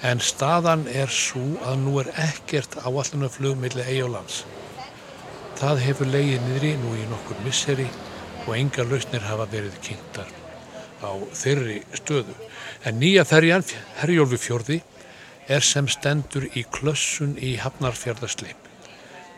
En 0.01 0.21
staðan 0.23 0.87
er 0.89 1.11
svo 1.13 1.43
að 1.61 1.81
nú 1.83 1.99
er 2.01 2.09
ekkert 2.23 2.79
áallunarflug 2.81 3.59
millir 3.61 3.85
eiga 3.85 4.07
og 4.07 4.15
lands. 4.15 4.43
Það 5.61 5.83
hefur 5.85 6.09
leiðið 6.09 6.47
niðri 6.47 6.71
nú 6.81 6.95
í 6.97 7.03
nokkur 7.09 7.43
misseri 7.45 7.85
og 8.47 8.55
enga 8.57 8.85
lausnir 8.89 9.21
hafa 9.27 9.45
verið 9.51 9.77
kynntar 9.85 10.31
á 11.05 11.11
þeirri 11.37 11.81
stöðu. 11.97 12.33
En 12.85 12.97
nýja 13.01 13.25
ferjan, 13.29 13.65
Herjólfi 13.99 14.39
fjörði, 14.41 14.79
er 15.45 15.61
sem 15.65 15.87
stendur 15.89 16.47
í 16.57 16.63
klössun 16.73 17.35
í 17.37 17.55
Hafnarfjörðarsleip. 17.61 18.57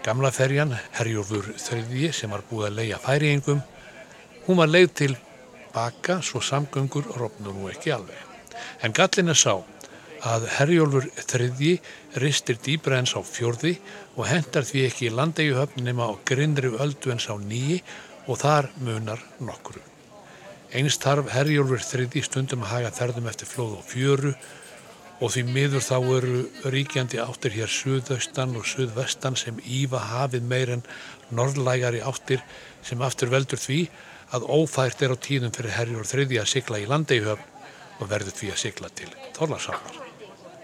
Gamla 0.03 0.31
ferjan, 0.35 0.75
Herjólfur 0.95 1.53
þriðji 1.59 2.11
sem 2.15 2.31
var 2.31 2.43
búið 2.49 2.69
að 2.69 2.79
leia 2.79 2.99
færiengum, 3.03 3.61
hún 4.47 4.59
var 4.59 4.71
leið 4.71 4.89
til 4.99 5.13
baka 5.73 6.19
svo 6.21 6.41
samgöngur 6.43 7.07
rofnur 7.17 7.55
nú 7.55 7.69
ekki 7.71 7.93
alveg. 7.95 8.19
En 8.83 8.95
gallin 8.95 9.31
er 9.31 9.39
sá 9.39 9.55
að 10.23 10.47
Herjólfur 10.55 11.09
þriðji 11.19 11.73
ristir 12.23 12.59
dýbra 12.63 13.01
ens 13.01 13.15
á 13.17 13.21
fjörði 13.27 13.75
og 14.15 14.27
hendar 14.29 14.63
því 14.67 14.85
ekki 14.87 15.09
í 15.09 15.15
landeigjuhöfn 15.17 15.83
nema 15.83 16.07
á 16.07 16.13
grindri 16.23 16.71
öldu 16.71 17.11
ens 17.11 17.27
á 17.27 17.35
nýji 17.35 17.81
og 18.27 18.39
þar 18.39 18.69
munar 18.79 19.23
nokkru. 19.43 19.81
Einst 20.73 21.03
þarf 21.03 21.31
Herjólfur 21.33 21.83
þriðji 21.83 22.23
stundum 22.23 22.63
að 22.63 22.71
haga 22.77 22.93
þerðum 22.95 23.27
eftir 23.33 23.51
flóð 23.51 23.75
og 23.81 23.87
fjöru 23.89 24.33
og 25.19 25.31
því 25.35 25.43
miður 25.51 25.83
þá 25.85 25.97
eru 26.17 26.39
ríkjandi 26.73 27.19
áttir 27.21 27.53
hér 27.57 27.71
suðaustan 27.71 28.55
og 28.59 28.65
suðvestan 28.67 29.37
sem 29.39 29.59
ífa 29.63 30.01
hafið 30.09 30.47
meir 30.47 30.73
en 30.77 30.87
norðlægari 31.35 32.01
áttir 32.03 32.43
sem 32.83 33.03
aftur 33.03 33.31
veldur 33.31 33.61
því 33.61 33.83
að 34.33 34.47
ófært 34.49 35.03
er 35.05 35.13
á 35.13 35.17
tíðum 35.19 35.53
fyrir 35.53 35.77
herjur 35.77 36.09
þriði 36.09 36.41
að 36.41 36.51
sigla 36.55 36.81
í 36.81 36.89
landeihöfn 36.89 38.01
og 38.01 38.09
verður 38.09 38.39
því 38.39 38.55
að 38.55 38.63
sigla 38.65 38.89
til 38.97 39.11
Þorlarsánar. 39.37 40.12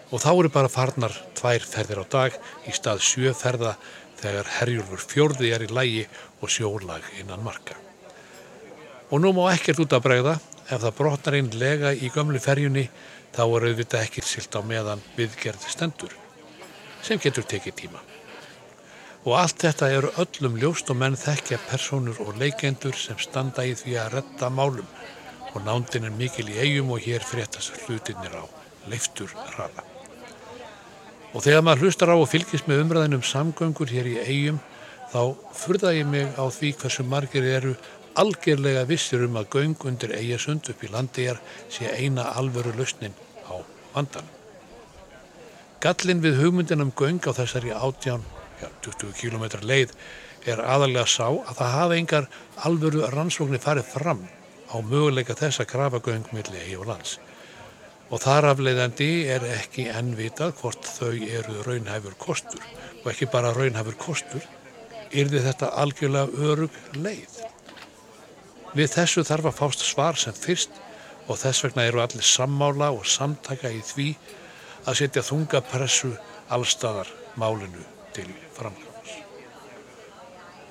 Og 0.09 0.21
þá 0.23 0.29
eru 0.31 0.49
bara 0.53 0.71
farnar 0.71 1.13
tvær 1.37 1.65
ferðir 1.69 2.01
á 2.01 2.05
dag 2.09 2.37
í 2.65 2.73
stað 2.73 3.03
sjöferða 3.05 3.75
þegar 4.19 4.49
herjurfur 4.57 5.03
fjörði 5.03 5.51
er 5.53 5.65
í 5.67 5.69
lægi 5.69 6.05
og 6.41 6.51
sjólag 6.51 7.05
innan 7.21 7.43
marka. 7.45 7.77
Og 9.09 9.21
nú 9.21 9.31
má 9.33 9.47
ekkert 9.53 9.81
út 9.85 9.93
að 9.95 10.05
bregða 10.05 10.35
ef 10.69 10.81
það 10.81 10.97
brotnar 10.97 11.37
einn 11.39 11.51
lega 11.61 11.93
í 11.93 12.11
gömlu 12.13 12.41
ferjunni 12.41 12.87
þá 13.33 13.43
er 13.45 13.67
auðvitað 13.69 14.05
ekki 14.05 14.25
silt 14.25 14.57
á 14.57 14.61
meðan 14.65 15.03
viðgerði 15.17 15.73
stendur 15.73 16.15
sem 17.05 17.21
getur 17.21 17.45
tekið 17.47 17.77
tíma. 17.83 18.01
Og 19.27 19.35
allt 19.35 19.61
þetta 19.61 19.89
eru 19.93 20.11
öllum 20.21 20.57
ljóst 20.61 20.89
og 20.91 20.99
menn 21.01 21.17
þekkja 21.19 21.59
personur 21.69 22.21
og 22.23 22.37
leikendur 22.39 22.95
sem 22.97 23.19
standa 23.19 23.65
í 23.67 23.75
því 23.77 23.97
að 24.03 24.13
retta 24.17 24.49
málum 24.49 24.87
og 25.53 25.61
nándin 25.65 26.07
er 26.07 26.15
mikil 26.15 26.47
í 26.49 26.59
eigum 26.61 26.93
og 26.95 27.03
hér 27.03 27.25
fréttast 27.25 27.81
hlutinir 27.85 28.35
á 28.37 28.45
leiftur 28.89 29.31
hraða. 29.51 29.88
Og 31.29 31.43
þegar 31.45 31.61
maður 31.65 31.85
hlustar 31.85 32.09
á 32.09 32.17
og 32.17 32.29
fylgist 32.31 32.65
með 32.69 32.83
umræðinum 32.85 33.25
samgöngur 33.25 33.91
hér 33.93 34.07
í 34.09 34.17
eigum 34.23 34.57
þá 35.11 35.21
furða 35.53 35.93
ég 35.93 36.07
mig 36.09 36.33
á 36.37 36.45
því 36.49 36.71
hversu 36.81 37.05
margir 37.05 37.45
eru 37.45 37.75
algjörlega 38.19 38.87
vissir 38.89 39.23
um 39.27 39.37
að 39.37 39.51
göng 39.55 39.85
undir 39.85 40.15
eigasund 40.17 40.69
upp 40.71 40.81
í 40.83 40.89
landiðjar 40.89 41.39
sé 41.69 41.91
eina 41.93 42.31
alvöru 42.39 42.73
lausnin 42.77 43.13
á 43.45 43.61
vandan. 43.93 44.25
Gallin 45.79 46.25
við 46.25 46.41
hugmyndin 46.41 46.83
um 46.83 46.91
göng 46.91 47.21
á 47.23 47.31
þessari 47.31 47.71
átján, 47.71 48.25
já, 48.59 48.67
20 48.83 49.13
km 49.21 49.45
leið 49.63 49.93
er 50.49 50.65
aðalega 50.65 51.05
sá 51.07 51.29
að 51.29 51.55
það 51.61 51.73
hafa 51.77 51.97
engar 52.01 52.29
alvöru 52.67 53.05
rannsóknir 53.13 53.63
farið 53.63 53.93
fram 53.93 54.25
á 54.73 54.75
möguleika 54.81 55.37
þess 55.37 55.61
að 55.61 55.71
krafa 55.73 56.01
göng 56.03 56.25
millir 56.33 56.63
eigi 56.65 56.77
og 56.79 56.89
lands. 56.89 57.19
Og 58.09 58.17
þar 58.23 58.47
afleiðandi 58.55 59.09
er 59.29 59.43
ekki 59.45 59.85
ennvitað 59.93 60.55
hvort 60.61 60.87
þau 60.97 61.13
eru 61.13 61.61
raunhæfur 61.67 62.15
kostur 62.17 62.63
og 63.03 63.11
ekki 63.11 63.29
bara 63.29 63.53
raunhæfur 63.53 63.97
kostur, 64.01 64.41
yrði 65.13 65.43
þetta 65.45 65.69
algjörlega 65.83 66.49
örug 66.49 66.79
leið. 66.97 67.37
Við 68.73 68.91
þessu 68.95 69.23
þarf 69.25 69.49
að 69.49 69.59
fást 69.59 69.85
svar 69.85 70.17
sem 70.17 70.33
fyrst 70.33 70.81
og 71.29 71.37
þess 71.37 71.63
vegna 71.65 71.85
eru 71.85 72.01
allir 72.01 72.25
sammála 72.25 72.89
og 72.97 73.05
samtaka 73.05 73.69
í 73.73 73.81
því 73.85 74.09
að 74.89 74.99
setja 75.03 75.25
þunga 75.25 75.61
pressu 75.69 76.11
allstaðar 76.49 77.09
málinu 77.37 77.85
til 78.15 78.27
framkvæmast. 78.57 78.89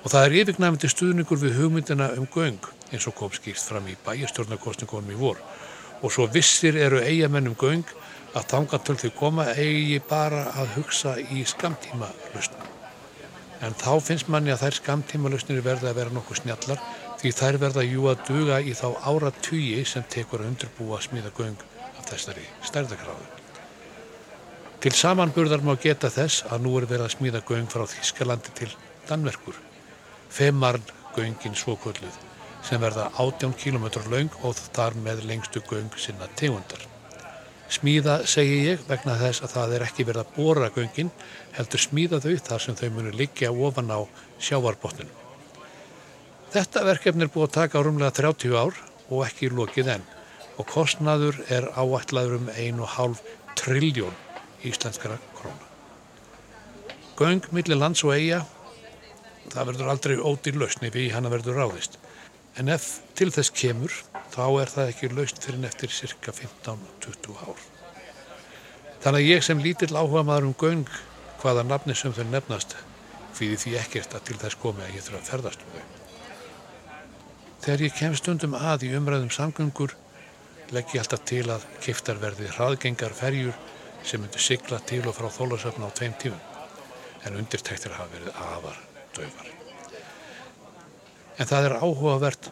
Og 0.03 0.11
það 0.11 0.25
er 0.25 0.37
yfirgnæfandi 0.41 0.91
stuðningur 0.91 1.39
við 1.39 1.57
hugmyndina 1.59 2.11
um 2.19 2.27
göng 2.35 2.59
eins 2.91 3.07
og 3.07 3.15
kom 3.15 3.31
skýrt 3.31 3.63
fram 3.63 3.87
í 3.87 3.97
bæjastjórnarkostningunum 4.05 5.15
í 5.15 5.19
vor 5.19 5.39
og 6.01 6.13
svo 6.13 6.27
vissir 6.31 6.77
eru 6.79 7.01
eigamennum 7.03 7.55
göng 7.59 7.85
að 8.37 8.47
þangatöl 8.53 8.97
þau 9.01 9.11
koma 9.17 9.45
eigi 9.55 9.99
bara 10.09 10.45
að 10.61 10.75
hugsa 10.77 11.15
í 11.19 11.43
skamtíma 11.47 12.09
lausnum. 12.33 12.67
En 13.65 13.75
þá 13.75 13.99
finnst 14.03 14.29
manni 14.31 14.53
að 14.53 14.63
þær 14.63 14.77
skamtíma 14.77 15.31
lausnir 15.33 15.63
verða 15.65 15.91
að 15.91 15.99
vera 15.99 16.15
nokkuð 16.15 16.41
snjallar 16.43 16.83
því 17.19 17.33
þær 17.35 17.57
verða 17.65 17.83
jú 17.83 18.05
að 18.11 18.23
duga 18.29 18.61
í 18.61 18.75
þá 18.77 18.87
ára 19.11 19.33
tugi 19.41 19.83
sem 19.85 20.05
tekur 20.07 20.43
að 20.43 20.53
undirbúa 20.53 21.01
smíða 21.03 21.33
göng 21.35 21.65
af 21.97 22.07
þessari 22.13 22.45
stærðakráðu. 22.69 23.27
Til 24.79 24.93
samanburðar 24.95 25.65
má 25.65 25.73
geta 25.75 26.07
þess 26.13 26.45
að 26.47 26.63
nú 26.63 26.77
er 26.79 26.87
verið 26.87 27.09
að 27.09 27.15
smíða 27.17 27.43
göng 27.49 27.67
frá 27.67 27.83
Þískalandi 27.91 28.55
til 28.55 28.71
Danmerkur. 29.09 29.59
Femarn 30.31 30.85
göngin 31.17 31.57
svokvölduð 31.57 32.28
sem 32.65 32.81
verða 32.81 33.09
18 33.17 33.53
km 33.59 33.87
laung 34.11 34.31
og 34.43 34.57
þar 34.75 34.97
með 34.99 35.25
lengstu 35.29 35.61
göng 35.69 35.91
sinna 35.97 36.27
tegundar. 36.39 36.81
Smíða 37.69 38.23
segi 38.25 38.63
ég 38.65 38.85
vegna 38.89 39.13
þess 39.19 39.43
að 39.45 39.51
það 39.53 39.73
er 39.75 39.83
ekki 39.85 40.05
verið 40.07 40.23
að 40.23 40.35
bóra 40.35 40.69
göngin 40.73 41.11
heldur 41.53 41.83
smíða 41.83 42.19
þau 42.23 42.35
þar 42.47 42.63
sem 42.65 42.77
þau 42.79 42.87
munu 42.95 43.11
liggja 43.13 43.51
ofan 43.53 43.93
á 43.93 43.99
sjávarbotninu. 44.41 45.13
Þetta 46.49 46.85
verkefni 46.87 47.27
er 47.27 47.33
búið 47.33 47.45
að 47.45 47.57
taka 47.59 47.83
rúmlega 47.85 48.15
30 48.17 48.57
ár 48.57 48.79
og 49.09 49.21
ekki 49.27 49.51
lokið 49.53 49.91
enn 49.95 50.07
og 50.59 50.67
kostnaður 50.67 51.37
er 51.47 51.69
áætlaður 51.77 52.39
um 52.39 52.49
1,5 52.55 53.21
trilljón 53.59 54.17
íslenskara 54.65 55.19
króna. 55.37 55.65
Göng 57.19 57.45
millir 57.53 57.77
lands 57.77 58.01
og 58.03 58.15
eiga, 58.15 58.41
það 59.53 59.71
verður 59.71 59.91
aldrei 59.93 60.17
ódýr 60.17 60.57
lausni 60.59 60.89
við 60.93 61.13
hann 61.13 61.29
að 61.29 61.37
verður 61.37 61.61
ráðist. 61.61 61.99
En 62.59 62.67
ef 62.67 62.87
til 63.15 63.29
þess 63.31 63.53
kemur, 63.55 63.93
þá 64.33 64.43
er 64.61 64.71
það 64.73 64.89
ekki 64.91 65.09
laust 65.13 65.37
fyrir 65.43 65.61
neftir 65.63 65.93
cirka 65.95 66.33
15-20 66.35 67.37
ár. 67.45 67.61
Þannig 68.99 69.21
að 69.21 69.29
ég 69.29 69.45
sem 69.45 69.61
lítill 69.63 69.95
áhuga 69.95 70.25
maður 70.27 70.49
um 70.49 70.57
göng 70.59 70.89
hvaða 71.39 71.63
nafni 71.63 71.95
sem 71.95 72.11
þau 72.15 72.25
nefnast, 72.27 72.75
fyrir 73.37 73.61
því 73.61 73.77
ekkert 73.79 74.17
að 74.17 74.25
til 74.27 74.37
þess 74.41 74.59
komi 74.59 74.83
að 74.83 74.97
ég 74.97 75.05
þurfa 75.05 75.21
að 75.21 75.31
ferðast 75.31 75.63
um 75.63 75.77
þau. 75.77 75.87
Þegar 77.63 77.83
ég 77.85 77.95
kem 77.95 78.17
stundum 78.19 78.57
að 78.59 78.85
í 78.87 78.91
umræðum 78.99 79.31
samgöngur 79.35 79.95
legg 80.75 80.91
ég 80.95 81.03
alltaf 81.03 81.23
til 81.31 81.45
að 81.51 81.65
kiftar 81.83 82.19
verði 82.21 82.51
hraðgengar 82.57 83.15
ferjur 83.15 83.55
sem 84.03 84.21
myndur 84.21 84.43
sigla 84.43 84.81
til 84.91 85.05
og 85.07 85.15
frá 85.17 85.29
þólasöfna 85.39 85.91
á 85.91 85.95
tveim 85.95 86.17
tífum 86.19 86.43
en 87.27 87.39
undirtæktir 87.39 87.95
hafa 87.95 88.11
verið 88.15 88.35
afar 88.35 88.83
döfar. 89.15 89.58
En 91.39 91.47
það 91.47 91.69
er 91.69 91.77
áhugavert 91.79 92.49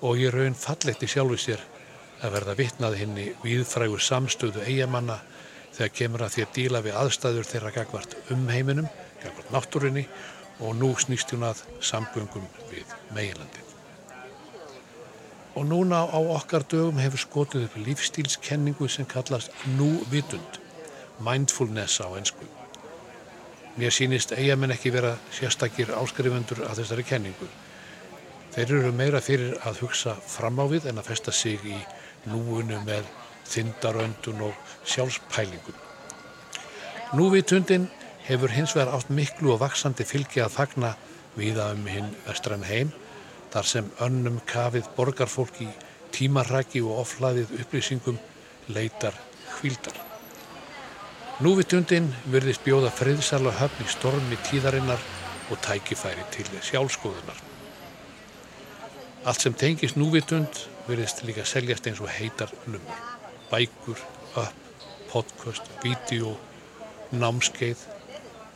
og 0.00 0.16
ég 0.16 0.32
raun 0.32 0.56
falletti 0.56 1.08
sjálfu 1.10 1.36
sér 1.40 1.64
að 2.24 2.34
verða 2.36 2.56
vitnað 2.56 2.98
henni 3.00 3.26
viðfrægur 3.44 4.02
samstöðu 4.04 4.64
eigamanna 4.64 5.18
þegar 5.76 5.94
kemur 5.96 6.24
að 6.24 6.34
því 6.34 6.44
að 6.44 6.54
díla 6.56 6.82
við 6.84 6.98
aðstæður 7.02 7.48
þeirra 7.50 7.72
gagvart 7.74 8.16
um 8.34 8.46
heiminum, 8.52 8.88
gagvart 9.22 9.52
náttúrinni 9.54 10.06
og 10.60 10.76
nú 10.76 10.92
snýst 11.00 11.32
hún 11.34 11.46
að 11.48 11.62
samgöngum 11.84 12.46
við 12.70 12.96
meginlandi. 13.16 13.64
Og 15.58 15.66
núna 15.66 16.04
á 16.06 16.18
okkar 16.20 16.64
dögum 16.68 17.00
hefur 17.02 17.24
skotið 17.24 17.66
upp 17.68 17.78
lífstílskenningu 17.86 18.88
sem 18.88 19.08
kallast 19.08 19.52
núvitund, 19.76 20.60
mindfulness 21.20 22.00
á 22.00 22.08
ennsku. 22.16 22.46
Mér 23.76 23.92
sínist 23.94 24.32
eigamenn 24.36 24.74
ekki 24.74 24.92
vera 24.94 25.16
sérstakir 25.34 25.92
áskrifundur 25.96 26.64
að 26.68 26.82
þessari 26.82 27.06
kenningu. 27.08 27.48
Þeir 28.50 28.72
eru 28.80 28.92
meira 28.92 29.20
fyrir 29.22 29.54
að 29.66 29.84
hugsa 29.84 30.16
fram 30.26 30.58
á 30.58 30.66
við 30.70 30.88
en 30.90 30.98
að 30.98 31.12
festa 31.12 31.32
sig 31.32 31.62
í 31.62 31.76
núinu 32.26 32.80
með 32.86 33.06
þindaröndun 33.50 34.42
og 34.48 34.74
sjálfspælingum. 34.84 35.76
Núvitundin 37.14 37.88
hefur 38.26 38.52
hins 38.54 38.74
vegar 38.76 38.92
átt 38.94 39.10
miklu 39.10 39.54
og 39.54 39.62
vaksandi 39.62 40.06
fylgi 40.06 40.42
að 40.44 40.54
fagna 40.54 40.94
viða 41.38 41.70
um 41.74 41.86
hinn 41.90 42.10
vestræn 42.26 42.66
heim 42.66 42.92
þar 43.50 43.66
sem 43.66 43.90
önnum 44.06 44.38
kafið 44.50 44.90
borgarfólk 44.96 45.62
í 45.62 45.68
tímarraki 46.14 46.82
og 46.86 47.02
oflaðið 47.04 47.54
upplýsingum 47.62 48.18
leitar 48.70 49.14
hvíldar. 49.58 49.94
Núvitundin 51.40 52.10
verðist 52.30 52.66
bjóða 52.66 52.90
friðsala 52.94 53.54
höfn 53.58 53.86
í 53.86 53.94
stormi 53.94 54.38
tíðarinnar 54.50 55.06
og 55.50 55.62
tækifæri 55.66 56.26
til 56.34 56.50
sjálfskoðunar. 56.60 57.49
Allt 59.20 59.42
sem 59.44 59.52
tengist 59.52 59.98
núvitund 60.00 60.62
verðist 60.86 61.18
líka 61.28 61.42
seljast 61.44 61.84
eins 61.90 61.98
og 62.00 62.08
heitar 62.08 62.48
lumur. 62.64 63.02
Bækur, 63.50 64.00
upp, 64.40 64.62
podcast, 65.10 65.66
vídeo, 65.82 66.32
námskeið 67.12 67.82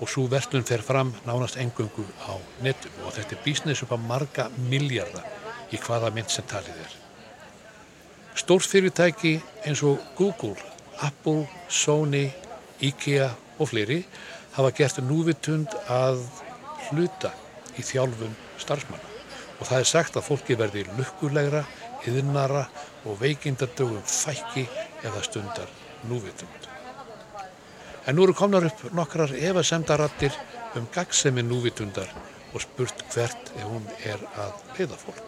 og 0.00 0.08
svo 0.08 0.24
verslun 0.32 0.64
fer 0.64 0.80
fram 0.80 1.12
nánast 1.28 1.60
engöngu 1.60 2.06
á 2.24 2.40
netum 2.64 2.96
og 3.04 3.12
þetta 3.12 3.36
er 3.36 3.44
bísnes 3.44 3.84
upp 3.84 3.92
á 3.92 4.00
marga 4.00 4.48
miljardar 4.70 5.28
í 5.68 5.80
hvaða 5.84 6.14
mynd 6.16 6.32
sem 6.32 6.48
talið 6.48 6.80
er. 6.86 6.98
Stórt 8.32 8.64
fyrirtæki 8.64 9.36
eins 9.68 9.84
og 9.84 10.00
Google, 10.16 10.56
Apple, 11.04 11.44
Sony, 11.68 12.30
IKEA 12.80 13.34
og 13.58 13.68
fleiri 13.68 14.00
hafa 14.56 14.72
gert 14.72 15.04
núvitund 15.04 15.76
að 15.92 16.24
hluta 16.88 17.36
í 17.76 17.84
þjálfum 17.84 18.32
starfsmanna 18.56 19.13
og 19.64 19.70
það 19.70 19.80
er 19.80 19.88
sagt 19.88 20.16
að 20.20 20.26
fólki 20.26 20.54
verði 20.60 20.82
lukkulegra, 20.98 21.62
yðnara 22.04 22.66
og 23.08 23.16
veikindardögum 23.22 24.02
fækki 24.04 24.66
eða 25.00 25.22
stundar 25.24 25.70
núvitund. 26.04 26.68
En 28.04 28.18
nú 28.18 28.26
eru 28.26 28.36
komnar 28.36 28.66
upp 28.68 28.84
nokkrar 28.92 29.32
efasemdarattir 29.32 30.36
um 30.76 30.84
gagsemi 30.92 31.40
núvitundar 31.48 32.12
og 32.52 32.60
spurt 32.60 33.06
hvert 33.14 33.54
ef 33.56 33.64
hún 33.64 33.88
er 34.04 34.20
að 34.36 34.52
leiða 34.76 35.00
fólk. 35.00 35.24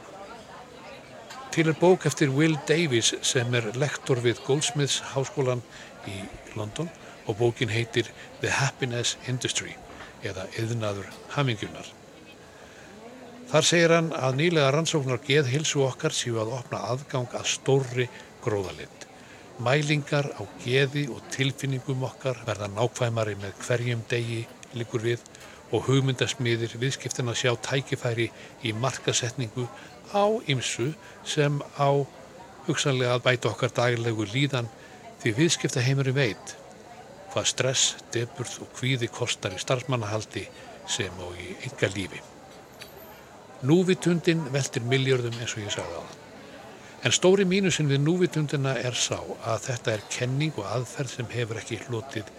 Til 1.57 1.71
er 1.73 1.81
bók 1.81 2.05
eftir 2.05 2.29
Will 2.37 2.61
Davies 2.69 3.15
sem 3.25 3.57
er 3.57 3.73
lektor 3.81 4.21
við 4.21 4.45
Goldsmiths 4.45 5.01
háskólan 5.15 5.65
í 6.05 6.27
London 6.61 6.93
og 7.25 7.41
bókin 7.41 7.73
heitir 7.73 8.13
The 8.43 8.53
Happiness 8.53 9.17
Industry 9.33 9.79
eða 10.21 10.45
Yðnaður 10.61 11.09
Hamingjunar. 11.33 11.89
Þar 13.47 13.67
segir 13.67 13.93
hann 13.95 14.09
að 14.11 14.39
nýlega 14.41 14.71
rannsóknar 14.75 15.21
geðhilsu 15.23 15.85
okkar 15.87 16.15
séu 16.15 16.41
að 16.43 16.57
opna 16.57 16.81
aðgang 16.91 17.31
að 17.39 17.47
stórri 17.53 18.09
gróðalind. 18.43 19.07
Mælingar 19.63 20.33
á 20.35 20.43
geði 20.65 21.07
og 21.15 21.23
tilfinningum 21.33 22.03
okkar 22.09 22.43
verða 22.49 22.67
nákvæmari 22.75 23.37
með 23.41 23.55
hverjum 23.63 24.03
degi 24.11 24.43
líkur 24.75 25.07
við 25.07 25.23
og 25.71 25.87
hugmyndasmiðir 25.87 26.75
viðskiptin 26.83 27.31
að 27.31 27.41
sjá 27.45 27.53
tækifæri 27.71 28.29
í 28.67 28.75
markasetningu 28.75 29.69
á 30.11 30.27
ymsu 30.51 30.91
sem 31.25 31.63
á 31.79 31.91
hugsanlega 32.67 33.15
að 33.15 33.27
bæta 33.31 33.55
okkar 33.55 33.75
daglegu 33.79 34.27
líðan 34.35 34.69
því 35.23 35.39
viðskiptaheimurum 35.41 36.19
veit 36.19 36.57
hvað 37.33 37.53
stress, 37.53 37.91
deburð 38.15 38.63
og 38.65 38.79
hvíði 38.81 39.11
kostar 39.13 39.55
í 39.55 39.61
starfsmannahaldi 39.63 40.49
sem 40.89 41.23
og 41.23 41.37
í 41.39 41.55
ynga 41.69 41.95
lífi. 41.95 42.27
Núvitundin 43.67 44.45
veltir 44.55 44.85
miljörðum 44.87 45.37
eins 45.41 45.57
og 45.57 45.65
ég 45.65 45.75
sagði 45.75 45.99
á 45.99 46.03
það. 46.05 46.23
En 47.07 47.15
stóri 47.15 47.45
mínusinn 47.49 47.91
við 47.91 48.03
núvitundina 48.03 48.75
er 48.79 48.97
sá 48.99 49.19
að 49.19 49.67
þetta 49.69 49.93
er 49.93 50.05
kenning 50.13 50.57
og 50.59 50.67
aðferð 50.71 51.13
sem 51.13 51.29
hefur 51.33 51.61
ekki 51.61 51.81
hlotið 51.87 52.31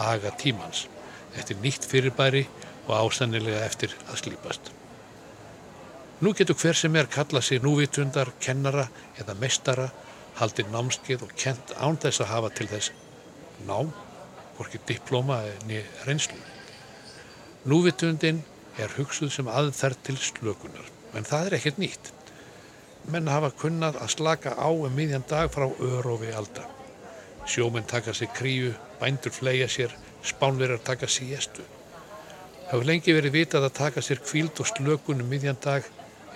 aga 0.00 0.32
tímans. 0.40 0.86
Þetta 1.34 1.54
er 1.54 1.62
nýtt 1.64 1.88
fyrirbæri 1.88 2.44
og 2.86 2.94
ástannilega 2.98 3.64
eftir 3.64 3.94
að 4.08 4.22
slípast. 4.22 4.72
Nú 6.20 6.34
getur 6.36 6.58
hver 6.60 6.76
sem 6.76 6.96
er 7.00 7.08
kalla 7.08 7.40
sig 7.40 7.62
núvitundar, 7.64 8.32
kennara 8.40 8.88
eða 9.20 9.36
mestara, 9.40 9.88
haldið 10.36 10.68
námskeið 10.72 11.24
og 11.24 11.32
kent 11.36 11.72
án 11.80 11.96
þess 12.00 12.20
að 12.20 12.32
hafa 12.34 12.50
til 12.56 12.68
þess 12.68 12.92
nám, 13.68 13.92
hvorki 14.56 14.80
diplóma 14.88 15.40
eða 15.48 15.84
reynslu. 16.04 16.40
Núvitundin 17.64 18.42
er 18.80 18.96
hugsuð 18.96 19.34
sem 19.34 19.50
aðferð 19.50 20.00
til 20.06 20.16
slökunar, 20.20 20.88
en 21.14 21.26
það 21.28 21.50
er 21.50 21.58
ekkert 21.60 21.82
nýtt 21.82 22.14
menn 23.08 23.30
hafa 23.30 23.50
kunnað 23.56 23.98
að 24.02 24.12
slaka 24.14 24.52
á 24.54 24.68
um 24.68 24.92
miðjan 24.94 25.24
dag 25.28 25.50
frá 25.52 25.66
örofi 25.66 26.32
alda. 26.36 26.66
Sjómenn 27.48 27.88
taka 27.88 28.12
sér 28.14 28.30
kríu, 28.36 28.72
bændur 29.00 29.32
flega 29.32 29.68
sér, 29.68 29.94
spánverjar 30.22 30.82
taka 30.84 31.08
síestu. 31.08 31.64
Það 32.66 32.72
hefur 32.74 32.86
lengi 32.86 33.14
verið 33.16 33.36
vitað 33.38 33.66
að 33.66 33.78
taka 33.80 34.02
sér 34.04 34.20
kvíld 34.22 34.60
og 34.60 34.68
slökun 34.68 35.24
um 35.24 35.30
miðjan 35.30 35.58
dag 35.64 35.86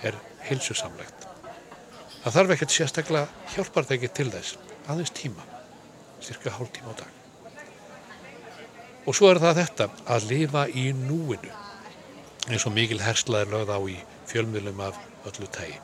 er 0.03 0.17
hilsusamlegt. 0.49 1.27
Það 2.23 2.35
þarf 2.37 2.55
ekkert 2.55 2.73
sérstaklega 2.73 3.51
hjálpartæki 3.53 4.09
til 4.09 4.31
þess, 4.33 4.57
aðeins 4.89 5.13
tíma, 5.15 5.45
cirka 6.25 6.51
hálf 6.57 6.73
tíma 6.73 6.97
á 6.97 7.05
dag. 7.05 7.11
Og 9.05 9.13
svo 9.13 9.29
er 9.29 9.39
það 9.39 9.61
þetta 9.61 9.89
að 10.09 10.27
lifa 10.31 10.65
í 10.73 10.89
núinu, 10.97 11.53
eins 12.49 12.65
og 12.67 12.75
mikil 12.75 13.01
herslaður 13.01 13.53
lögð 13.53 13.73
á 13.73 13.79
í 13.89 13.97
fjölmiðlum 14.29 14.81
af 14.85 14.99
öllu 15.25 15.47
tægi. 15.49 15.79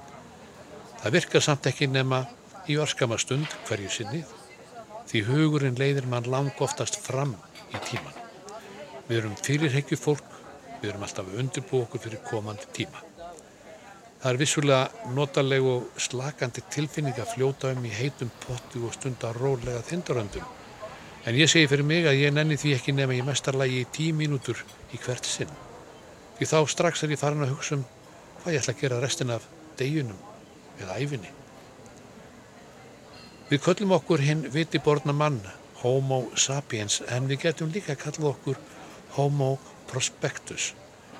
Það 1.01 1.15
virkar 1.17 1.45
samt 1.45 1.67
ekki 1.71 1.87
nema 1.89 2.25
í 2.69 2.77
örskama 2.81 3.17
stund 3.21 3.49
hverju 3.65 3.89
sinni 3.89 4.21
því 5.09 5.23
hugurinn 5.27 5.79
leiðir 5.79 6.05
mann 6.09 6.29
lang 6.29 6.51
oftast 6.61 6.99
fram 7.01 7.33
í 7.73 7.79
tíman. 7.87 8.19
Við 9.07 9.17
erum 9.17 9.39
fyrirhegju 9.43 9.97
fólk, 9.97 10.27
við 10.81 10.91
erum 10.91 11.07
alltaf 11.07 11.33
undirbú 11.41 11.81
okkur 11.81 12.03
fyrir 12.05 12.21
komandi 12.29 12.69
tíma. 12.77 13.01
Það 14.21 14.29
er 14.29 14.37
vissulega 14.37 15.11
notaleg 15.17 15.65
og 15.65 15.97
slakandi 15.97 16.61
tilfinning 16.69 17.17
að 17.17 17.33
fljóta 17.33 17.73
um 17.73 17.85
í 17.89 17.95
heitum 17.97 18.29
potti 18.45 18.83
og 18.85 18.93
stunda 18.93 19.33
rólega 19.33 19.81
þindaröndum. 19.89 20.45
En 21.25 21.37
ég 21.37 21.49
segi 21.49 21.69
fyrir 21.69 21.85
mig 21.85 22.05
að 22.05 22.21
ég 22.21 22.33
nenni 22.33 22.57
því 22.57 22.77
ekki 22.77 22.93
nema 22.93 23.17
í 23.17 23.25
mestarlægi 23.25 23.81
í 23.81 23.89
tí 23.97 24.11
mínútur 24.13 24.61
í 24.93 25.01
hvert 25.01 25.25
sinn. 25.25 25.49
Því 26.41 26.47
þá 26.49 26.59
strax 26.73 27.03
er 27.05 27.11
ég 27.13 27.19
farin 27.21 27.45
að 27.45 27.51
hugsa 27.53 27.75
um 27.77 27.81
hvað 28.41 28.55
ég 28.55 28.63
ætla 28.63 28.73
að 28.73 28.79
gera 28.79 28.95
restin 29.03 29.33
af 29.35 29.43
deginum 29.77 30.21
eða 30.81 30.95
æfinni. 30.97 31.29
Við 33.51 33.61
köllum 33.61 33.93
okkur 33.93 34.23
hinn 34.25 34.41
vitiborna 34.49 35.13
mann, 35.13 35.37
homo 35.83 36.17
sapiens, 36.33 37.03
en 37.13 37.29
við 37.29 37.43
getum 37.43 37.69
líka 37.69 37.93
kallað 37.93 38.31
okkur 38.31 38.57
homo 39.19 39.51
prospectus, 39.91 40.71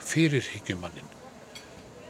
fyrirhyggjumannin. 0.09 1.13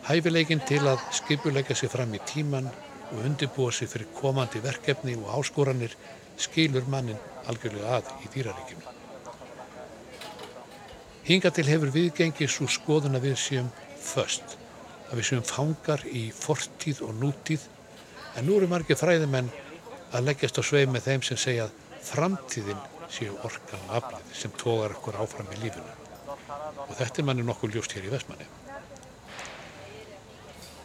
Hæfileikin 0.07 0.63
til 0.71 0.85
að 0.87 1.03
skipuleika 1.19 1.75
sig 1.75 1.91
fram 1.91 2.15
í 2.15 2.23
tíman 2.31 2.71
og 3.11 3.25
undirbúa 3.25 3.75
sig 3.75 3.91
fyrir 3.91 4.07
komandi 4.21 4.63
verkefni 4.63 5.19
og 5.19 5.35
áskoranir 5.41 5.99
skilur 6.39 6.87
mannin 6.87 7.19
algjörlega 7.43 7.99
að 7.99 8.15
í 8.23 8.31
dýraríkjum. 8.37 9.00
Hinga 11.31 11.47
til 11.55 11.63
hefur 11.63 11.93
viðgengið 11.95 12.49
svo 12.51 12.65
skoðun 12.67 13.15
að 13.15 13.29
við 13.29 13.37
séum 13.39 13.67
först, 14.03 14.57
að 15.07 15.21
við 15.21 15.27
séum 15.29 15.45
fangar 15.47 16.01
í 16.11 16.25
fortíð 16.35 16.97
og 17.07 17.13
nútíð, 17.21 17.63
en 18.35 18.49
nú 18.49 18.57
eru 18.59 18.67
margir 18.67 18.99
fræðimenn 18.99 19.47
að 20.11 20.25
leggjast 20.27 20.59
á 20.59 20.63
sveið 20.67 20.91
með 20.91 21.05
þeim 21.05 21.23
sem 21.23 21.39
segja 21.39 21.69
að 21.69 21.77
framtíðin 22.09 22.83
séu 23.15 23.37
orkan 23.47 23.87
og 23.87 23.95
aflið 24.01 24.35
sem 24.41 24.57
tógar 24.59 24.97
okkur 24.97 25.21
áfram 25.23 25.55
í 25.55 25.61
lífuna. 25.61 25.95
Og 26.89 26.93
þetta 26.99 27.23
er 27.23 27.29
manni 27.29 27.47
nokkuð 27.47 27.77
ljóst 27.77 27.95
hér 27.95 28.09
í 28.09 28.11
Vestmanni. 28.11 28.49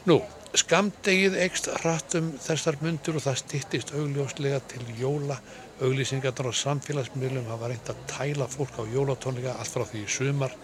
Nú, 0.06 0.20
skamdegið 0.54 1.40
ekst 1.42 1.72
hratum 1.80 2.36
þessar 2.38 2.78
myndur 2.86 3.18
og 3.18 3.26
það 3.26 3.42
stittist 3.42 3.94
augljóslega 3.98 4.62
til 4.70 4.86
jóla 5.00 5.40
auglýsingarnar 5.84 6.48
á 6.48 6.60
samfélagsmiðlum 6.62 7.48
hafa 7.50 7.68
reynd 7.70 7.90
að 7.92 8.02
tæla 8.08 8.46
fólk 8.48 8.78
á 8.80 8.84
jólatónleika 8.88 9.56
allt 9.60 9.72
frá 9.74 9.84
því 9.84 10.02
í 10.04 10.12
sumar 10.12 10.54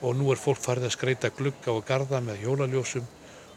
og 0.00 0.14
nú 0.14 0.30
er 0.30 0.38
fólk 0.38 0.60
farið 0.62 0.86
að 0.88 0.94
skreita 0.94 1.30
glugga 1.34 1.74
og 1.74 1.86
garda 1.88 2.20
með 2.22 2.44
jólaljósum 2.46 3.08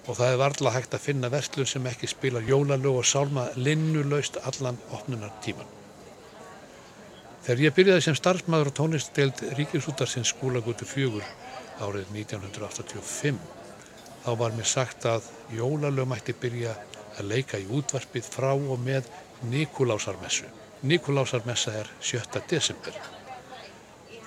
og 0.08 0.18
það 0.18 0.32
er 0.32 0.40
varðla 0.42 0.74
hægt 0.74 0.96
að 0.98 1.06
finna 1.06 1.30
verslun 1.30 1.70
sem 1.70 1.86
ekki 1.92 2.10
spila 2.10 2.42
jólalög 2.42 2.98
og 3.04 3.06
sálma 3.06 3.46
linnulaust 3.56 4.40
allan 4.42 4.80
opnunar 4.90 5.34
tíman. 5.46 5.70
Þegar 7.46 7.64
ég 7.66 7.76
byrjaði 7.78 8.06
sem 8.06 8.18
starfsmæður 8.18 8.74
á 8.74 8.78
tónlistdeild 8.78 9.44
Ríkisútarsins 9.58 10.34
skólagúti 10.34 10.86
fjögur 10.90 11.26
árið 11.82 12.10
1985 12.14 13.38
þá 14.26 14.32
var 14.38 14.58
mér 14.58 14.70
sagt 14.70 15.06
að 15.10 15.30
jólalög 15.54 16.10
mætti 16.10 16.38
byrja 16.38 16.76
að 17.18 17.30
leika 17.34 17.62
í 17.62 17.70
útvarpið 17.70 18.34
frá 18.34 18.52
og 18.54 18.78
með 18.82 19.10
Nikulásarmessu. 19.50 20.61
Nikulásarmessa 20.82 21.76
er 21.78 21.86
7. 22.02 22.42
desember. 22.50 22.96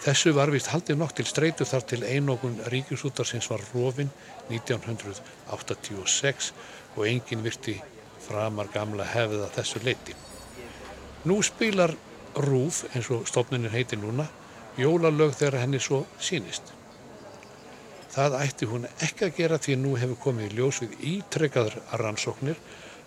Þessu 0.04 0.30
var 0.36 0.52
vist 0.54 0.68
haldið 0.70 1.00
nokk 1.00 1.16
til 1.18 1.26
streitu 1.26 1.66
þar 1.66 1.82
til 1.90 2.06
einókun 2.06 2.60
ríkjusútarsins 2.70 3.48
var 3.50 3.64
rofinn 3.72 4.12
1986 4.52 6.52
og 6.94 7.08
enginn 7.10 7.42
virti 7.42 7.74
framar 8.28 8.70
gamla 8.70 9.02
hefða 9.08 9.48
þessu 9.56 9.82
leiti. 9.82 10.14
Nú 11.26 11.42
spilar 11.42 11.90
Rúf, 12.34 12.84
eins 12.94 13.10
og 13.10 13.26
stofnunin 13.26 13.74
heiti 13.74 13.96
núna, 13.98 14.26
jólalög 14.78 15.34
þegar 15.34 15.58
henni 15.64 15.80
svo 15.82 16.06
sínist. 16.18 16.62
Það 18.14 18.38
ætti 18.44 18.64
hún 18.70 18.86
ekki 19.02 19.24
að 19.26 19.36
gera 19.40 19.58
því 19.58 19.74
nú 19.82 19.98
hefur 19.98 20.22
komið 20.28 20.52
í 20.52 20.54
ljós 20.60 20.76
við 20.84 20.92
ítrekkaður 21.16 21.74
rannsóknir 21.98 22.58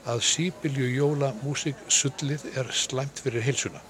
að 0.07 0.23
sípilju 0.23 0.87
jólamúsík 0.95 1.79
sullið 1.91 2.45
er 2.57 2.71
slæmt 2.71 3.19
fyrir 3.23 3.43
heilsuna. 3.43 3.81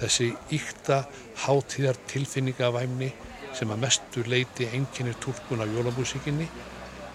Þessi 0.00 0.30
íkta 0.54 1.02
hátíðar 1.44 1.98
tilfinningavæmni 2.10 3.10
sem 3.56 3.72
að 3.72 3.82
mestu 3.86 4.22
leiti 4.28 4.68
enginir 4.76 5.16
tólkun 5.22 5.64
af 5.64 5.72
jólamúsíkinni, 5.74 6.46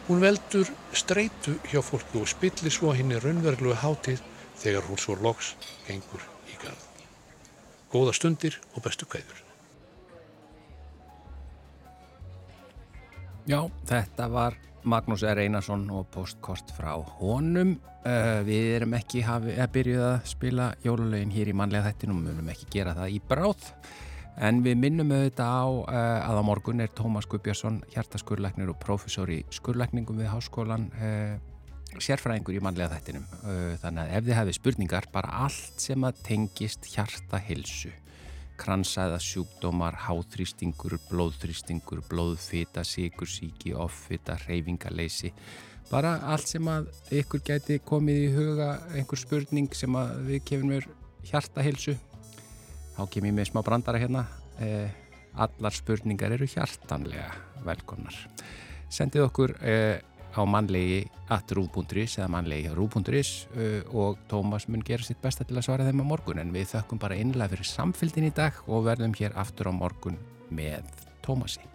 hún 0.07 0.21
veldur 0.21 0.69
streitu 0.93 1.55
hjá 1.69 1.79
fólku 1.85 2.23
og 2.23 2.29
spillir 2.29 2.73
svo 2.73 2.93
henni 2.97 3.21
raunverðlu 3.21 3.77
hátíð 3.81 4.21
þegar 4.59 4.89
hún 4.89 4.99
svo 5.01 5.15
loks 5.21 5.55
gengur 5.87 6.25
í 6.51 6.59
garð. 6.61 6.83
Góða 7.93 8.13
stundir 8.17 8.59
og 8.73 8.83
bestu 8.83 9.07
kæður. 9.07 9.41
Já, 13.45 13.61
þetta 13.85 14.27
var 14.33 14.55
Magnús 14.85 15.23
R. 15.25 15.41
Einarsson 15.43 15.87
og 15.93 16.07
postkort 16.13 16.71
frá 16.77 16.93
honum. 17.19 17.75
Uh, 18.05 18.41
við 18.45 18.67
erum 18.75 18.93
ekki 18.97 19.23
hafi, 19.25 19.55
að 19.57 19.71
byrjuð 19.79 20.03
að 20.05 20.27
spila 20.29 20.67
jólulegin 20.85 21.33
hér 21.33 21.49
í 21.49 21.55
manlega 21.57 21.89
þettinum, 21.89 22.21
við 22.21 22.37
munum 22.37 22.51
ekki 22.53 22.69
gera 22.77 22.93
það 22.97 23.15
í 23.15 23.19
bráð. 23.31 23.65
En 24.45 24.61
við 24.65 24.77
minnum 24.83 25.13
auðvitað 25.15 25.57
á 25.57 25.65
uh, 25.65 26.29
að 26.29 26.39
á 26.39 26.43
morgun 26.45 26.85
er 26.85 26.93
Tómas 26.93 27.25
Guðbjörnsson, 27.31 27.81
hjartaskurleiknir 27.95 28.69
og 28.75 28.79
profesor 28.83 29.31
í 29.33 29.41
skurleikningum 29.57 30.21
við 30.21 30.31
háskólan, 30.35 30.87
uh, 31.01 31.35
sérfræðingur 31.95 32.57
í 32.57 32.63
manlega 32.63 32.91
þettinum. 32.91 33.23
Þannig 33.79 34.01
að 34.01 34.17
ef 34.17 34.25
þið 34.25 34.37
hefði 34.41 34.55
spurningar, 34.57 35.05
bara 35.13 35.45
allt 35.45 35.79
sem 35.79 36.03
að 36.03 36.25
tengist 36.27 36.89
hjartahilsu 36.91 37.93
kransæða 38.59 39.19
sjúkdómar, 39.21 39.97
háþrýstingur, 40.05 40.97
blóðþrýstingur, 41.09 42.01
blóðfita, 42.09 42.83
sikursíki, 42.87 43.73
offita, 43.75 44.37
reyfingaleysi. 44.47 45.33
Bara 45.91 46.15
allt 46.33 46.49
sem 46.49 46.67
að 46.71 46.89
ykkur 47.13 47.43
geti 47.45 47.77
komið 47.85 48.21
í 48.23 48.31
huga, 48.33 48.69
einhver 48.95 49.21
spurning 49.21 49.75
sem 49.77 49.95
að 49.99 50.15
við 50.29 50.43
kemur 50.49 50.71
mér 50.71 50.89
hjartahilsu. 51.29 51.95
Þá 52.95 53.01
kem 53.11 53.29
ég 53.29 53.37
með 53.37 53.51
smá 53.51 53.61
brandara 53.65 54.01
hérna. 54.01 54.25
Eh, 54.63 54.89
allar 55.35 55.75
spurningar 55.75 56.33
eru 56.33 56.47
hjartanlega 56.49 57.29
velkomnar. 57.67 58.17
Sendið 58.89 59.27
okkur... 59.29 59.57
Eh, 59.61 59.97
á 60.35 60.43
mannlegi 60.47 61.03
at 61.33 61.51
rúf.is 61.55 62.17
eða 62.19 62.29
mannlegi 62.35 62.71
á 62.71 62.73
rúf.is 62.77 63.31
uh, 63.55 63.81
og 63.95 64.19
Tómas 64.31 64.69
mun 64.69 64.85
gera 64.85 65.03
sitt 65.03 65.21
besta 65.23 65.47
til 65.47 65.57
að 65.59 65.67
svara 65.69 65.87
þeim 65.87 66.03
á 66.03 66.11
morgun 66.13 66.41
en 66.43 66.55
við 66.55 66.73
þökkum 66.75 67.01
bara 67.01 67.19
innlega 67.19 67.55
fyrir 67.55 67.71
samfélgin 67.71 68.29
í 68.29 68.35
dag 68.35 68.59
og 68.67 68.87
verðum 68.89 69.15
hér 69.17 69.37
aftur 69.39 69.71
á 69.71 69.73
morgun 69.75 70.19
með 70.49 70.85
Tómasi. 71.25 71.74